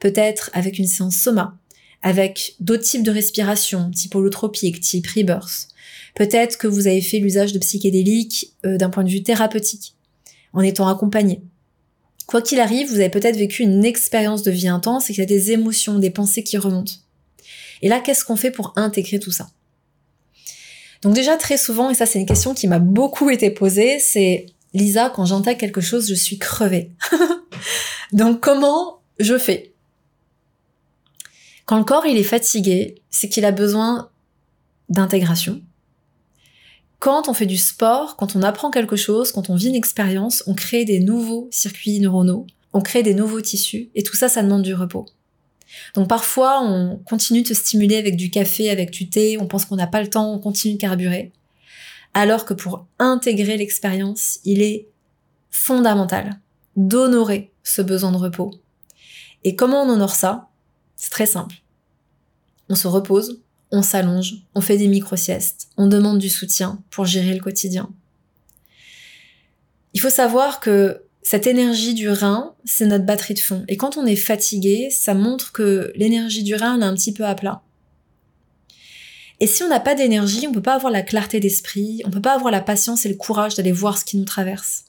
peut-être 0.00 0.50
avec 0.54 0.78
une 0.78 0.86
séance 0.86 1.16
soma, 1.16 1.58
avec 2.02 2.54
d'autres 2.60 2.84
types 2.84 3.02
de 3.02 3.10
respiration, 3.10 3.90
type 3.90 4.14
holotropique, 4.14 4.80
type 4.80 5.06
rebirth. 5.06 5.68
Peut-être 6.14 6.56
que 6.58 6.66
vous 6.66 6.86
avez 6.86 7.00
fait 7.00 7.18
l'usage 7.18 7.52
de 7.52 7.58
psychédéliques 7.58 8.54
euh, 8.64 8.76
d'un 8.76 8.90
point 8.90 9.04
de 9.04 9.10
vue 9.10 9.22
thérapeutique, 9.22 9.94
en 10.52 10.60
étant 10.60 10.88
accompagné. 10.88 11.42
Quoi 12.26 12.42
qu'il 12.42 12.60
arrive, 12.60 12.88
vous 12.88 12.96
avez 12.96 13.08
peut-être 13.08 13.36
vécu 13.36 13.62
une 13.62 13.84
expérience 13.84 14.42
de 14.42 14.50
vie 14.50 14.68
intense 14.68 15.10
et 15.10 15.12
qu'il 15.12 15.22
y 15.22 15.24
a 15.24 15.26
des 15.26 15.52
émotions, 15.52 15.98
des 15.98 16.10
pensées 16.10 16.42
qui 16.42 16.56
remontent. 16.56 16.92
Et 17.82 17.88
là, 17.88 18.00
qu'est-ce 18.00 18.24
qu'on 18.24 18.36
fait 18.36 18.50
pour 18.50 18.72
intégrer 18.76 19.18
tout 19.18 19.32
ça? 19.32 19.48
Donc 21.02 21.14
déjà, 21.14 21.36
très 21.36 21.56
souvent, 21.56 21.90
et 21.90 21.94
ça 21.94 22.06
c'est 22.06 22.20
une 22.20 22.26
question 22.26 22.54
qui 22.54 22.68
m'a 22.68 22.78
beaucoup 22.78 23.28
été 23.28 23.50
posée, 23.50 23.98
c'est 23.98 24.46
Lisa, 24.72 25.10
quand 25.10 25.26
j'entends 25.26 25.54
quelque 25.54 25.80
chose, 25.80 26.08
je 26.08 26.14
suis 26.14 26.38
crevée. 26.38 26.92
Donc 28.12 28.40
comment 28.40 29.00
je 29.18 29.36
fais? 29.36 29.72
Quand 31.66 31.78
le 31.78 31.84
corps 31.84 32.06
il 32.06 32.16
est 32.16 32.22
fatigué, 32.22 33.02
c'est 33.10 33.28
qu'il 33.28 33.44
a 33.44 33.52
besoin 33.52 34.10
d'intégration. 34.88 35.60
Quand 37.02 37.28
on 37.28 37.34
fait 37.34 37.46
du 37.46 37.56
sport, 37.56 38.14
quand 38.14 38.36
on 38.36 38.44
apprend 38.44 38.70
quelque 38.70 38.94
chose, 38.94 39.32
quand 39.32 39.50
on 39.50 39.56
vit 39.56 39.70
une 39.70 39.74
expérience, 39.74 40.44
on 40.46 40.54
crée 40.54 40.84
des 40.84 41.00
nouveaux 41.00 41.48
circuits 41.50 41.98
neuronaux, 41.98 42.46
on 42.72 42.80
crée 42.80 43.02
des 43.02 43.12
nouveaux 43.12 43.40
tissus, 43.40 43.90
et 43.96 44.04
tout 44.04 44.14
ça, 44.14 44.28
ça 44.28 44.40
demande 44.40 44.62
du 44.62 44.72
repos. 44.72 45.06
Donc 45.96 46.08
parfois, 46.08 46.62
on 46.62 46.98
continue 46.98 47.42
de 47.42 47.54
stimuler 47.54 47.96
avec 47.96 48.14
du 48.14 48.30
café, 48.30 48.70
avec 48.70 48.92
du 48.92 49.10
thé, 49.10 49.36
on 49.40 49.48
pense 49.48 49.64
qu'on 49.64 49.74
n'a 49.74 49.88
pas 49.88 50.00
le 50.00 50.10
temps, 50.10 50.32
on 50.32 50.38
continue 50.38 50.74
de 50.74 50.80
carburer 50.80 51.32
alors 52.14 52.44
que 52.44 52.54
pour 52.54 52.86
intégrer 53.00 53.56
l'expérience, 53.56 54.38
il 54.44 54.62
est 54.62 54.86
fondamental 55.50 56.38
d'honorer 56.76 57.50
ce 57.64 57.82
besoin 57.82 58.12
de 58.12 58.16
repos. 58.16 58.52
Et 59.42 59.56
comment 59.56 59.82
on 59.82 59.88
honore 59.88 60.14
ça? 60.14 60.50
C'est 60.94 61.10
très 61.10 61.26
simple. 61.26 61.56
On 62.68 62.76
se 62.76 62.86
repose, 62.86 63.40
on 63.72 63.82
s'allonge, 63.82 64.36
on 64.54 64.60
fait 64.60 64.76
des 64.76 64.86
micro-siestes, 64.86 65.68
on 65.76 65.86
demande 65.86 66.18
du 66.18 66.28
soutien 66.28 66.82
pour 66.90 67.06
gérer 67.06 67.34
le 67.34 67.40
quotidien. 67.40 67.90
Il 69.94 70.00
faut 70.00 70.10
savoir 70.10 70.60
que 70.60 71.02
cette 71.22 71.46
énergie 71.46 71.94
du 71.94 72.08
rein, 72.08 72.54
c'est 72.64 72.86
notre 72.86 73.06
batterie 73.06 73.34
de 73.34 73.38
fond. 73.38 73.64
Et 73.68 73.76
quand 73.76 73.96
on 73.96 74.06
est 74.06 74.16
fatigué, 74.16 74.90
ça 74.90 75.14
montre 75.14 75.52
que 75.52 75.92
l'énergie 75.94 76.42
du 76.42 76.54
rein 76.54 76.80
est 76.80 76.84
un 76.84 76.94
petit 76.94 77.12
peu 77.12 77.24
à 77.24 77.34
plat. 77.34 77.62
Et 79.40 79.46
si 79.46 79.62
on 79.62 79.68
n'a 79.68 79.80
pas 79.80 79.94
d'énergie, 79.94 80.46
on 80.46 80.52
peut 80.52 80.62
pas 80.62 80.74
avoir 80.74 80.92
la 80.92 81.02
clarté 81.02 81.40
d'esprit, 81.40 82.02
on 82.04 82.10
peut 82.10 82.22
pas 82.22 82.34
avoir 82.34 82.52
la 82.52 82.60
patience 82.60 83.06
et 83.06 83.08
le 83.08 83.16
courage 83.16 83.54
d'aller 83.54 83.72
voir 83.72 83.98
ce 83.98 84.04
qui 84.04 84.16
nous 84.16 84.24
traverse. 84.24 84.84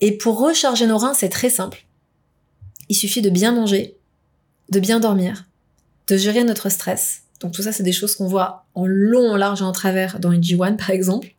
Et 0.00 0.12
pour 0.12 0.38
recharger 0.38 0.86
nos 0.86 0.98
reins, 0.98 1.14
c'est 1.14 1.28
très 1.28 1.50
simple. 1.50 1.86
Il 2.88 2.94
suffit 2.94 3.22
de 3.22 3.30
bien 3.30 3.52
manger, 3.52 3.96
de 4.70 4.80
bien 4.80 5.00
dormir, 5.00 5.44
de 6.06 6.16
gérer 6.16 6.44
notre 6.44 6.68
stress. 6.68 7.22
Donc 7.40 7.52
tout 7.52 7.62
ça, 7.62 7.72
c'est 7.72 7.82
des 7.82 7.92
choses 7.92 8.14
qu'on 8.14 8.26
voit 8.26 8.66
en 8.74 8.86
long, 8.86 9.30
en 9.30 9.36
large 9.36 9.60
et 9.60 9.64
en 9.64 9.72
travers 9.72 10.18
dans 10.20 10.32
une 10.32 10.40
G1 10.40 10.76
par 10.76 10.90
exemple. 10.90 11.34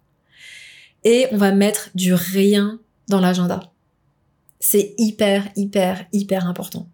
Et 1.03 1.27
on 1.31 1.37
va 1.37 1.51
mettre 1.51 1.89
du 1.95 2.13
rien 2.13 2.79
dans 3.07 3.19
l'agenda. 3.19 3.71
C'est 4.59 4.95
hyper, 4.97 5.47
hyper, 5.55 6.05
hyper 6.11 6.47
important. 6.47 6.89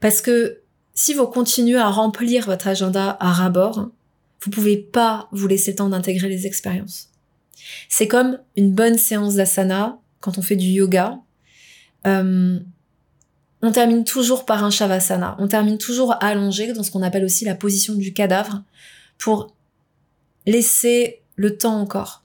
Parce 0.00 0.20
que 0.20 0.60
si 0.94 1.14
vous 1.14 1.26
continuez 1.26 1.78
à 1.78 1.88
remplir 1.88 2.46
votre 2.46 2.66
agenda 2.66 3.16
à 3.20 3.32
rabord, 3.32 3.90
vous 4.40 4.50
pouvez 4.50 4.76
pas 4.76 5.28
vous 5.32 5.46
laisser 5.46 5.72
le 5.72 5.76
temps 5.76 5.88
d'intégrer 5.88 6.28
les 6.28 6.46
expériences. 6.46 7.10
C'est 7.88 8.08
comme 8.08 8.38
une 8.56 8.72
bonne 8.72 8.98
séance 8.98 9.34
d'asana 9.34 9.98
quand 10.20 10.38
on 10.38 10.42
fait 10.42 10.56
du 10.56 10.66
yoga. 10.66 11.18
Euh, 12.06 12.58
on 13.62 13.72
termine 13.72 14.04
toujours 14.04 14.44
par 14.44 14.64
un 14.64 14.70
shavasana. 14.70 15.36
On 15.38 15.48
termine 15.48 15.78
toujours 15.78 16.14
allongé 16.22 16.72
dans 16.72 16.82
ce 16.82 16.90
qu'on 16.90 17.02
appelle 17.02 17.24
aussi 17.24 17.44
la 17.44 17.54
position 17.54 17.94
du 17.94 18.12
cadavre 18.12 18.62
pour 19.18 19.54
laisser 20.46 21.22
le 21.36 21.56
temps 21.56 21.80
encore 21.80 22.22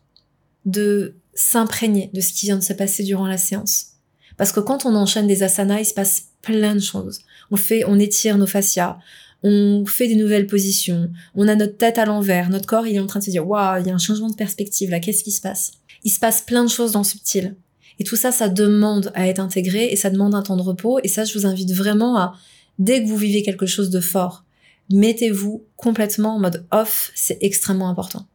de 0.65 1.15
s'imprégner 1.33 2.09
de 2.13 2.21
ce 2.21 2.33
qui 2.33 2.45
vient 2.45 2.57
de 2.57 2.63
se 2.63 2.73
passer 2.73 3.03
durant 3.03 3.27
la 3.27 3.37
séance. 3.37 3.93
Parce 4.37 4.51
que 4.51 4.59
quand 4.59 4.85
on 4.85 4.95
enchaîne 4.95 5.27
des 5.27 5.43
asanas, 5.43 5.79
il 5.79 5.85
se 5.85 5.93
passe 5.93 6.27
plein 6.41 6.75
de 6.75 6.79
choses. 6.79 7.21
On 7.51 7.57
fait, 7.57 7.83
on 7.85 7.99
étire 7.99 8.37
nos 8.37 8.47
fascias, 8.47 8.97
on 9.43 9.85
fait 9.85 10.07
des 10.07 10.15
nouvelles 10.15 10.47
positions, 10.47 11.11
on 11.35 11.47
a 11.47 11.55
notre 11.55 11.77
tête 11.77 11.97
à 11.97 12.05
l'envers, 12.05 12.49
notre 12.49 12.65
corps 12.65 12.87
il 12.87 12.95
est 12.95 12.99
en 12.99 13.07
train 13.07 13.19
de 13.19 13.25
se 13.25 13.29
dire 13.29 13.47
waouh, 13.47 13.81
il 13.81 13.87
y 13.87 13.91
a 13.91 13.93
un 13.93 13.99
changement 13.99 14.29
de 14.29 14.35
perspective 14.35 14.89
là, 14.89 14.99
qu'est-ce 14.99 15.23
qui 15.23 15.31
se 15.31 15.41
passe? 15.41 15.73
Il 16.03 16.11
se 16.11 16.19
passe 16.19 16.41
plein 16.41 16.63
de 16.63 16.69
choses 16.69 16.93
dans 16.93 17.01
le 17.01 17.05
subtil. 17.05 17.55
Et 17.99 18.03
tout 18.03 18.15
ça, 18.15 18.31
ça 18.31 18.49
demande 18.49 19.11
à 19.13 19.27
être 19.27 19.39
intégré 19.39 19.85
et 19.85 19.95
ça 19.95 20.09
demande 20.09 20.35
un 20.35 20.41
temps 20.41 20.57
de 20.57 20.61
repos. 20.61 20.99
Et 21.03 21.07
ça, 21.07 21.23
je 21.23 21.37
vous 21.37 21.45
invite 21.45 21.71
vraiment 21.71 22.17
à, 22.17 22.33
dès 22.79 23.03
que 23.03 23.07
vous 23.07 23.17
vivez 23.17 23.43
quelque 23.43 23.65
chose 23.65 23.89
de 23.89 23.99
fort, 23.99 24.43
mettez-vous 24.91 25.63
complètement 25.77 26.35
en 26.35 26.39
mode 26.39 26.65
off, 26.71 27.11
c'est 27.15 27.37
extrêmement 27.41 27.89
important. 27.89 28.25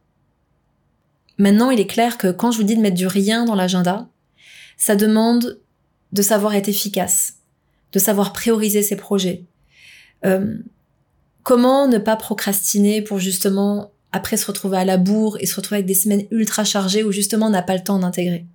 Maintenant, 1.37 1.71
il 1.71 1.79
est 1.79 1.87
clair 1.87 2.17
que 2.17 2.31
quand 2.31 2.51
je 2.51 2.57
vous 2.57 2.63
dis 2.63 2.75
de 2.75 2.81
mettre 2.81 2.97
du 2.97 3.07
rien 3.07 3.45
dans 3.45 3.55
l'agenda, 3.55 4.09
ça 4.77 4.95
demande 4.95 5.59
de 6.11 6.21
savoir 6.21 6.55
être 6.55 6.69
efficace, 6.69 7.35
de 7.93 7.99
savoir 7.99 8.33
prioriser 8.33 8.81
ses 8.81 8.95
projets. 8.95 9.45
Euh, 10.25 10.57
comment 11.43 11.87
ne 11.87 11.97
pas 11.97 12.15
procrastiner 12.17 13.01
pour 13.01 13.19
justement 13.19 13.91
après 14.11 14.37
se 14.37 14.47
retrouver 14.47 14.77
à 14.77 14.85
la 14.85 14.97
bourre 14.97 15.37
et 15.39 15.45
se 15.45 15.55
retrouver 15.55 15.77
avec 15.77 15.85
des 15.85 15.93
semaines 15.93 16.25
ultra 16.31 16.63
chargées 16.63 17.03
où 17.03 17.11
justement 17.11 17.47
on 17.47 17.51
n'a 17.51 17.61
pas 17.61 17.75
le 17.75 17.83
temps 17.83 17.99
d'intégrer? 17.99 18.45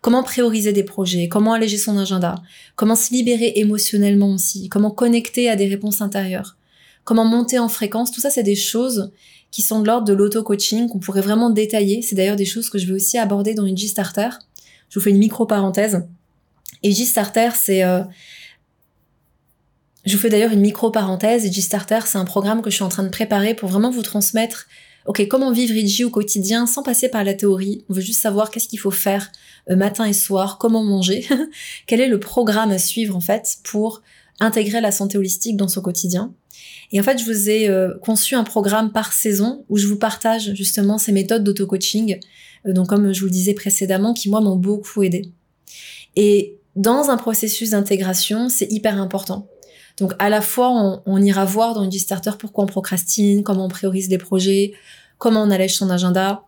Comment 0.00 0.22
prioriser 0.22 0.72
des 0.72 0.84
projets, 0.84 1.28
comment 1.28 1.52
alléger 1.52 1.78
son 1.78 1.98
agenda, 1.98 2.36
comment 2.76 2.96
se 2.96 3.12
libérer 3.12 3.52
émotionnellement 3.56 4.32
aussi, 4.34 4.68
comment 4.68 4.90
connecter 4.90 5.48
à 5.48 5.56
des 5.56 5.66
réponses 5.66 6.00
intérieures, 6.00 6.56
comment 7.04 7.24
monter 7.24 7.58
en 7.58 7.68
fréquence, 7.68 8.10
tout 8.10 8.20
ça 8.20 8.30
c'est 8.30 8.42
des 8.42 8.56
choses 8.56 9.12
qui 9.52 9.62
sont 9.62 9.80
de 9.80 9.86
l'ordre 9.86 10.06
de 10.06 10.14
l'auto-coaching 10.14 10.88
qu'on 10.88 10.98
pourrait 10.98 11.20
vraiment 11.20 11.50
détailler. 11.50 12.00
C'est 12.02 12.16
d'ailleurs 12.16 12.36
des 12.36 12.46
choses 12.46 12.70
que 12.70 12.78
je 12.78 12.86
vais 12.86 12.94
aussi 12.94 13.18
aborder 13.18 13.54
dans 13.54 13.66
une 13.66 13.76
G-Starter. 13.76 14.30
Je 14.88 14.98
vous 14.98 15.04
fais 15.04 15.10
une 15.10 15.18
micro-parenthèse. 15.18 16.06
Et 16.82 16.90
G-Starter, 16.90 17.50
c'est... 17.54 17.84
Euh, 17.84 18.02
je 20.06 20.16
vous 20.16 20.22
fais 20.22 20.30
d'ailleurs 20.30 20.52
une 20.52 20.62
micro-parenthèse. 20.62 21.52
G-Starter, 21.52 22.00
c'est 22.06 22.16
un 22.16 22.24
programme 22.24 22.62
que 22.62 22.70
je 22.70 22.76
suis 22.76 22.82
en 22.82 22.88
train 22.88 23.02
de 23.02 23.10
préparer 23.10 23.54
pour 23.54 23.68
vraiment 23.68 23.90
vous 23.90 24.02
transmettre 24.02 24.68
ok, 25.06 25.26
comment 25.28 25.52
vivre 25.52 25.74
Iji 25.74 26.04
au 26.04 26.10
quotidien 26.10 26.66
sans 26.66 26.82
passer 26.82 27.08
par 27.08 27.24
la 27.24 27.34
théorie? 27.34 27.84
On 27.88 27.94
veut 27.94 28.00
juste 28.00 28.20
savoir 28.20 28.50
qu'est-ce 28.50 28.68
qu'il 28.68 28.78
faut 28.78 28.90
faire 28.90 29.30
euh, 29.70 29.76
matin 29.76 30.04
et 30.04 30.12
soir, 30.12 30.58
comment 30.58 30.84
manger, 30.84 31.26
quel 31.86 32.00
est 32.00 32.08
le 32.08 32.20
programme 32.20 32.70
à 32.70 32.78
suivre 32.78 33.16
en 33.16 33.20
fait 33.20 33.58
pour 33.64 34.02
intégrer 34.40 34.80
la 34.80 34.92
santé 34.92 35.18
holistique 35.18 35.56
dans 35.56 35.68
son 35.68 35.80
quotidien? 35.80 36.34
Et 36.92 37.00
en 37.00 37.02
fait, 37.02 37.18
je 37.18 37.24
vous 37.24 37.48
ai 37.48 37.68
euh, 37.68 37.94
conçu 38.02 38.34
un 38.34 38.44
programme 38.44 38.92
par 38.92 39.12
saison 39.12 39.64
où 39.68 39.78
je 39.78 39.86
vous 39.86 39.98
partage 39.98 40.54
justement 40.54 40.98
ces 40.98 41.12
méthodes 41.12 41.44
d'auto-coaching, 41.44 42.18
euh, 42.66 42.72
donc 42.72 42.88
comme 42.88 43.12
je 43.12 43.20
vous 43.20 43.26
le 43.26 43.32
disais 43.32 43.54
précédemment, 43.54 44.12
qui 44.12 44.28
moi 44.28 44.40
m'ont 44.40 44.56
beaucoup 44.56 45.02
aidé. 45.02 45.32
Et 46.16 46.58
dans 46.76 47.10
un 47.10 47.16
processus 47.16 47.70
d'intégration, 47.70 48.48
c'est 48.48 48.70
hyper 48.70 49.00
important. 49.00 49.46
Donc 49.98 50.12
à 50.18 50.28
la 50.28 50.40
fois, 50.40 51.02
on, 51.06 51.22
ira 51.22 51.44
voir 51.44 51.74
dans 51.74 51.84
une 51.84 51.92
starter 51.92 52.32
pourquoi 52.38 52.64
on 52.64 52.66
procrastine, 52.66 53.42
comment 53.42 53.66
on 53.66 53.68
priorise 53.68 54.08
les 54.08 54.18
projets, 54.18 54.72
comment 55.18 55.42
on 55.42 55.50
allège 55.50 55.76
son 55.76 55.90
agenda. 55.90 56.42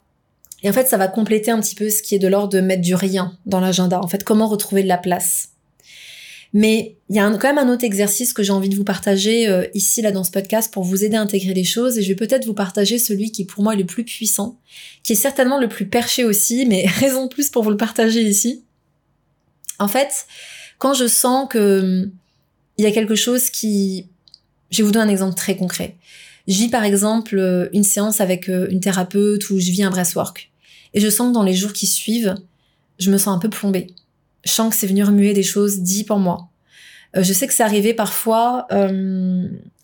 Et 0.63 0.71
en 0.71 0.73
fait, 0.73 0.89
ça 0.89 0.97
va 0.97 1.09
compléter 1.09 1.51
un 1.51 1.61
petit 1.61 1.75
peu 1.75 1.91
ce 1.91 2.03
qui 2.03 2.15
est 2.15 2.19
de 2.19 2.29
l'ordre 2.29 2.53
de 2.53 2.61
mettre 2.61 2.83
du 2.83 2.95
rien 2.95 3.37
dans 3.45 3.61
l'agenda. 3.61 4.01
En 4.01 4.09
fait, 4.09 4.25
comment 4.25 4.49
retrouver 4.49 4.83
de 4.83 4.89
la 4.89 4.99
place. 4.99 5.51
Mais 6.55 6.97
il 7.11 7.17
y 7.17 7.19
a 7.19 7.29
quand 7.33 7.53
même 7.53 7.59
un 7.59 7.71
autre 7.71 7.85
exercice 7.85 8.33
que 8.33 8.45
j'ai 8.45 8.53
envie 8.53 8.69
de 8.69 8.77
vous 8.77 8.85
partager 8.85 9.49
euh, 9.49 9.67
ici, 9.75 10.01
là, 10.03 10.13
dans 10.13 10.23
ce 10.23 10.31
podcast, 10.31 10.73
pour 10.73 10.85
vous 10.85 11.05
aider 11.05 11.17
à 11.17 11.21
intégrer 11.21 11.53
les 11.53 11.65
choses. 11.65 11.99
Et 11.99 12.03
je 12.03 12.09
vais 12.09 12.15
peut-être 12.15 12.47
vous 12.47 12.55
partager 12.55 12.99
celui 12.99 13.33
qui, 13.33 13.45
pour 13.45 13.65
moi, 13.65 13.75
est 13.75 13.79
le 13.79 13.85
plus 13.85 14.05
puissant, 14.05 14.61
qui 15.03 15.15
est 15.15 15.17
certainement 15.17 15.59
le 15.59 15.69
plus 15.69 15.87
perché 15.87 16.25
aussi, 16.25 16.65
mais 16.65 16.87
raison 17.01 17.25
de 17.25 17.29
plus 17.29 17.51
pour 17.51 17.65
vous 17.65 17.71
le 17.71 17.77
partager 17.77 18.23
ici. 18.23 18.63
En 19.81 19.89
fait, 19.89 20.27
quand 20.79 20.95
je 20.95 21.09
sens 21.09 21.49
que 21.51 22.09
il 22.79 22.85
y 22.85 22.89
a 22.89 22.93
quelque 22.93 23.15
chose 23.15 23.51
qui... 23.51 24.09
Je 24.71 24.79
vais 24.79 24.85
vous 24.85 24.93
donner 24.93 25.07
un 25.07 25.13
exemple 25.13 25.35
très 25.35 25.57
concret. 25.57 25.97
Vis 26.47 26.69
par 26.69 26.85
exemple 26.85 27.39
euh, 27.39 27.69
une 27.73 27.85
séance 27.85 28.21
avec 28.21 28.49
euh, 28.49 28.67
une 28.71 28.81
thérapeute 28.81 29.49
ou 29.51 29.59
je 29.59 29.71
vis 29.71 29.83
un 29.83 29.91
breathwork. 29.91 30.51
Et 30.93 31.01
je 31.01 31.09
sens 31.09 31.29
que 31.29 31.35
dans 31.35 31.43
les 31.43 31.55
jours 31.55 31.73
qui 31.73 31.87
suivent, 31.87 32.35
je 32.99 33.11
me 33.11 33.19
sens 33.19 33.35
un 33.35 33.39
peu 33.39 33.49
plombée. 33.49 33.89
Je 34.45 34.51
sens 34.51 34.75
que 34.75 34.79
c'est 34.79 34.87
venu 34.87 35.05
remuer 35.05 35.33
des 35.33 35.43
choses 35.43 35.81
deep 35.81 36.11
en 36.11 36.19
moi. 36.19 36.49
Euh, 37.17 37.23
je 37.23 37.33
sais 37.33 37.47
que 37.47 37.55
c'est 37.55 37.63
arrivé 37.63 37.95
parfois 37.95 38.67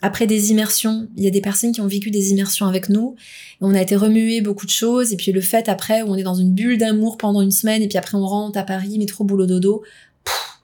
après 0.02 0.26
des 0.26 0.50
immersions. 0.50 1.08
Il 1.16 1.24
y 1.24 1.26
a 1.26 1.30
des 1.30 1.40
personnes 1.40 1.72
qui 1.72 1.80
ont 1.80 1.86
vécu 1.86 2.10
des 2.10 2.30
immersions 2.30 2.66
avec 2.66 2.88
nous. 2.88 3.14
Et 3.60 3.64
on 3.64 3.74
a 3.74 3.80
été 3.80 3.96
remué 3.96 4.40
beaucoup 4.40 4.66
de 4.66 4.70
choses. 4.70 5.12
Et 5.12 5.16
puis 5.16 5.32
le 5.32 5.40
fait 5.40 5.68
après, 5.68 6.02
où 6.02 6.08
on 6.08 6.16
est 6.16 6.22
dans 6.22 6.34
une 6.34 6.52
bulle 6.52 6.78
d'amour 6.78 7.16
pendant 7.16 7.40
une 7.40 7.52
semaine, 7.52 7.82
et 7.82 7.88
puis 7.88 7.98
après 7.98 8.16
on 8.18 8.26
rentre 8.26 8.58
à 8.58 8.64
Paris, 8.64 8.98
métro, 8.98 9.24
boulot, 9.24 9.46
dodo, 9.46 9.82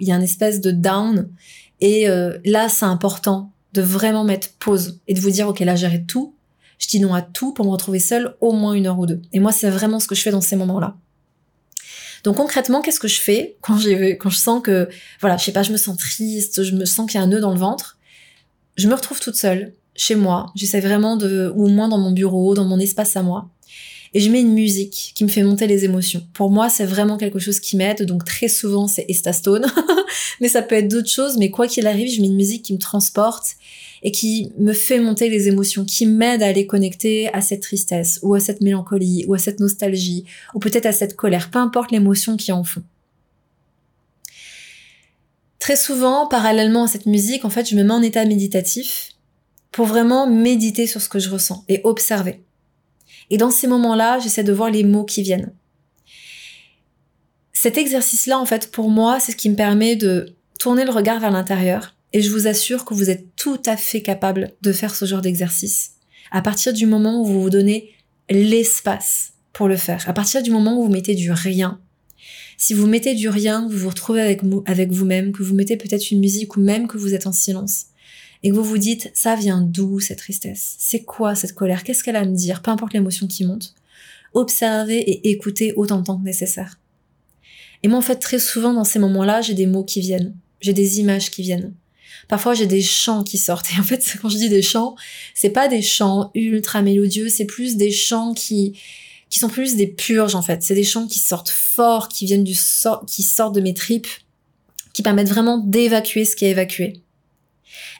il 0.00 0.08
y 0.08 0.12
a 0.12 0.16
une 0.16 0.22
espèce 0.22 0.60
de 0.60 0.70
down. 0.70 1.28
Et 1.80 2.08
euh, 2.08 2.38
là, 2.44 2.68
c'est 2.68 2.84
important 2.84 3.52
de 3.72 3.82
vraiment 3.82 4.24
mettre 4.24 4.48
pause 4.58 5.00
et 5.06 5.14
de 5.14 5.20
vous 5.20 5.30
dire, 5.30 5.48
ok, 5.48 5.60
là, 5.60 5.76
j'arrête 5.76 6.06
tout. 6.06 6.34
Je 6.78 6.88
dis 6.88 7.00
non 7.00 7.14
à 7.14 7.22
tout 7.22 7.52
pour 7.52 7.64
me 7.64 7.70
retrouver 7.70 7.98
seule 7.98 8.36
au 8.40 8.52
moins 8.52 8.74
une 8.74 8.86
heure 8.86 8.98
ou 8.98 9.06
deux. 9.06 9.20
Et 9.32 9.40
moi, 9.40 9.52
c'est 9.52 9.70
vraiment 9.70 10.00
ce 10.00 10.06
que 10.06 10.14
je 10.14 10.22
fais 10.22 10.30
dans 10.30 10.40
ces 10.40 10.56
moments-là. 10.56 10.96
Donc 12.24 12.36
concrètement, 12.36 12.82
qu'est-ce 12.82 12.98
que 12.98 13.08
je 13.08 13.20
fais 13.20 13.56
quand 13.60 13.78
quand 14.18 14.30
je 14.30 14.36
sens 14.36 14.60
que 14.60 14.88
voilà, 15.20 15.36
je 15.36 15.44
sais 15.44 15.52
pas, 15.52 15.62
je 15.62 15.70
me 15.70 15.76
sens 15.76 15.96
triste, 15.96 16.64
je 16.64 16.74
me 16.74 16.84
sens 16.84 17.08
qu'il 17.08 17.20
y 17.20 17.22
a 17.22 17.24
un 17.24 17.28
nœud 17.28 17.40
dans 17.40 17.52
le 17.52 17.58
ventre, 17.58 17.98
je 18.76 18.88
me 18.88 18.94
retrouve 18.94 19.20
toute 19.20 19.36
seule 19.36 19.74
chez 19.94 20.16
moi. 20.16 20.52
J'essaie 20.56 20.80
vraiment 20.80 21.16
de 21.16 21.52
ou 21.54 21.66
au 21.66 21.68
moins 21.68 21.88
dans 21.88 21.98
mon 21.98 22.10
bureau, 22.10 22.54
dans 22.54 22.64
mon 22.64 22.80
espace 22.80 23.16
à 23.16 23.22
moi. 23.22 23.48
Et 24.16 24.20
je 24.20 24.30
mets 24.30 24.40
une 24.40 24.54
musique 24.54 25.12
qui 25.14 25.24
me 25.24 25.28
fait 25.28 25.42
monter 25.42 25.66
les 25.66 25.84
émotions. 25.84 26.26
Pour 26.32 26.50
moi, 26.50 26.70
c'est 26.70 26.86
vraiment 26.86 27.18
quelque 27.18 27.38
chose 27.38 27.60
qui 27.60 27.76
m'aide. 27.76 28.06
Donc 28.06 28.24
très 28.24 28.48
souvent, 28.48 28.88
c'est 28.88 29.04
Estastone. 29.10 29.66
mais 30.40 30.48
ça 30.48 30.62
peut 30.62 30.74
être 30.74 30.88
d'autres 30.88 31.10
choses. 31.10 31.36
Mais 31.36 31.50
quoi 31.50 31.68
qu'il 31.68 31.86
arrive, 31.86 32.10
je 32.10 32.22
mets 32.22 32.28
une 32.28 32.34
musique 32.34 32.62
qui 32.62 32.72
me 32.72 32.78
transporte 32.78 33.56
et 34.02 34.10
qui 34.12 34.52
me 34.58 34.72
fait 34.72 35.00
monter 35.00 35.28
les 35.28 35.48
émotions, 35.48 35.84
qui 35.84 36.06
m'aide 36.06 36.42
à 36.42 36.46
aller 36.46 36.66
connecter 36.66 37.28
à 37.34 37.42
cette 37.42 37.60
tristesse 37.60 38.18
ou 38.22 38.32
à 38.32 38.40
cette 38.40 38.62
mélancolie 38.62 39.26
ou 39.28 39.34
à 39.34 39.38
cette 39.38 39.60
nostalgie 39.60 40.24
ou 40.54 40.60
peut-être 40.60 40.86
à 40.86 40.92
cette 40.92 41.14
colère, 41.14 41.50
peu 41.50 41.58
importe 41.58 41.92
l'émotion 41.92 42.38
qui 42.38 42.52
en 42.52 42.64
font. 42.64 42.84
Très 45.58 45.76
souvent, 45.76 46.26
parallèlement 46.26 46.84
à 46.84 46.88
cette 46.88 47.04
musique, 47.04 47.44
en 47.44 47.50
fait, 47.50 47.68
je 47.68 47.76
me 47.76 47.82
mets 47.82 47.92
en 47.92 48.00
état 48.00 48.24
méditatif 48.24 49.10
pour 49.72 49.84
vraiment 49.84 50.26
méditer 50.26 50.86
sur 50.86 51.02
ce 51.02 51.10
que 51.10 51.18
je 51.18 51.28
ressens 51.28 51.66
et 51.68 51.82
observer. 51.84 52.45
Et 53.30 53.38
dans 53.38 53.50
ces 53.50 53.66
moments-là, 53.66 54.18
j'essaie 54.18 54.44
de 54.44 54.52
voir 54.52 54.70
les 54.70 54.84
mots 54.84 55.04
qui 55.04 55.22
viennent. 55.22 55.52
Cet 57.52 57.78
exercice-là, 57.78 58.38
en 58.38 58.46
fait, 58.46 58.70
pour 58.70 58.90
moi, 58.90 59.18
c'est 59.18 59.32
ce 59.32 59.36
qui 59.36 59.50
me 59.50 59.56
permet 59.56 59.96
de 59.96 60.34
tourner 60.58 60.84
le 60.84 60.90
regard 60.90 61.20
vers 61.20 61.30
l'intérieur 61.30 61.96
et 62.12 62.22
je 62.22 62.30
vous 62.30 62.46
assure 62.46 62.84
que 62.84 62.94
vous 62.94 63.10
êtes 63.10 63.34
tout 63.36 63.60
à 63.66 63.76
fait 63.76 64.02
capable 64.02 64.52
de 64.62 64.72
faire 64.72 64.94
ce 64.94 65.04
genre 65.04 65.20
d'exercice. 65.20 65.92
À 66.30 66.42
partir 66.42 66.72
du 66.72 66.86
moment 66.86 67.20
où 67.20 67.24
vous 67.24 67.42
vous 67.42 67.50
donnez 67.50 67.92
l'espace 68.30 69.32
pour 69.52 69.68
le 69.68 69.76
faire, 69.76 70.08
à 70.08 70.12
partir 70.12 70.42
du 70.42 70.50
moment 70.50 70.78
où 70.78 70.84
vous 70.84 70.92
mettez 70.92 71.14
du 71.14 71.32
rien. 71.32 71.80
Si 72.58 72.74
vous 72.74 72.86
mettez 72.86 73.14
du 73.14 73.28
rien, 73.28 73.68
vous 73.68 73.78
vous 73.78 73.88
retrouvez 73.88 74.22
avec, 74.22 74.40
avec 74.66 74.90
vous-même, 74.90 75.32
que 75.32 75.42
vous 75.42 75.54
mettez 75.54 75.76
peut-être 75.76 76.10
une 76.10 76.20
musique 76.20 76.56
ou 76.56 76.60
même 76.60 76.88
que 76.88 76.98
vous 76.98 77.14
êtes 77.14 77.26
en 77.26 77.32
silence, 77.32 77.86
et 78.46 78.50
que 78.50 78.54
vous 78.54 78.62
vous 78.62 78.78
dites, 78.78 79.10
ça 79.12 79.34
vient 79.34 79.60
d'où 79.60 79.98
cette 79.98 80.18
tristesse? 80.18 80.76
C'est 80.78 81.02
quoi 81.02 81.34
cette 81.34 81.56
colère? 81.56 81.82
Qu'est-ce 81.82 82.04
qu'elle 82.04 82.14
a 82.14 82.20
à 82.20 82.24
me 82.24 82.36
dire? 82.36 82.62
Peu 82.62 82.70
importe 82.70 82.92
l'émotion 82.92 83.26
qui 83.26 83.44
monte. 83.44 83.74
Observez 84.34 85.00
et 85.00 85.30
écoutez 85.30 85.72
autant 85.72 85.98
de 85.98 86.04
temps 86.04 86.16
que 86.16 86.24
nécessaire. 86.24 86.78
Et 87.82 87.88
moi, 87.88 87.98
en 87.98 88.02
fait, 88.02 88.20
très 88.20 88.38
souvent, 88.38 88.72
dans 88.72 88.84
ces 88.84 89.00
moments-là, 89.00 89.40
j'ai 89.40 89.54
des 89.54 89.66
mots 89.66 89.82
qui 89.82 90.00
viennent. 90.00 90.32
J'ai 90.60 90.72
des 90.72 91.00
images 91.00 91.32
qui 91.32 91.42
viennent. 91.42 91.74
Parfois, 92.28 92.54
j'ai 92.54 92.66
des 92.66 92.82
chants 92.82 93.24
qui 93.24 93.36
sortent. 93.36 93.66
Et 93.74 93.80
en 93.80 93.82
fait, 93.82 94.16
quand 94.22 94.28
je 94.28 94.36
dis 94.36 94.48
des 94.48 94.62
chants, 94.62 94.94
c'est 95.34 95.50
pas 95.50 95.66
des 95.66 95.82
chants 95.82 96.30
ultra 96.36 96.82
mélodieux, 96.82 97.28
c'est 97.28 97.46
plus 97.46 97.74
des 97.74 97.90
chants 97.90 98.32
qui, 98.32 98.78
qui 99.28 99.40
sont 99.40 99.48
plus 99.48 99.74
des 99.74 99.88
purges, 99.88 100.36
en 100.36 100.42
fait. 100.42 100.62
C'est 100.62 100.76
des 100.76 100.84
chants 100.84 101.08
qui 101.08 101.18
sortent 101.18 101.50
fort, 101.50 102.06
qui 102.06 102.26
viennent 102.26 102.44
du 102.44 102.54
sort, 102.54 103.04
qui 103.06 103.24
sortent 103.24 103.56
de 103.56 103.60
mes 103.60 103.74
tripes, 103.74 104.06
qui 104.92 105.02
permettent 105.02 105.30
vraiment 105.30 105.58
d'évacuer 105.58 106.24
ce 106.24 106.36
qui 106.36 106.44
est 106.44 106.50
évacué. 106.50 107.02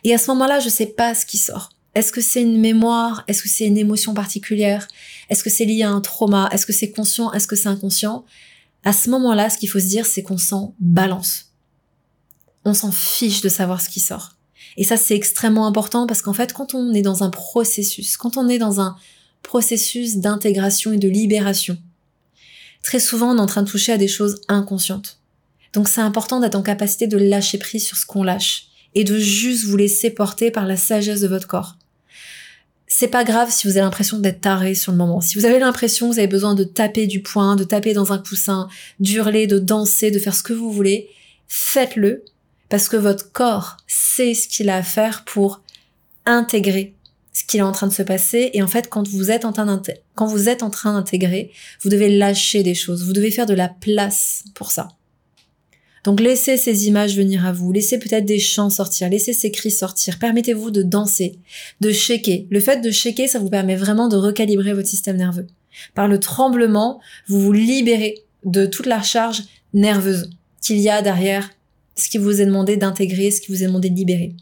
Et 0.05 0.15
à 0.15 0.19
ce 0.19 0.31
moment-là, 0.31 0.61
je 0.61 0.69
sais 0.69 0.87
pas 0.87 1.15
ce 1.15 1.27
qui 1.27 1.39
sort. 1.39 1.71
Est-ce 1.95 2.13
que 2.13 2.21
c'est 2.21 2.43
une 2.43 2.61
mémoire? 2.61 3.25
Est-ce 3.27 3.43
que 3.43 3.49
c'est 3.49 3.65
une 3.65 3.79
émotion 3.79 4.13
particulière? 4.13 4.87
Est-ce 5.31 5.43
que 5.43 5.49
c'est 5.49 5.65
lié 5.65 5.83
à 5.83 5.91
un 5.91 6.03
trauma? 6.03 6.49
Est-ce 6.53 6.67
que 6.67 6.73
c'est 6.75 6.91
conscient? 6.91 7.33
Est-ce 7.33 7.47
que 7.47 7.57
c'est 7.57 7.69
inconscient? 7.69 8.25
À 8.85 8.93
ce 8.93 9.09
moment-là, 9.11 9.49
ce 9.49 9.57
qu'il 9.59 9.71
faut 9.71 9.81
se 9.81 9.87
dire, 9.87 10.05
c'est 10.05 10.23
qu'on 10.23 10.37
s'en 10.37 10.75
balance. 10.79 11.53
On 12.65 12.75
s'en 12.75 12.93
fiche 12.93 13.41
de 13.41 13.49
savoir 13.49 13.81
ce 13.81 13.89
qui 13.89 14.01
sort. 14.01 14.33
Et 14.77 14.85
ça, 14.85 14.97
c'est 14.97 15.17
extrêmement 15.17 15.67
important 15.67 16.07
parce 16.07 16.21
qu'en 16.21 16.35
fait, 16.35 16.53
quand 16.53 16.75
on 16.75 16.93
est 16.93 17.03
dans 17.03 17.23
un 17.23 17.31
processus, 17.31 18.17
quand 18.17 18.37
on 18.37 18.49
est 18.49 18.59
dans 18.59 18.81
un 18.81 18.97
processus 19.43 20.19
d'intégration 20.19 20.93
et 20.93 20.99
de 20.99 21.09
libération, 21.09 21.79
très 22.83 23.01
souvent, 23.01 23.35
on 23.35 23.39
est 23.39 23.41
en 23.41 23.47
train 23.47 23.63
de 23.63 23.71
toucher 23.71 23.93
à 23.93 23.99
des 23.99 24.09
choses 24.09 24.43
inconscientes. 24.49 25.19
Donc, 25.73 25.89
c'est 25.89 26.03
important 26.03 26.41
d'être 26.41 26.57
en 26.57 26.63
capacité 26.63 27.07
de 27.07 27.17
lâcher 27.17 27.57
prise 27.59 27.87
sur 27.87 27.97
ce 27.97 28.05
qu'on 28.05 28.23
lâche 28.23 28.69
et 28.97 29.05
de 29.05 29.19
juste 29.19 29.67
vous 29.67 29.77
laisser 29.77 30.11
porter 30.11 30.51
par 30.51 30.67
la 30.67 30.77
sagesse 30.77 31.21
de 31.21 31.29
votre 31.29 31.47
corps. 31.47 31.77
C'est 32.89 33.09
pas 33.09 33.25
grave 33.25 33.51
si 33.51 33.67
vous 33.67 33.73
avez 33.73 33.83
l'impression 33.83 34.19
d'être 34.19 34.41
taré 34.41 34.75
sur 34.75 34.91
le 34.91 34.97
moment. 34.97 35.21
Si 35.21 35.39
vous 35.39 35.45
avez 35.45 35.59
l'impression 35.59 36.09
que 36.09 36.15
vous 36.15 36.19
avez 36.19 36.29
besoin 36.29 36.55
de 36.55 36.65
taper 36.65 37.07
du 37.07 37.21
poing, 37.21 37.57
de 37.57 37.65
taper 37.65 37.93
dans 37.93 38.13
un 38.15 38.19
coussin, 38.19 38.69
d'hurler, 38.99 39.47
de 39.47 39.59
danser, 39.59 40.11
de 40.11 40.19
faire 40.19 40.35
ce 40.35 40.43
que 40.43 40.55
vous 40.55 40.73
voulez, 40.73 41.11
faites-le 41.47 42.25
parce 42.71 42.89
que 42.89 42.97
votre 42.97 43.31
corps 43.33 43.77
sait 43.87 44.33
ce 44.33 44.49
qu'il 44.49 44.71
a 44.71 44.77
à 44.77 44.83
faire 44.83 45.25
pour 45.25 45.61
intégrer 46.25 46.95
ce 47.35 47.45
qu'il 47.45 47.61
est 47.61 47.65
en 47.65 47.73
train 47.73 47.89
de 47.89 47.93
se 47.93 48.03
passer. 48.03 48.49
Et 48.55 48.63
en 48.63 48.69
fait, 48.69 48.89
quand 48.89 49.07
vous 49.07 49.31
êtes 49.31 49.45
en 49.45 49.53
train 49.53 49.83
quand 50.15 50.27
vous 50.27 50.49
êtes 50.49 50.63
en 50.63 50.71
train 50.71 50.95
d'intégrer, 50.95 51.53
vous 51.83 51.91
devez 51.91 52.17
lâcher 52.17 52.63
des 52.63 52.75
choses. 52.75 53.05
Vous 53.05 53.13
devez 53.13 53.31
faire 53.31 53.47
de 53.47 53.53
la 53.53 53.69
place 53.69 54.45
pour 54.55 54.71
ça. 54.71 54.89
Donc 56.07 56.21
laissez 56.21 56.57
ces 56.57 56.87
images 56.87 57.17
venir 57.17 57.45
à 57.45 57.53
vous, 57.53 57.73
laissez 57.73 57.99
peut-être 57.99 58.25
des 58.25 58.39
chants 58.39 58.71
sortir, 58.71 59.09
laissez 59.09 59.33
ces 59.33 59.51
cris 59.51 59.73
sortir, 59.73 60.21
permettez-vous 60.21 60.71
de 60.71 60.85
danser, 60.85 61.41
de 61.81 61.91
shaker. 61.91 62.45
Le 62.49 62.61
fait 62.61 62.81
de 62.81 62.93
shaker, 62.93 63.29
ça 63.29 63.41
vous 63.41 63.51
permet 63.51 63.75
vraiment 63.75 64.07
de 64.07 64.17
recalibrer 64.17 64.73
votre 64.73 64.87
système 64.87 65.17
nerveux. 65.17 65.49
Par 65.97 66.07
le 66.07 66.21
tremblement, 66.21 67.01
vous 67.27 67.41
vous 67.41 67.53
libérez 67.53 68.23
de 68.45 68.67
toute 68.67 68.87
la 68.87 69.03
charge 69.03 69.43
nerveuse 69.75 70.31
qu'il 70.63 70.79
y 70.79 70.89
a 70.89 71.03
derrière 71.03 71.51
ce 71.97 72.09
qui 72.09 72.19
vous 72.19 72.41
est 72.41 72.47
demandé 72.47 72.77
d'intégrer, 72.77 73.33
ce 73.33 73.41
qui 73.41 73.51
vous 73.51 73.65
est 73.65 73.67
demandé 73.67 73.91
de 73.91 73.97
libérer. 73.97 74.37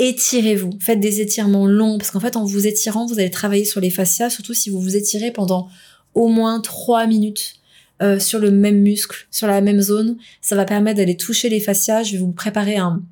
Étirez-vous, 0.00 0.76
faites 0.80 0.98
des 0.98 1.20
étirements 1.20 1.68
longs, 1.68 1.98
parce 1.98 2.10
qu'en 2.10 2.20
fait, 2.20 2.34
en 2.34 2.44
vous 2.44 2.66
étirant, 2.66 3.06
vous 3.06 3.20
allez 3.20 3.30
travailler 3.30 3.64
sur 3.64 3.80
les 3.80 3.90
fascias, 3.90 4.28
surtout 4.28 4.54
si 4.54 4.70
vous 4.70 4.80
vous 4.80 4.96
étirez 4.96 5.30
pendant 5.30 5.68
au 6.14 6.26
moins 6.26 6.60
3 6.60 7.06
minutes 7.06 7.59
euh, 8.02 8.18
sur 8.18 8.38
le 8.38 8.50
même 8.50 8.80
muscle, 8.80 9.26
sur 9.30 9.46
la 9.46 9.60
même 9.60 9.80
zone. 9.80 10.16
Ça 10.40 10.56
va 10.56 10.64
permettre 10.64 10.98
d'aller 10.98 11.16
toucher 11.16 11.48
les 11.48 11.60
fascias. 11.60 12.02
Je 12.02 12.12
vais 12.12 12.18
vous 12.18 12.32
préparer 12.32 12.76
un, 12.76 13.02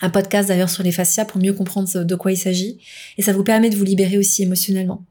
un 0.00 0.10
podcast 0.10 0.48
d'ailleurs 0.48 0.70
sur 0.70 0.82
les 0.82 0.92
fascias 0.92 1.24
pour 1.24 1.40
mieux 1.40 1.52
comprendre 1.52 2.04
de 2.04 2.14
quoi 2.14 2.32
il 2.32 2.36
s'agit. 2.36 2.78
Et 3.18 3.22
ça 3.22 3.32
vous 3.32 3.44
permet 3.44 3.70
de 3.70 3.76
vous 3.76 3.84
libérer 3.84 4.18
aussi 4.18 4.42
émotionnellement. 4.42 5.04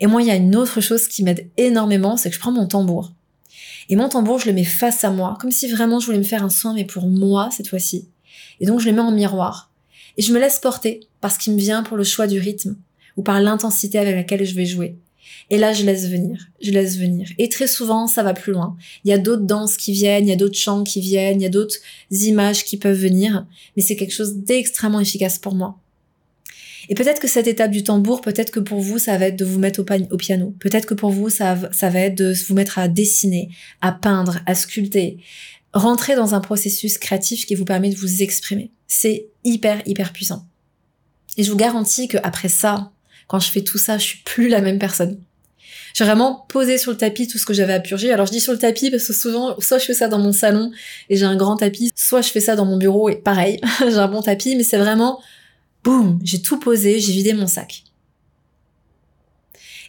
Et 0.00 0.06
moi, 0.06 0.22
il 0.22 0.28
y 0.28 0.30
a 0.30 0.36
une 0.36 0.56
autre 0.56 0.80
chose 0.80 1.08
qui 1.08 1.22
m'aide 1.22 1.50
énormément, 1.56 2.16
c'est 2.16 2.30
que 2.30 2.34
je 2.34 2.40
prends 2.40 2.52
mon 2.52 2.66
tambour. 2.66 3.12
Et 3.88 3.96
mon 3.96 4.08
tambour, 4.08 4.38
je 4.38 4.46
le 4.46 4.52
mets 4.52 4.64
face 4.64 5.04
à 5.04 5.10
moi, 5.10 5.36
comme 5.40 5.50
si 5.50 5.68
vraiment 5.68 6.00
je 6.00 6.06
voulais 6.06 6.18
me 6.18 6.22
faire 6.24 6.42
un 6.42 6.48
soin, 6.48 6.74
mais 6.74 6.84
pour 6.84 7.06
moi 7.06 7.50
cette 7.52 7.68
fois-ci. 7.68 8.08
Et 8.60 8.66
donc 8.66 8.80
je 8.80 8.86
le 8.86 8.92
mets 8.92 9.00
en 9.00 9.10
miroir. 9.10 9.70
Et 10.16 10.22
je 10.22 10.32
me 10.32 10.38
laisse 10.38 10.58
porter 10.58 11.00
par 11.20 11.30
ce 11.32 11.38
qui 11.38 11.50
me 11.50 11.58
vient 11.58 11.82
pour 11.82 11.96
le 11.96 12.04
choix 12.04 12.26
du 12.26 12.38
rythme, 12.38 12.76
ou 13.16 13.22
par 13.22 13.40
l'intensité 13.40 13.98
avec 13.98 14.14
laquelle 14.14 14.44
je 14.44 14.54
vais 14.54 14.66
jouer. 14.66 14.96
Et 15.50 15.58
là, 15.58 15.72
je 15.72 15.84
laisse 15.84 16.08
venir, 16.08 16.48
je 16.62 16.70
laisse 16.70 16.96
venir. 16.96 17.28
Et 17.38 17.48
très 17.48 17.66
souvent, 17.66 18.06
ça 18.06 18.22
va 18.22 18.34
plus 18.34 18.52
loin. 18.52 18.76
Il 19.04 19.10
y 19.10 19.12
a 19.12 19.18
d'autres 19.18 19.44
danses 19.44 19.76
qui 19.76 19.92
viennent, 19.92 20.26
il 20.26 20.30
y 20.30 20.32
a 20.32 20.36
d'autres 20.36 20.58
chants 20.58 20.84
qui 20.84 21.00
viennent, 21.00 21.40
il 21.40 21.44
y 21.44 21.46
a 21.46 21.50
d'autres 21.50 21.76
images 22.10 22.64
qui 22.64 22.76
peuvent 22.76 22.98
venir, 22.98 23.46
mais 23.76 23.82
c'est 23.82 23.96
quelque 23.96 24.14
chose 24.14 24.36
d'extrêmement 24.36 25.00
efficace 25.00 25.38
pour 25.38 25.54
moi. 25.54 25.78
Et 26.88 26.94
peut-être 26.94 27.20
que 27.20 27.28
cette 27.28 27.46
étape 27.46 27.70
du 27.70 27.84
tambour, 27.84 28.20
peut-être 28.20 28.50
que 28.50 28.60
pour 28.60 28.80
vous, 28.80 28.98
ça 28.98 29.16
va 29.16 29.26
être 29.26 29.36
de 29.36 29.44
vous 29.44 29.58
mettre 29.58 29.80
au, 29.80 30.16
piano. 30.16 30.54
Peut-être 30.58 30.86
que 30.86 30.94
pour 30.94 31.10
vous, 31.10 31.28
ça, 31.30 31.56
ça 31.72 31.88
va 31.88 32.00
être 32.00 32.16
de 32.16 32.34
vous 32.48 32.54
mettre 32.54 32.78
à 32.78 32.88
dessiner, 32.88 33.48
à 33.80 33.92
peindre, 33.92 34.40
à 34.46 34.54
sculpter. 34.54 35.18
Rentrer 35.72 36.16
dans 36.16 36.34
un 36.34 36.40
processus 36.40 36.98
créatif 36.98 37.46
qui 37.46 37.54
vous 37.54 37.64
permet 37.64 37.90
de 37.90 37.96
vous 37.96 38.22
exprimer. 38.22 38.72
C'est 38.88 39.26
hyper, 39.44 39.82
hyper 39.86 40.12
puissant. 40.12 40.46
Et 41.36 41.44
je 41.44 41.50
vous 41.50 41.56
garantis 41.56 42.08
que 42.08 42.18
après 42.24 42.48
ça, 42.48 42.90
quand 43.30 43.38
je 43.38 43.48
fais 43.52 43.62
tout 43.62 43.78
ça, 43.78 43.96
je 43.96 44.02
suis 44.02 44.18
plus 44.24 44.48
la 44.48 44.60
même 44.60 44.80
personne. 44.80 45.16
J'ai 45.94 46.02
vraiment 46.02 46.46
posé 46.48 46.78
sur 46.78 46.90
le 46.90 46.96
tapis 46.96 47.28
tout 47.28 47.38
ce 47.38 47.46
que 47.46 47.54
j'avais 47.54 47.72
à 47.72 47.78
purger. 47.78 48.12
Alors 48.12 48.26
je 48.26 48.32
dis 48.32 48.40
sur 48.40 48.50
le 48.50 48.58
tapis 48.58 48.90
parce 48.90 49.06
que 49.06 49.12
souvent, 49.12 49.54
soit 49.60 49.78
je 49.78 49.84
fais 49.84 49.94
ça 49.94 50.08
dans 50.08 50.18
mon 50.18 50.32
salon 50.32 50.72
et 51.08 51.16
j'ai 51.16 51.26
un 51.26 51.36
grand 51.36 51.54
tapis, 51.54 51.92
soit 51.94 52.22
je 52.22 52.30
fais 52.30 52.40
ça 52.40 52.56
dans 52.56 52.64
mon 52.64 52.76
bureau 52.76 53.08
et 53.08 53.14
pareil, 53.14 53.60
j'ai 53.78 53.98
un 53.98 54.08
bon 54.08 54.20
tapis, 54.20 54.56
mais 54.56 54.64
c'est 54.64 54.78
vraiment, 54.78 55.20
boum, 55.84 56.18
j'ai 56.24 56.42
tout 56.42 56.58
posé, 56.58 56.98
j'ai 56.98 57.12
vidé 57.12 57.32
mon 57.32 57.46
sac. 57.46 57.84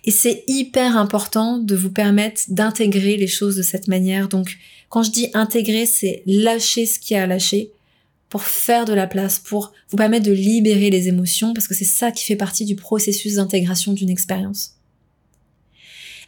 Et 0.06 0.12
c'est 0.12 0.44
hyper 0.46 0.96
important 0.96 1.58
de 1.58 1.76
vous 1.76 1.92
permettre 1.92 2.42
d'intégrer 2.50 3.18
les 3.18 3.28
choses 3.28 3.56
de 3.56 3.64
cette 3.64 3.88
manière. 3.88 4.28
Donc, 4.28 4.56
quand 4.90 5.02
je 5.02 5.10
dis 5.10 5.32
intégrer, 5.34 5.88
c'est 5.88 6.22
lâcher 6.28 6.86
ce 6.86 7.00
qui 7.00 7.16
a 7.16 7.24
à 7.24 7.26
lâcher 7.26 7.72
pour 8.32 8.44
faire 8.44 8.86
de 8.86 8.94
la 8.94 9.08
place, 9.08 9.40
pour 9.40 9.74
vous 9.90 9.98
permettre 9.98 10.26
de 10.26 10.32
libérer 10.32 10.90
les 10.90 11.10
émotions, 11.10 11.54
parce 11.54 11.68
que 11.68 11.76
c'est 11.76 11.84
ça 11.84 12.12
qui 12.12 12.24
fait 12.24 12.38
partie 12.38 12.64
du 12.64 12.78
processus 12.78 13.36
d'intégration 13.36 13.92
d'une 13.92 14.10
expérience. 14.10 14.78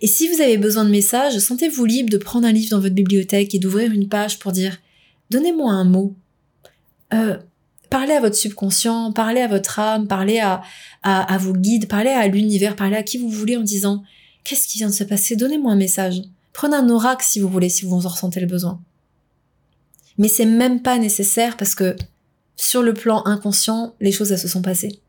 Et 0.01 0.07
si 0.07 0.27
vous 0.27 0.41
avez 0.41 0.57
besoin 0.57 0.83
de 0.83 0.89
messages, 0.89 1.39
sentez-vous 1.39 1.85
libre 1.85 2.09
de 2.09 2.17
prendre 2.17 2.45
un 2.45 2.51
livre 2.51 2.71
dans 2.71 2.81
votre 2.81 2.93
bibliothèque 2.93 3.55
et 3.55 3.59
d'ouvrir 3.59 3.89
une 3.93 4.09
page 4.09 4.37
pour 4.37 4.51
dire 4.51 4.79
Donnez-moi 5.29 5.71
un 5.71 5.85
mot. 5.85 6.13
Euh, 7.13 7.37
parlez 7.89 8.11
à 8.11 8.19
votre 8.19 8.35
subconscient, 8.35 9.13
parlez 9.13 9.39
à 9.39 9.47
votre 9.47 9.79
âme, 9.79 10.05
parlez 10.05 10.39
à, 10.39 10.61
à, 11.03 11.37
vos 11.37 11.53
guides, 11.53 11.87
parlez 11.87 12.09
à 12.09 12.27
l'univers, 12.27 12.75
parlez 12.75 12.97
à 12.97 13.03
qui 13.03 13.17
vous 13.17 13.29
voulez 13.29 13.55
en 13.55 13.61
disant 13.61 14.03
Qu'est-ce 14.43 14.67
qui 14.67 14.79
vient 14.79 14.89
de 14.89 14.93
se 14.93 15.05
passer? 15.05 15.37
Donnez-moi 15.37 15.71
un 15.71 15.77
message. 15.77 16.21
Prenez 16.51 16.75
un 16.75 16.89
oracle 16.89 17.23
si 17.25 17.39
vous 17.39 17.47
voulez, 17.47 17.69
si 17.69 17.85
vous 17.85 18.05
en 18.05 18.09
ressentez 18.09 18.41
le 18.41 18.47
besoin. 18.47 18.81
Mais 20.17 20.27
c'est 20.27 20.45
même 20.45 20.81
pas 20.81 20.97
nécessaire 20.97 21.57
parce 21.57 21.75
que 21.75 21.95
sur 22.55 22.83
le 22.83 22.93
plan 22.93 23.23
inconscient, 23.25 23.95
les 23.99 24.11
choses 24.11 24.31
elles 24.31 24.39
se 24.39 24.47
sont 24.47 24.61
passées. 24.61 24.99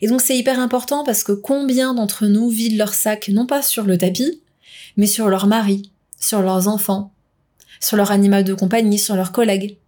Et 0.00 0.08
donc 0.08 0.20
c'est 0.20 0.36
hyper 0.36 0.58
important 0.58 1.04
parce 1.04 1.22
que 1.22 1.32
combien 1.32 1.94
d'entre 1.94 2.26
nous 2.26 2.48
vident 2.48 2.78
leur 2.78 2.94
sac 2.94 3.28
non 3.28 3.46
pas 3.46 3.62
sur 3.62 3.84
le 3.84 3.98
tapis, 3.98 4.40
mais 4.96 5.06
sur 5.06 5.28
leur 5.28 5.46
mari, 5.46 5.90
sur 6.18 6.42
leurs 6.42 6.68
enfants, 6.68 7.12
sur 7.80 7.96
leur 7.96 8.10
animal 8.10 8.44
de 8.44 8.54
compagnie, 8.54 8.98
sur 8.98 9.16
leurs 9.16 9.32
collègues. 9.32 9.78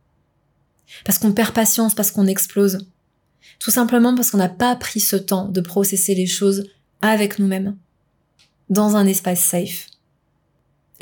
Parce 1.05 1.19
qu'on 1.19 1.33
perd 1.33 1.53
patience, 1.53 1.95
parce 1.95 2.11
qu'on 2.11 2.27
explose. 2.27 2.87
Tout 3.59 3.71
simplement 3.71 4.15
parce 4.15 4.31
qu'on 4.31 4.39
n'a 4.39 4.49
pas 4.49 4.77
pris 4.77 5.01
ce 5.01 5.17
temps 5.17 5.49
de 5.49 5.61
processer 5.61 6.15
les 6.15 6.27
choses 6.27 6.69
avec 7.01 7.39
nous-mêmes, 7.39 7.77
dans 8.71 8.97
un 8.97 9.07
espace 9.07 9.41
safe. 9.41 9.87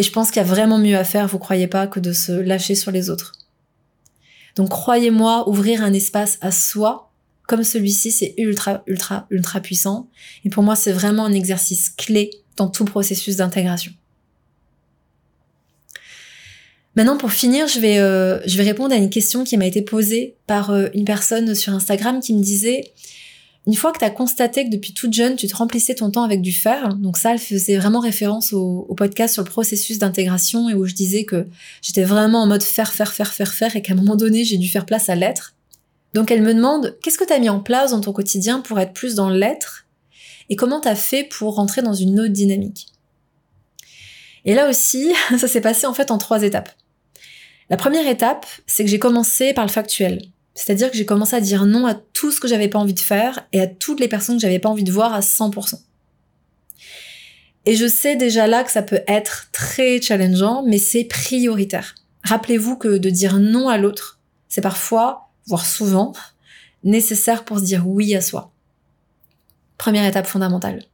Et 0.00 0.02
je 0.02 0.12
pense 0.12 0.30
qu'il 0.30 0.40
y 0.40 0.44
a 0.46 0.48
vraiment 0.48 0.78
mieux 0.78 0.96
à 0.96 1.04
faire, 1.04 1.26
vous 1.26 1.38
croyez 1.38 1.66
pas, 1.66 1.86
que 1.86 2.00
de 2.00 2.14
se 2.14 2.32
lâcher 2.32 2.74
sur 2.74 2.90
les 2.90 3.10
autres. 3.10 3.32
Donc 4.56 4.70
croyez-moi, 4.70 5.46
ouvrir 5.46 5.84
un 5.84 5.92
espace 5.92 6.38
à 6.40 6.50
soi, 6.52 7.12
comme 7.46 7.62
celui-ci, 7.64 8.10
c'est 8.10 8.32
ultra, 8.38 8.82
ultra, 8.86 9.26
ultra 9.28 9.60
puissant. 9.60 10.08
Et 10.46 10.48
pour 10.48 10.62
moi, 10.62 10.74
c'est 10.74 10.92
vraiment 10.92 11.26
un 11.26 11.34
exercice 11.34 11.90
clé 11.90 12.30
dans 12.56 12.68
tout 12.68 12.86
processus 12.86 13.36
d'intégration. 13.36 13.92
Maintenant, 16.96 17.18
pour 17.18 17.32
finir, 17.32 17.68
je 17.68 17.78
vais, 17.78 17.98
euh, 17.98 18.40
je 18.46 18.56
vais 18.56 18.64
répondre 18.64 18.94
à 18.94 18.96
une 18.96 19.10
question 19.10 19.44
qui 19.44 19.58
m'a 19.58 19.66
été 19.66 19.82
posée 19.82 20.34
par 20.46 20.70
euh, 20.70 20.88
une 20.94 21.04
personne 21.04 21.54
sur 21.54 21.74
Instagram 21.74 22.20
qui 22.20 22.32
me 22.32 22.42
disait 22.42 22.94
une 23.66 23.74
fois 23.74 23.92
que 23.92 23.98
tu 23.98 24.04
as 24.04 24.10
constaté 24.10 24.64
que 24.64 24.70
depuis 24.70 24.94
toute 24.94 25.12
jeune, 25.12 25.36
tu 25.36 25.46
te 25.46 25.54
remplissais 25.54 25.94
ton 25.94 26.10
temps 26.10 26.22
avec 26.22 26.40
du 26.40 26.52
fer, 26.52 26.94
donc 26.96 27.18
ça, 27.18 27.32
elle 27.32 27.38
faisait 27.38 27.76
vraiment 27.76 28.00
référence 28.00 28.52
au, 28.52 28.94
podcast 28.96 29.34
sur 29.34 29.44
le 29.44 29.50
processus 29.50 29.98
d'intégration 29.98 30.68
et 30.68 30.74
où 30.74 30.86
je 30.86 30.94
disais 30.94 31.24
que 31.24 31.46
j'étais 31.82 32.02
vraiment 32.02 32.42
en 32.42 32.46
mode 32.46 32.62
faire, 32.62 32.92
faire, 32.92 33.12
faire, 33.12 33.32
faire, 33.32 33.52
faire 33.52 33.76
et 33.76 33.82
qu'à 33.82 33.92
un 33.92 33.96
moment 33.96 34.16
donné, 34.16 34.44
j'ai 34.44 34.56
dû 34.56 34.68
faire 34.68 34.86
place 34.86 35.08
à 35.08 35.14
l'être. 35.14 35.54
Donc 36.14 36.30
elle 36.30 36.42
me 36.42 36.54
demande, 36.54 36.98
qu'est-ce 37.02 37.18
que 37.18 37.24
tu 37.24 37.32
as 37.32 37.38
mis 37.38 37.50
en 37.50 37.60
place 37.60 37.92
dans 37.92 38.00
ton 38.00 38.12
quotidien 38.12 38.60
pour 38.60 38.80
être 38.80 38.92
plus 38.92 39.14
dans 39.14 39.30
l'être 39.30 39.86
et 40.48 40.56
comment 40.56 40.80
tu 40.80 40.88
as 40.88 40.96
fait 40.96 41.24
pour 41.24 41.54
rentrer 41.54 41.82
dans 41.82 41.94
une 41.94 42.18
autre 42.18 42.32
dynamique? 42.32 42.88
Et 44.44 44.54
là 44.54 44.68
aussi, 44.68 45.12
ça 45.38 45.48
s'est 45.48 45.60
passé 45.60 45.86
en 45.86 45.94
fait 45.94 46.10
en 46.10 46.18
trois 46.18 46.42
étapes. 46.42 46.70
La 47.68 47.76
première 47.76 48.08
étape, 48.08 48.46
c'est 48.66 48.84
que 48.84 48.90
j'ai 48.90 48.98
commencé 48.98 49.52
par 49.52 49.64
le 49.64 49.70
factuel. 49.70 50.22
C'est-à-dire 50.54 50.90
que 50.90 50.96
j'ai 50.96 51.06
commencé 51.06 51.36
à 51.36 51.40
dire 51.40 51.64
non 51.66 51.86
à 51.86 51.94
tout 51.94 52.32
ce 52.32 52.40
que 52.40 52.48
j'avais 52.48 52.68
pas 52.68 52.78
envie 52.78 52.94
de 52.94 53.00
faire 53.00 53.46
et 53.52 53.60
à 53.60 53.66
toutes 53.66 54.00
les 54.00 54.08
personnes 54.08 54.36
que 54.36 54.42
j'avais 54.42 54.58
pas 54.58 54.68
envie 54.68 54.84
de 54.84 54.92
voir 54.92 55.14
à 55.14 55.20
100%. 55.20 55.80
Et 57.66 57.76
je 57.76 57.86
sais 57.86 58.16
déjà 58.16 58.46
là 58.46 58.64
que 58.64 58.70
ça 58.70 58.82
peut 58.82 59.02
être 59.06 59.48
très 59.52 60.00
challengeant, 60.00 60.62
mais 60.66 60.78
c'est 60.78 61.04
prioritaire. 61.04 61.94
Rappelez-vous 62.24 62.76
que 62.76 62.98
de 62.98 63.10
dire 63.10 63.38
non 63.38 63.68
à 63.68 63.78
l'autre, 63.78 64.18
c'est 64.48 64.60
parfois, 64.60 65.30
voire 65.46 65.66
souvent, 65.66 66.12
nécessaire 66.84 67.44
pour 67.44 67.58
se 67.58 67.64
dire 67.64 67.86
oui 67.86 68.14
à 68.14 68.20
soi. 68.20 68.52
Première 69.78 70.06
étape 70.06 70.26
fondamentale. 70.26 70.84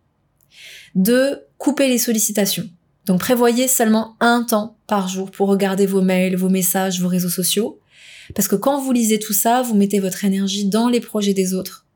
Deux, 0.95 1.43
couper 1.59 1.89
les 1.89 1.99
sollicitations. 1.99 2.69
Donc 3.07 3.21
prévoyez 3.21 3.69
seulement 3.69 4.17
un 4.21 4.43
temps 4.43 4.77
par 4.87 5.09
jour 5.09 5.31
pour 5.31 5.49
regarder 5.49 5.87
vos 5.87 6.03
mails, 6.03 6.37
vos 6.37 6.49
messages, 6.49 7.01
vos 7.01 7.09
réseaux 7.09 7.29
sociaux. 7.29 7.81
Parce 8.35 8.49
que 8.49 8.57
quand 8.57 8.81
vous 8.81 8.93
lisez 8.93 9.19
tout 9.19 9.33
ça, 9.33 9.63
vous 9.63 9.75
mettez 9.75 10.01
votre 10.01 10.25
énergie 10.25 10.65
dans 10.65 10.89
les 10.89 11.01
projets 11.01 11.35
des 11.35 11.55
autres, 11.55 11.87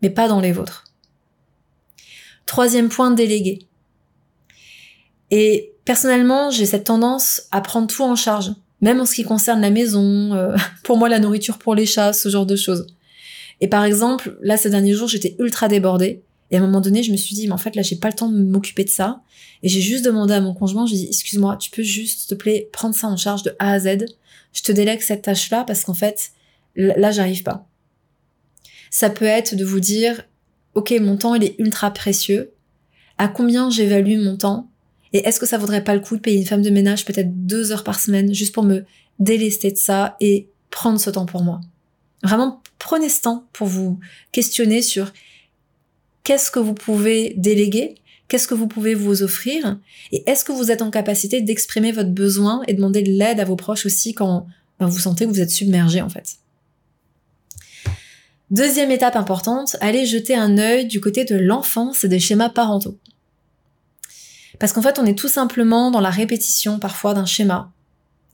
mais 0.00 0.10
pas 0.10 0.28
dans 0.28 0.40
les 0.40 0.52
vôtres. 0.52 0.84
Troisième 2.46 2.88
point, 2.88 3.10
déléguer. 3.10 3.66
Et 5.30 5.72
personnellement, 5.84 6.50
j'ai 6.50 6.66
cette 6.66 6.84
tendance 6.84 7.42
à 7.50 7.60
prendre 7.60 7.86
tout 7.86 8.02
en 8.02 8.16
charge, 8.16 8.52
même 8.80 9.00
en 9.00 9.06
ce 9.06 9.14
qui 9.14 9.24
concerne 9.24 9.60
la 9.60 9.70
maison, 9.70 10.34
euh, 10.34 10.56
pour 10.84 10.98
moi 10.98 11.08
la 11.08 11.18
nourriture 11.18 11.58
pour 11.58 11.74
les 11.74 11.86
chats, 11.86 12.12
ce 12.12 12.28
genre 12.28 12.46
de 12.46 12.56
choses. 12.56 12.86
Et 13.60 13.68
par 13.68 13.84
exemple, 13.84 14.36
là 14.42 14.56
ces 14.56 14.70
derniers 14.70 14.94
jours, 14.94 15.08
j'étais 15.08 15.36
ultra 15.38 15.68
débordée. 15.68 16.22
Et 16.50 16.56
à 16.56 16.58
un 16.58 16.66
moment 16.66 16.82
donné, 16.82 17.02
je 17.02 17.10
me 17.12 17.16
suis 17.16 17.34
dit, 17.34 17.46
mais 17.46 17.54
en 17.54 17.58
fait, 17.58 17.74
là, 17.74 17.80
j'ai 17.80 17.96
pas 17.96 18.08
le 18.08 18.14
temps 18.14 18.28
de 18.28 18.36
m'occuper 18.36 18.84
de 18.84 18.90
ça. 18.90 19.22
Et 19.62 19.70
j'ai 19.70 19.80
juste 19.80 20.04
demandé 20.04 20.34
à 20.34 20.40
mon 20.42 20.52
conjoint, 20.52 20.84
j'ai 20.84 20.96
dit, 20.96 21.06
excuse-moi, 21.06 21.56
tu 21.56 21.70
peux 21.70 21.82
juste, 21.82 22.20
s'il 22.20 22.28
te 22.28 22.34
plaît, 22.34 22.68
prendre 22.72 22.94
ça 22.94 23.08
en 23.08 23.16
charge 23.16 23.42
de 23.42 23.56
A 23.58 23.72
à 23.72 23.80
Z? 23.80 24.04
Je 24.52 24.62
te 24.62 24.72
délègue 24.72 25.00
cette 25.00 25.22
tâche-là 25.22 25.64
parce 25.64 25.84
qu'en 25.84 25.94
fait, 25.94 26.32
là, 26.76 27.10
j'arrive 27.10 27.42
pas. 27.42 27.66
Ça 28.90 29.10
peut 29.10 29.24
être 29.24 29.54
de 29.54 29.64
vous 29.64 29.80
dire, 29.80 30.24
ok, 30.74 30.92
mon 31.00 31.16
temps, 31.16 31.34
il 31.34 31.44
est 31.44 31.56
ultra 31.58 31.90
précieux. 31.90 32.52
À 33.18 33.28
combien 33.28 33.70
j'évalue 33.70 34.18
mon 34.18 34.36
temps? 34.36 34.70
Et 35.12 35.26
est-ce 35.26 35.40
que 35.40 35.46
ça 35.46 35.58
vaudrait 35.58 35.84
pas 35.84 35.94
le 35.94 36.00
coup 36.00 36.16
de 36.16 36.20
payer 36.20 36.38
une 36.38 36.46
femme 36.46 36.62
de 36.62 36.70
ménage 36.70 37.04
peut-être 37.04 37.46
deux 37.46 37.72
heures 37.72 37.84
par 37.84 38.00
semaine 38.00 38.32
juste 38.34 38.54
pour 38.54 38.64
me 38.64 38.84
délester 39.18 39.70
de 39.70 39.76
ça 39.76 40.16
et 40.20 40.48
prendre 40.70 40.98
ce 40.98 41.10
temps 41.10 41.26
pour 41.26 41.42
moi? 41.42 41.60
Vraiment, 42.22 42.62
prenez 42.78 43.08
ce 43.08 43.22
temps 43.22 43.46
pour 43.52 43.66
vous 43.66 43.98
questionner 44.30 44.80
sur 44.80 45.12
qu'est-ce 46.24 46.50
que 46.50 46.60
vous 46.60 46.74
pouvez 46.74 47.34
déléguer 47.36 47.96
Qu'est-ce 48.32 48.48
que 48.48 48.54
vous 48.54 48.66
pouvez 48.66 48.94
vous 48.94 49.22
offrir 49.22 49.76
Et 50.10 50.22
est-ce 50.26 50.42
que 50.42 50.52
vous 50.52 50.70
êtes 50.70 50.80
en 50.80 50.90
capacité 50.90 51.42
d'exprimer 51.42 51.92
votre 51.92 52.08
besoin 52.08 52.62
et 52.66 52.72
demander 52.72 53.02
de 53.02 53.10
l'aide 53.10 53.40
à 53.40 53.44
vos 53.44 53.56
proches 53.56 53.84
aussi 53.84 54.14
quand 54.14 54.46
ben, 54.80 54.86
vous 54.86 55.00
sentez 55.00 55.26
que 55.26 55.30
vous 55.30 55.42
êtes 55.42 55.50
submergé 55.50 56.00
en 56.00 56.08
fait? 56.08 56.36
Deuxième 58.50 58.90
étape 58.90 59.16
importante, 59.16 59.76
allez 59.82 60.06
jeter 60.06 60.34
un 60.34 60.56
œil 60.56 60.86
du 60.86 60.98
côté 60.98 61.26
de 61.26 61.36
l'enfance 61.36 62.04
et 62.04 62.08
des 62.08 62.20
schémas 62.20 62.48
parentaux. 62.48 62.96
Parce 64.58 64.72
qu'en 64.72 64.80
fait, 64.80 64.98
on 64.98 65.04
est 65.04 65.18
tout 65.18 65.28
simplement 65.28 65.90
dans 65.90 66.00
la 66.00 66.08
répétition 66.08 66.78
parfois 66.78 67.12
d'un 67.12 67.26
schéma. 67.26 67.70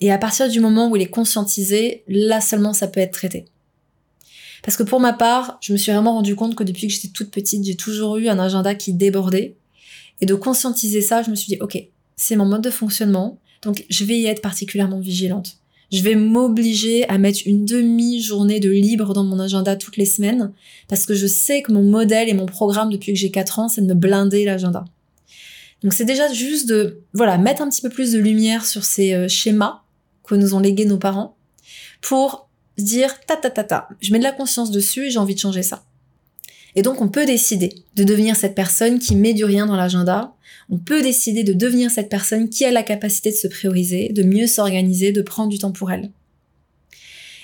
Et 0.01 0.13
à 0.13 0.19
partir 0.19 0.49
du 0.49 0.61
moment 0.61 0.89
où 0.89 0.95
il 0.95 1.03
est 1.03 1.11
conscientisé, 1.11 2.05
là 2.07 2.41
seulement 2.41 2.73
ça 2.73 2.87
peut 2.87 3.01
être 3.01 3.15
traité. 3.15 3.47
Parce 4.63 4.77
que 4.77 4.85
pour 4.85 5.01
ma 5.01 5.13
part, 5.13 5.59
je 5.61 5.73
me 5.73 5.77
suis 5.77 5.91
vraiment 5.91 6.13
rendu 6.13 6.37
compte 6.37 6.55
que 6.55 6.63
depuis 6.63 6.87
que 6.87 6.93
j'étais 6.93 7.09
toute 7.09 7.33
petite, 7.33 7.65
j'ai 7.65 7.75
toujours 7.75 8.17
eu 8.19 8.29
un 8.29 8.39
agenda 8.39 8.77
qui 8.77 8.93
débordait. 8.93 9.57
Et 10.21 10.27
de 10.27 10.35
conscientiser 10.35 11.01
ça, 11.01 11.23
je 11.23 11.31
me 11.31 11.37
suis 11.37 11.49
dit, 11.49 11.59
ok, 11.61 11.79
c'est 12.17 12.37
mon 12.37 12.47
mode 12.47 12.63
de 12.63 12.71
fonctionnement, 12.71 13.39
donc 13.63 13.85
je 13.89 14.05
vais 14.05 14.19
y 14.19 14.27
être 14.27 14.43
particulièrement 14.43 15.01
vigilante. 15.01 15.59
Je 15.91 16.03
vais 16.03 16.17
m'obliger 16.17 17.09
à 17.09 17.17
mettre 17.17 17.41
une 17.47 17.65
demi-journée 17.65 18.61
de 18.61 18.71
libre 18.71 19.15
dans 19.15 19.25
mon 19.25 19.39
agenda 19.39 19.75
toutes 19.77 19.97
les 19.97 20.05
semaines, 20.05 20.53
parce 20.89 21.07
que 21.07 21.15
je 21.15 21.27
sais 21.27 21.63
que 21.63 21.73
mon 21.73 21.83
modèle 21.83 22.29
et 22.29 22.35
mon 22.35 22.47
programme 22.47 22.91
depuis 22.91 23.13
que 23.13 23.19
j'ai 23.19 23.31
4 23.31 23.59
ans, 23.59 23.69
c'est 23.69 23.81
de 23.81 23.87
me 23.87 23.95
blinder 23.95 24.45
l'agenda. 24.45 24.85
Donc 25.83 25.95
c'est 25.95 26.05
déjà 26.05 26.31
juste 26.33 26.69
de, 26.69 27.01
voilà, 27.15 27.39
mettre 27.39 27.63
un 27.63 27.69
petit 27.71 27.81
peu 27.81 27.89
plus 27.89 28.13
de 28.13 28.19
lumière 28.19 28.67
sur 28.67 28.85
ces 28.85 29.15
euh, 29.15 29.29
schémas 29.29 29.83
que 30.25 30.35
nous 30.35 30.55
ont 30.55 30.61
légués 30.61 30.85
nos 30.85 30.99
parents, 30.99 31.37
pour 32.03 32.49
dire, 32.77 33.19
ta 33.27 33.37
ta 33.37 33.51
ta 33.51 33.65
ta, 33.65 33.89
je 34.01 34.13
mets 34.13 34.19
de 34.19 34.25
la 34.25 34.33
conscience 34.33 34.71
dessus 34.71 35.07
et 35.07 35.11
j'ai 35.11 35.19
envie 35.19 35.35
de 35.35 35.41
changer 35.41 35.63
ça. 35.63 35.85
Et 36.79 36.83
donc 36.83 37.03
on 37.03 37.09
peut 37.09 37.27
décider 37.27 37.75
de 37.97 38.05
devenir 38.05 38.37
cette 38.37 38.55
personne 38.55 39.01
qui 39.01 39.17
met 39.17 39.35
du 39.35 39.45
rien 39.45 39.67
dans 39.67 39.75
l'agenda. 39.75 40.33
On 40.71 40.79
peut 40.79 41.03
décider 41.03 41.43
de 41.43 41.53
devenir 41.53 41.91
cette 41.91 42.09
personne 42.09 42.49
qui 42.49 42.65
a 42.65 42.71
la 42.71 42.85
capacité 42.85 43.33
de 43.33 43.35
se 43.35 43.49
prioriser, 43.49 44.11
de 44.11 44.23
mieux 44.23 44.47
s'organiser, 44.47 45.11
de 45.11 45.21
prendre 45.21 45.49
du 45.49 45.59
temps 45.59 45.73
pour 45.73 45.91
elle. 45.91 46.13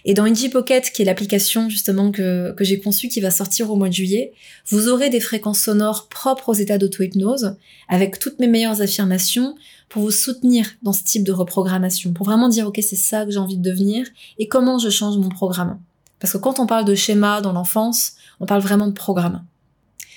Et 0.05 0.15
dans 0.15 0.23
Indie 0.23 0.51
Pocket, 0.51 0.89
qui 0.93 1.03
est 1.03 1.05
l'application 1.05 1.69
justement 1.69 2.13
que, 2.13 2.53
que 2.53 2.63
j'ai 2.63 2.79
conçue 2.79 3.09
qui 3.09 3.21
va 3.21 3.33
sortir 3.33 3.73
au 3.73 3.75
mois 3.75 3.89
de 3.89 3.95
juillet, 3.95 4.35
vous 4.69 4.87
aurez 4.87 5.11
des 5.11 5.19
fréquences 5.19 5.63
sonores 5.63 6.07
propres 6.09 6.51
aux 6.51 6.55
états 6.55 6.79
d'auto-hypnose, 6.79 7.57
avec 7.89 8.21
toutes 8.21 8.39
mes 8.39 8.47
meilleures 8.47 8.83
affirmations 8.83 9.57
pour 9.89 10.03
vous 10.03 10.13
soutenir 10.13 10.69
dans 10.83 10.93
ce 10.93 11.03
type 11.03 11.25
de 11.25 11.33
reprogrammation, 11.33 12.13
pour 12.13 12.27
vraiment 12.27 12.49
dire 12.49 12.69
ok 12.69 12.79
c'est 12.89 12.95
ça 12.95 13.25
que 13.25 13.33
j'ai 13.33 13.39
envie 13.39 13.57
de 13.57 13.69
devenir 13.69 14.07
et 14.39 14.47
comment 14.47 14.79
je 14.79 14.91
change 14.91 15.19
mon 15.19 15.29
programme. 15.29 15.81
Parce 16.21 16.33
que 16.33 16.39
quand 16.39 16.61
on 16.61 16.67
parle 16.67 16.85
de 16.85 16.95
schéma 16.95 17.41
dans 17.41 17.53
l'enfance, 17.53 18.13
on 18.41 18.47
parle 18.47 18.63
vraiment 18.63 18.87
de 18.87 18.93
programme. 18.93 19.45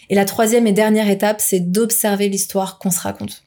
Et 0.09 0.15
la 0.15 0.25
troisième 0.25 0.67
et 0.67 0.71
dernière 0.71 1.09
étape, 1.09 1.41
c'est 1.41 1.59
d'observer 1.59 2.29
l'histoire 2.29 2.79
qu'on 2.79 2.91
se 2.91 2.99
raconte. 2.99 3.43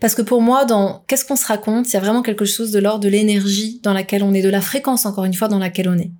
Parce 0.00 0.14
que 0.14 0.22
pour 0.22 0.40
moi, 0.40 0.64
dans 0.64 1.04
qu'est-ce 1.06 1.24
qu'on 1.24 1.36
se 1.36 1.46
raconte, 1.46 1.88
il 1.88 1.94
y 1.94 1.96
a 1.96 2.00
vraiment 2.00 2.22
quelque 2.22 2.44
chose 2.44 2.70
de 2.70 2.78
l'ordre 2.78 3.04
de 3.04 3.08
l'énergie 3.08 3.80
dans 3.82 3.92
laquelle 3.92 4.22
on 4.22 4.32
est, 4.32 4.42
de 4.42 4.48
la 4.48 4.60
fréquence 4.60 5.06
encore 5.06 5.24
une 5.24 5.34
fois 5.34 5.48
dans 5.48 5.58
laquelle 5.58 5.88
on 5.88 5.98
est. 5.98 6.10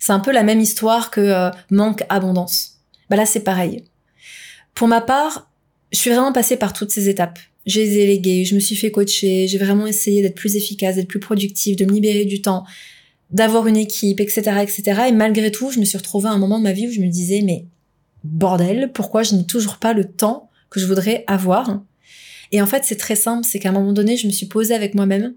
C'est 0.00 0.12
un 0.12 0.20
peu 0.20 0.32
la 0.32 0.42
même 0.42 0.60
histoire 0.60 1.10
que 1.10 1.20
euh, 1.20 1.50
manque 1.70 2.04
abondance. 2.08 2.80
Bah 3.08 3.16
là, 3.16 3.26
c'est 3.26 3.44
pareil. 3.44 3.84
Pour 4.74 4.88
ma 4.88 5.00
part, 5.00 5.48
je 5.92 5.98
suis 5.98 6.10
vraiment 6.10 6.32
passée 6.32 6.56
par 6.56 6.72
toutes 6.72 6.90
ces 6.90 7.08
étapes. 7.08 7.38
J'ai 7.66 7.88
délégué, 7.88 8.44
je 8.44 8.54
me 8.54 8.60
suis 8.60 8.76
fait 8.76 8.90
coacher, 8.90 9.46
j'ai 9.48 9.58
vraiment 9.58 9.86
essayé 9.86 10.20
d'être 10.20 10.34
plus 10.34 10.56
efficace, 10.56 10.96
d'être 10.96 11.08
plus 11.08 11.20
productive, 11.20 11.76
de 11.76 11.86
me 11.86 11.92
libérer 11.92 12.26
du 12.26 12.42
temps, 12.42 12.64
d'avoir 13.30 13.66
une 13.66 13.76
équipe, 13.76 14.20
etc., 14.20 14.42
etc. 14.62 15.02
Et 15.08 15.12
malgré 15.12 15.50
tout, 15.50 15.70
je 15.70 15.80
me 15.80 15.84
suis 15.84 15.98
retrouvée 15.98 16.28
à 16.28 16.32
un 16.32 16.38
moment 16.38 16.58
de 16.58 16.64
ma 16.64 16.72
vie 16.72 16.88
où 16.88 16.92
je 16.92 17.00
me 17.00 17.08
disais, 17.08 17.42
mais 17.42 17.66
bordel, 18.22 18.90
pourquoi 18.92 19.22
je 19.22 19.34
n'ai 19.34 19.46
toujours 19.46 19.78
pas 19.78 19.92
le 19.92 20.04
temps 20.04 20.50
que 20.70 20.80
je 20.80 20.86
voudrais 20.86 21.24
avoir? 21.26 21.82
Et 22.52 22.62
en 22.62 22.66
fait, 22.66 22.84
c'est 22.84 22.96
très 22.96 23.16
simple, 23.16 23.46
c'est 23.46 23.58
qu'à 23.58 23.70
un 23.70 23.72
moment 23.72 23.92
donné, 23.92 24.16
je 24.16 24.26
me 24.26 24.32
suis 24.32 24.46
posée 24.46 24.74
avec 24.74 24.94
moi-même 24.94 25.34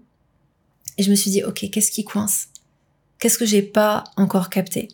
et 0.96 1.02
je 1.02 1.10
me 1.10 1.16
suis 1.16 1.30
dit, 1.30 1.42
ok, 1.42 1.68
qu'est-ce 1.70 1.90
qui 1.90 2.04
coince? 2.04 2.48
Qu'est-ce 3.18 3.38
que 3.38 3.46
j'ai 3.46 3.62
pas 3.62 4.04
encore 4.16 4.50
capté? 4.50 4.88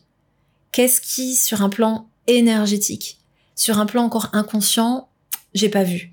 Qu'est-ce 0.72 1.00
qui, 1.00 1.34
sur 1.34 1.62
un 1.62 1.68
plan 1.68 2.08
énergétique, 2.26 3.18
sur 3.54 3.78
un 3.78 3.86
plan 3.86 4.04
encore 4.04 4.30
inconscient, 4.32 5.08
j'ai 5.52 5.68
pas 5.68 5.84
vu? 5.84 6.10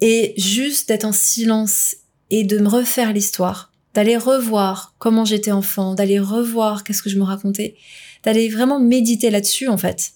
Et 0.00 0.32
juste 0.36 0.88
d'être 0.88 1.04
en 1.04 1.12
silence 1.12 1.96
et 2.30 2.44
de 2.44 2.58
me 2.58 2.68
refaire 2.68 3.12
l'histoire, 3.12 3.69
d'aller 3.94 4.16
revoir 4.16 4.94
comment 4.98 5.24
j'étais 5.24 5.52
enfant, 5.52 5.94
d'aller 5.94 6.18
revoir 6.18 6.84
qu'est-ce 6.84 7.02
que 7.02 7.10
je 7.10 7.18
me 7.18 7.24
racontais, 7.24 7.76
d'aller 8.22 8.48
vraiment 8.48 8.78
méditer 8.78 9.30
là-dessus 9.30 9.68
en 9.68 9.76
fait. 9.76 10.12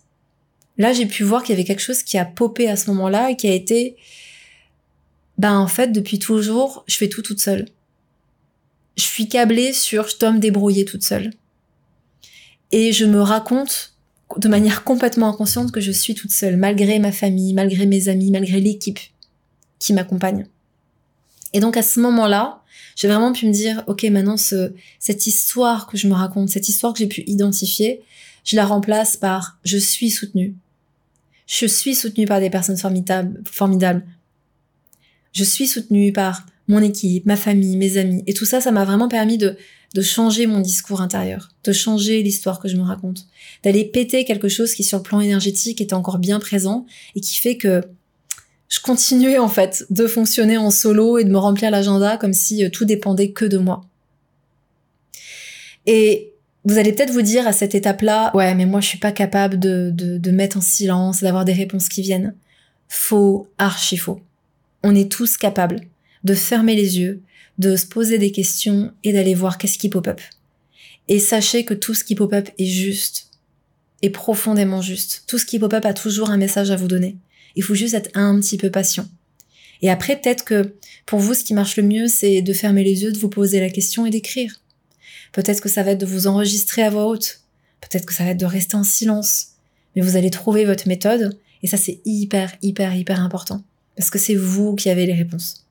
Là, 0.76 0.92
j'ai 0.92 1.06
pu 1.06 1.22
voir 1.22 1.42
qu'il 1.42 1.52
y 1.52 1.58
avait 1.58 1.64
quelque 1.64 1.82
chose 1.82 2.02
qui 2.02 2.18
a 2.18 2.24
popé 2.24 2.68
à 2.68 2.76
ce 2.76 2.90
moment-là 2.90 3.30
et 3.30 3.36
qui 3.36 3.46
a 3.46 3.52
été 3.52 3.96
ben 5.38 5.58
en 5.58 5.66
fait, 5.66 5.88
depuis 5.88 6.18
toujours, 6.18 6.84
je 6.86 6.96
fais 6.96 7.08
tout 7.08 7.22
toute 7.22 7.40
seule. 7.40 7.66
Je 8.96 9.02
suis 9.02 9.28
câblée 9.28 9.72
sur 9.72 10.08
je 10.08 10.18
dois 10.18 10.30
me 10.30 10.38
débrouiller 10.38 10.84
toute 10.84 11.02
seule. 11.02 11.30
Et 12.70 12.92
je 12.92 13.04
me 13.04 13.20
raconte 13.20 13.96
de 14.36 14.48
manière 14.48 14.84
complètement 14.84 15.28
inconsciente 15.28 15.72
que 15.72 15.80
je 15.80 15.90
suis 15.90 16.14
toute 16.14 16.30
seule, 16.30 16.56
malgré 16.56 16.98
ma 16.98 17.12
famille, 17.12 17.52
malgré 17.54 17.86
mes 17.86 18.08
amis, 18.08 18.30
malgré 18.30 18.60
l'équipe 18.60 19.00
qui 19.78 19.92
m'accompagne. 19.92 20.46
Et 21.52 21.60
donc 21.60 21.76
à 21.76 21.82
ce 21.82 22.00
moment-là, 22.00 22.62
j'ai 22.96 23.08
vraiment 23.08 23.32
pu 23.32 23.46
me 23.46 23.52
dire, 23.52 23.82
ok, 23.86 24.04
maintenant 24.04 24.36
ce, 24.36 24.72
cette 24.98 25.26
histoire 25.26 25.86
que 25.86 25.96
je 25.96 26.08
me 26.08 26.14
raconte, 26.14 26.48
cette 26.48 26.68
histoire 26.68 26.92
que 26.92 27.00
j'ai 27.00 27.08
pu 27.08 27.24
identifier, 27.26 28.02
je 28.44 28.56
la 28.56 28.66
remplace 28.66 29.16
par 29.16 29.58
je 29.64 29.78
suis 29.78 30.10
soutenue. 30.10 30.54
Je 31.46 31.66
suis 31.66 31.94
soutenue 31.94 32.26
par 32.26 32.40
des 32.40 32.50
personnes 32.50 32.76
formidables, 32.76 33.42
formidables 33.44 34.04
je 35.34 35.44
suis 35.44 35.66
soutenue 35.66 36.12
par 36.12 36.46
mon 36.68 36.80
équipe, 36.80 37.26
ma 37.26 37.36
famille, 37.36 37.76
mes 37.76 37.98
amis. 37.98 38.22
Et 38.26 38.32
tout 38.32 38.46
ça, 38.46 38.60
ça 38.60 38.70
m'a 38.70 38.84
vraiment 38.84 39.08
permis 39.08 39.36
de, 39.36 39.56
de 39.94 40.00
changer 40.00 40.46
mon 40.46 40.60
discours 40.60 41.02
intérieur, 41.02 41.50
de 41.64 41.72
changer 41.72 42.22
l'histoire 42.22 42.60
que 42.60 42.68
je 42.68 42.76
me 42.76 42.82
raconte, 42.82 43.26
d'aller 43.62 43.84
péter 43.84 44.24
quelque 44.24 44.48
chose 44.48 44.72
qui 44.74 44.84
sur 44.84 44.98
le 44.98 45.02
plan 45.02 45.20
énergétique 45.20 45.80
était 45.80 45.94
encore 45.94 46.18
bien 46.18 46.38
présent 46.38 46.86
et 47.14 47.20
qui 47.20 47.36
fait 47.36 47.58
que 47.58 47.82
je 48.74 48.80
continuais 48.80 49.38
en 49.38 49.48
fait 49.48 49.84
de 49.90 50.06
fonctionner 50.06 50.56
en 50.56 50.70
solo 50.70 51.18
et 51.18 51.24
de 51.24 51.30
me 51.30 51.38
remplir 51.38 51.70
l'agenda 51.70 52.16
comme 52.16 52.32
si 52.32 52.64
euh, 52.64 52.70
tout 52.70 52.84
dépendait 52.84 53.30
que 53.30 53.44
de 53.44 53.58
moi. 53.58 53.84
Et 55.86 56.32
vous 56.64 56.78
allez 56.78 56.92
peut-être 56.92 57.12
vous 57.12 57.22
dire 57.22 57.46
à 57.46 57.52
cette 57.52 57.74
étape-là, 57.74 58.30
ouais, 58.34 58.54
mais 58.54 58.64
moi 58.64 58.80
je 58.80 58.86
suis 58.86 58.98
pas 58.98 59.12
capable 59.12 59.58
de, 59.58 59.90
de, 59.92 60.16
de 60.16 60.30
mettre 60.30 60.56
en 60.56 60.62
silence, 60.62 61.22
d'avoir 61.22 61.44
des 61.44 61.52
réponses 61.52 61.88
qui 61.88 62.02
viennent. 62.02 62.34
Faux, 62.88 63.48
archi 63.58 63.96
faux 63.96 64.20
on 64.84 64.94
est 64.94 65.10
tous 65.10 65.36
capables 65.36 65.80
de 66.22 66.34
fermer 66.34 66.76
les 66.76 66.98
yeux, 66.98 67.22
de 67.58 67.74
se 67.74 67.86
poser 67.86 68.18
des 68.18 68.30
questions 68.30 68.92
et 69.02 69.12
d'aller 69.12 69.34
voir 69.34 69.58
qu'est-ce 69.58 69.78
qui 69.78 69.88
pop-up. 69.88 70.20
Et 71.08 71.18
sachez 71.18 71.64
que 71.64 71.74
tout 71.74 71.94
ce 71.94 72.04
qui 72.04 72.14
pop-up 72.14 72.50
est 72.58 72.66
juste, 72.66 73.30
est 74.02 74.10
profondément 74.10 74.82
juste. 74.82 75.24
Tout 75.26 75.38
ce 75.38 75.46
qui 75.46 75.58
pop-up 75.58 75.84
a 75.86 75.94
toujours 75.94 76.30
un 76.30 76.36
message 76.36 76.70
à 76.70 76.76
vous 76.76 76.86
donner. 76.86 77.16
Il 77.56 77.62
faut 77.62 77.74
juste 77.74 77.94
être 77.94 78.10
un 78.14 78.38
petit 78.40 78.56
peu 78.56 78.70
patient. 78.70 79.06
Et 79.82 79.90
après, 79.90 80.20
peut-être 80.20 80.44
que 80.44 80.74
pour 81.06 81.18
vous, 81.18 81.34
ce 81.34 81.44
qui 81.44 81.54
marche 81.54 81.76
le 81.76 81.82
mieux, 81.82 82.08
c'est 82.08 82.42
de 82.42 82.52
fermer 82.52 82.84
les 82.84 83.02
yeux, 83.02 83.12
de 83.12 83.18
vous 83.18 83.28
poser 83.28 83.60
la 83.60 83.70
question 83.70 84.06
et 84.06 84.10
d'écrire. 84.10 84.60
Peut-être 85.32 85.60
que 85.60 85.68
ça 85.68 85.82
va 85.82 85.92
être 85.92 86.00
de 86.00 86.06
vous 86.06 86.26
enregistrer 86.26 86.82
à 86.82 86.90
voix 86.90 87.06
haute. 87.06 87.40
Peut-être 87.80 88.06
que 88.06 88.14
ça 88.14 88.24
va 88.24 88.30
être 88.30 88.40
de 88.40 88.46
rester 88.46 88.76
en 88.76 88.84
silence. 88.84 89.48
Mais 89.94 90.02
vous 90.02 90.16
allez 90.16 90.30
trouver 90.30 90.64
votre 90.64 90.88
méthode. 90.88 91.38
Et 91.62 91.66
ça, 91.66 91.76
c'est 91.76 92.00
hyper, 92.04 92.54
hyper, 92.62 92.94
hyper 92.96 93.20
important 93.20 93.62
parce 93.96 94.10
que 94.10 94.18
c'est 94.18 94.34
vous 94.34 94.74
qui 94.74 94.90
avez 94.90 95.06
les 95.06 95.14
réponses. 95.14 95.66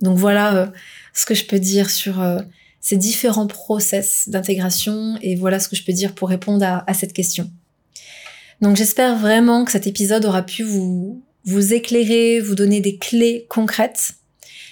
Donc 0.00 0.18
voilà 0.18 0.56
euh, 0.56 0.66
ce 1.14 1.26
que 1.26 1.34
je 1.34 1.44
peux 1.44 1.58
dire 1.58 1.90
sur 1.90 2.20
euh, 2.20 2.40
ces 2.80 2.96
différents 2.96 3.46
process 3.46 4.28
d'intégration 4.28 5.18
et 5.22 5.34
voilà 5.34 5.58
ce 5.58 5.68
que 5.68 5.76
je 5.76 5.84
peux 5.84 5.92
dire 5.92 6.14
pour 6.14 6.28
répondre 6.28 6.64
à, 6.64 6.94
cette 6.94 7.12
question. 7.12 7.50
Donc 8.60 8.76
j'espère 8.76 9.16
vraiment 9.16 9.64
que 9.64 9.72
cet 9.72 9.86
épisode 9.86 10.24
aura 10.24 10.42
pu 10.42 10.62
vous, 10.62 11.22
vous 11.44 11.74
éclairer, 11.74 12.40
vous 12.40 12.54
donner 12.54 12.80
des 12.80 12.96
clés 12.96 13.46
concrètes. 13.48 14.12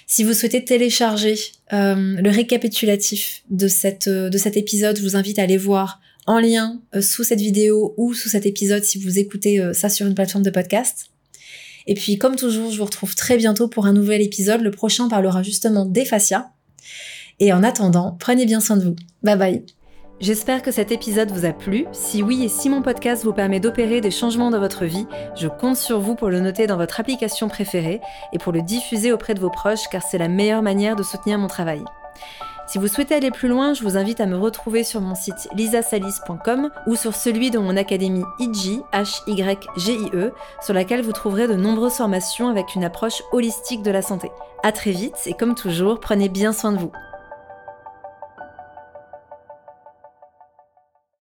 Si 0.05 0.23
vous 0.23 0.33
souhaitez 0.33 0.63
télécharger 0.63 1.37
euh, 1.73 2.15
le 2.21 2.29
récapitulatif 2.29 3.43
de, 3.49 3.67
cette, 3.67 4.09
de 4.09 4.37
cet 4.37 4.57
épisode, 4.57 4.97
je 4.97 5.03
vous 5.03 5.15
invite 5.15 5.39
à 5.39 5.43
aller 5.43 5.57
voir 5.57 5.99
en 6.25 6.39
lien 6.39 6.81
sous 7.01 7.23
cette 7.23 7.39
vidéo 7.39 7.93
ou 7.97 8.13
sous 8.13 8.29
cet 8.29 8.45
épisode 8.45 8.83
si 8.83 8.97
vous 8.97 9.17
écoutez 9.17 9.73
ça 9.73 9.87
sur 9.87 10.05
une 10.05 10.15
plateforme 10.15 10.43
de 10.43 10.49
podcast. 10.49 11.09
Et 11.87 11.93
puis, 11.93 12.17
comme 12.17 12.35
toujours, 12.35 12.69
je 12.69 12.77
vous 12.77 12.85
retrouve 12.85 13.15
très 13.15 13.37
bientôt 13.37 13.69
pour 13.69 13.85
un 13.85 13.93
nouvel 13.93 14.21
épisode. 14.21 14.61
Le 14.61 14.71
prochain 14.71 15.07
parlera 15.07 15.41
justement 15.41 15.85
des 15.85 16.03
fascias. 16.03 16.51
Et 17.39 17.53
en 17.53 17.63
attendant, 17.63 18.17
prenez 18.19 18.45
bien 18.45 18.59
soin 18.59 18.77
de 18.77 18.83
vous. 18.83 18.95
Bye 19.23 19.37
bye. 19.37 19.63
J'espère 20.19 20.63
que 20.63 20.71
cet 20.71 20.91
épisode 20.91 21.29
vous 21.29 21.45
a 21.45 21.53
plu. 21.53 21.85
Si 21.91 22.23
oui 22.23 22.43
et 22.43 22.49
si 22.49 22.69
mon 22.69 22.81
podcast 22.81 23.23
vous 23.23 23.33
permet 23.33 23.59
d'opérer 23.59 24.01
des 24.01 24.09
changements 24.09 24.49
dans 24.49 24.59
votre 24.59 24.85
vie, 24.85 25.05
je 25.35 25.47
compte 25.47 25.75
sur 25.75 25.99
vous 25.99 26.15
pour 26.15 26.29
le 26.29 26.39
noter 26.39 26.65
dans 26.65 26.77
votre 26.77 26.99
application 26.99 27.47
préférée 27.47 28.01
et 28.33 28.39
pour 28.39 28.51
le 28.51 28.63
diffuser 28.63 29.11
auprès 29.11 29.35
de 29.35 29.39
vos 29.39 29.51
proches 29.51 29.87
car 29.91 30.01
c'est 30.01 30.17
la 30.17 30.27
meilleure 30.27 30.63
manière 30.63 30.95
de 30.95 31.03
soutenir 31.03 31.37
mon 31.37 31.45
travail. 31.45 31.83
Si 32.65 32.79
vous 32.79 32.87
souhaitez 32.87 33.13
aller 33.13 33.29
plus 33.29 33.47
loin, 33.47 33.75
je 33.75 33.83
vous 33.83 33.95
invite 33.95 34.19
à 34.19 34.25
me 34.25 34.35
retrouver 34.35 34.83
sur 34.83 35.01
mon 35.01 35.13
site 35.13 35.47
lisasalis.com 35.53 36.71
ou 36.87 36.95
sur 36.95 37.13
celui 37.15 37.51
de 37.51 37.59
mon 37.59 37.77
académie 37.77 38.25
IG, 38.39 38.81
H-Y-G-I-E, 38.93 40.33
sur 40.61 40.73
laquelle 40.73 41.03
vous 41.03 41.13
trouverez 41.13 41.47
de 41.47 41.53
nombreuses 41.53 41.93
formations 41.93 42.49
avec 42.49 42.73
une 42.73 42.83
approche 42.83 43.21
holistique 43.31 43.83
de 43.83 43.91
la 43.91 44.01
santé. 44.01 44.31
À 44.63 44.71
très 44.71 44.91
vite 44.91 45.15
et 45.27 45.33
comme 45.33 45.53
toujours, 45.53 45.99
prenez 45.99 46.27
bien 46.27 46.53
soin 46.53 46.71
de 46.71 46.79
vous. 46.79 46.91